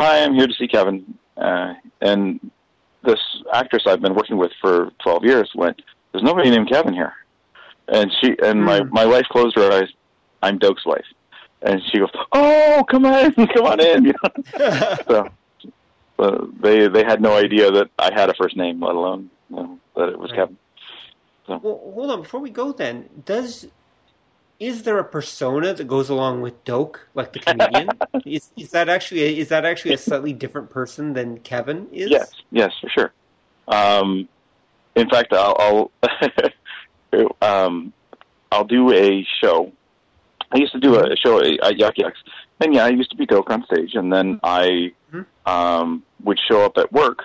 [0.00, 0.96] "Hi, I'm here to see Kevin."
[1.36, 2.50] Uh, and
[3.02, 3.20] this
[3.52, 5.80] actress I've been working with for twelve years went,
[6.12, 7.14] "There's nobody named Kevin here."
[7.88, 8.92] And she and my Hmm.
[9.00, 9.88] my wife closed her eyes.
[10.42, 11.08] I'm Doak's wife,
[11.62, 14.96] and she goes, "Oh, come on, come on in." You know?
[15.08, 15.28] so,
[16.18, 19.56] so they they had no idea that I had a first name, let alone you
[19.56, 20.38] know, that it was Right.
[20.40, 20.56] Kevin.
[21.48, 21.60] well,
[21.94, 22.22] hold on.
[22.22, 23.66] Before we go, then, does
[24.60, 27.88] is there a persona that goes along with Doak, like the comedian?
[28.26, 32.10] is is that actually a, is that actually a slightly different person than Kevin is?
[32.10, 33.12] Yes, yes, for sure.
[33.66, 34.28] Um,
[34.94, 35.90] in fact, I'll
[37.12, 37.92] I'll, um,
[38.52, 39.72] I'll do a show.
[40.52, 42.22] I used to do a show at Yuk Yuk's,
[42.60, 45.26] and yeah, I used to be Doak on stage, and then I Mhm.
[45.46, 47.24] um, would show up at work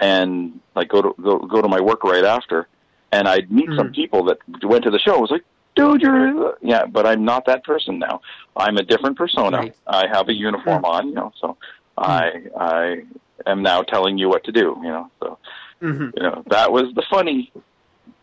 [0.00, 2.66] and like go to go, go to my work right after,
[3.12, 3.94] and I'd meet some Mhm.
[3.94, 5.14] people that went to the show.
[5.16, 5.44] I was like,
[5.76, 8.20] dude, you're yeah, but I'm not that person now.
[8.56, 9.58] I'm a different persona.
[9.58, 9.76] Right.
[9.86, 11.56] I have a uniform on, you know, so
[11.96, 13.02] I I
[13.46, 15.10] am now telling you what to do, you know.
[15.22, 15.38] So
[15.80, 17.52] hmm you know that was the funny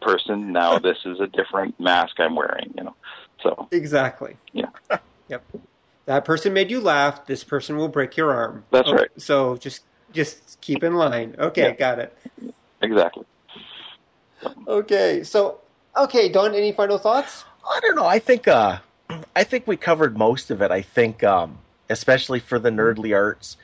[0.01, 0.51] person.
[0.51, 2.95] Now this is a different mask I'm wearing, you know.
[3.41, 4.37] So Exactly.
[4.51, 4.69] Yeah.
[5.29, 5.45] Yep.
[6.05, 7.25] That person made you laugh.
[7.25, 8.65] This person will break your arm.
[8.71, 9.09] That's Oh, right.
[9.17, 11.35] So just just keep in line.
[11.39, 11.71] Okay, Yeah.
[11.71, 12.17] got it.
[12.81, 13.23] exactly.
[14.67, 15.61] Okay, so
[15.97, 16.53] okay, Don.
[16.53, 17.45] Any final thoughts?
[17.67, 18.05] I don't know.
[18.05, 18.79] I think uh,
[19.35, 20.71] I think we covered most of it.
[20.71, 21.57] I think, um,
[21.89, 23.57] especially for the nerdly arts,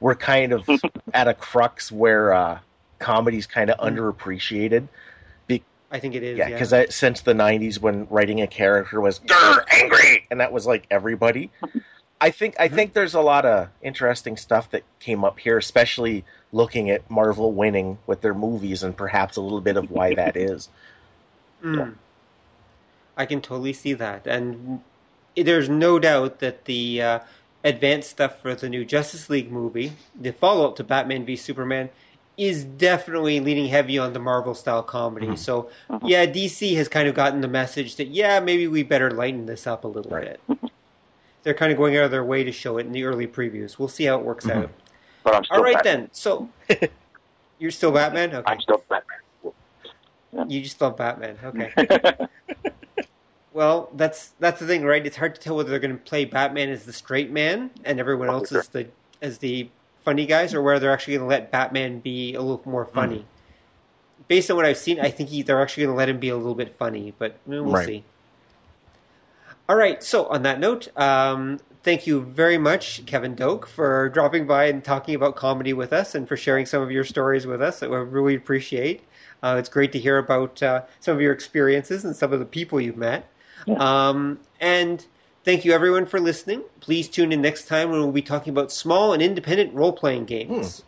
[0.00, 0.68] we're kind of
[1.14, 2.58] at a crux where uh,
[2.98, 4.88] comedy's kind of underappreciated.
[5.94, 6.36] I think it is.
[6.36, 10.52] Yeah, Yeah, because since the '90s, when writing a character was "Grr, angry, and that
[10.52, 11.52] was like everybody.
[12.20, 16.24] I think I think there's a lot of interesting stuff that came up here, especially
[16.50, 20.36] looking at Marvel winning with their movies, and perhaps a little bit of why that
[20.50, 20.68] is.
[21.64, 21.94] Mm.
[23.16, 24.80] I can totally see that, and
[25.36, 27.18] there's no doubt that the uh,
[27.64, 31.88] advanced stuff for the new Justice League movie, the follow-up to Batman v Superman,
[32.36, 35.28] is definitely leaning heavy on the Marvel style comedy.
[35.28, 35.38] Mhm.
[35.38, 36.08] So, Mhm.
[36.08, 39.66] yeah, DC has kind of gotten the message that yeah, maybe we better lighten this
[39.68, 40.36] up a little Right.
[40.48, 40.58] bit.
[41.44, 43.78] They're kind of going out of their way to show it in the early previews.
[43.78, 44.64] We'll see how it works Mhm.
[44.64, 44.70] out.
[45.22, 46.00] But I'm still All right Batman.
[46.00, 46.08] then.
[46.12, 46.48] So,
[47.58, 48.34] you're still Batman?
[48.34, 48.52] Okay.
[48.52, 49.18] I'm still Batman.
[50.48, 51.38] You just love Batman.
[51.44, 51.72] Okay.
[53.52, 55.04] Well, that's that's the thing, right?
[55.06, 58.00] It's hard to tell whether they're going to play Batman as the straight man and
[58.00, 58.60] everyone Oh, else sure.
[58.60, 58.88] as the
[59.22, 59.70] as the
[60.04, 63.24] funny guys, or whether they're actually going to let Batman be a little more funny.
[64.28, 66.30] Based on what I've seen, I think he, they're actually going to let him be
[66.30, 67.86] a little bit funny, but eh, we'll Right.
[67.86, 68.04] see.
[69.68, 70.02] All right.
[70.02, 74.82] So on that note, um, thank you very much, Kevin Doak, for dropping by and
[74.84, 77.80] talking about comedy with us, and for sharing some of your stories with us.
[77.80, 79.02] That we really appreciate.
[79.44, 82.46] Uh, it's great to hear about uh, some of your experiences and some of the
[82.46, 83.30] people you've met.
[83.66, 83.76] Yeah.
[83.76, 85.06] Um, and
[85.44, 86.62] Thank you, everyone, for listening.
[86.80, 90.24] Please tune in next time when we'll be talking about small and independent role playing
[90.24, 90.82] games.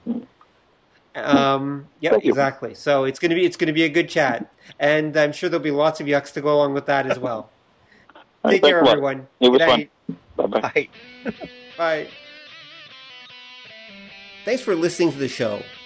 [1.15, 2.74] Um, yeah, exactly.
[2.74, 5.70] So it's gonna be it's gonna be a good chat, and I'm sure there'll be
[5.70, 7.51] lots of yucks to go along with that as well.
[8.49, 9.27] Take care, thanks everyone.
[9.41, 9.78] It was Good fun.
[9.78, 9.91] night.
[10.37, 10.61] Bye bye.
[11.24, 11.35] Bye.
[11.77, 12.09] Bye.
[14.47, 15.61] Thanks for listening to the show.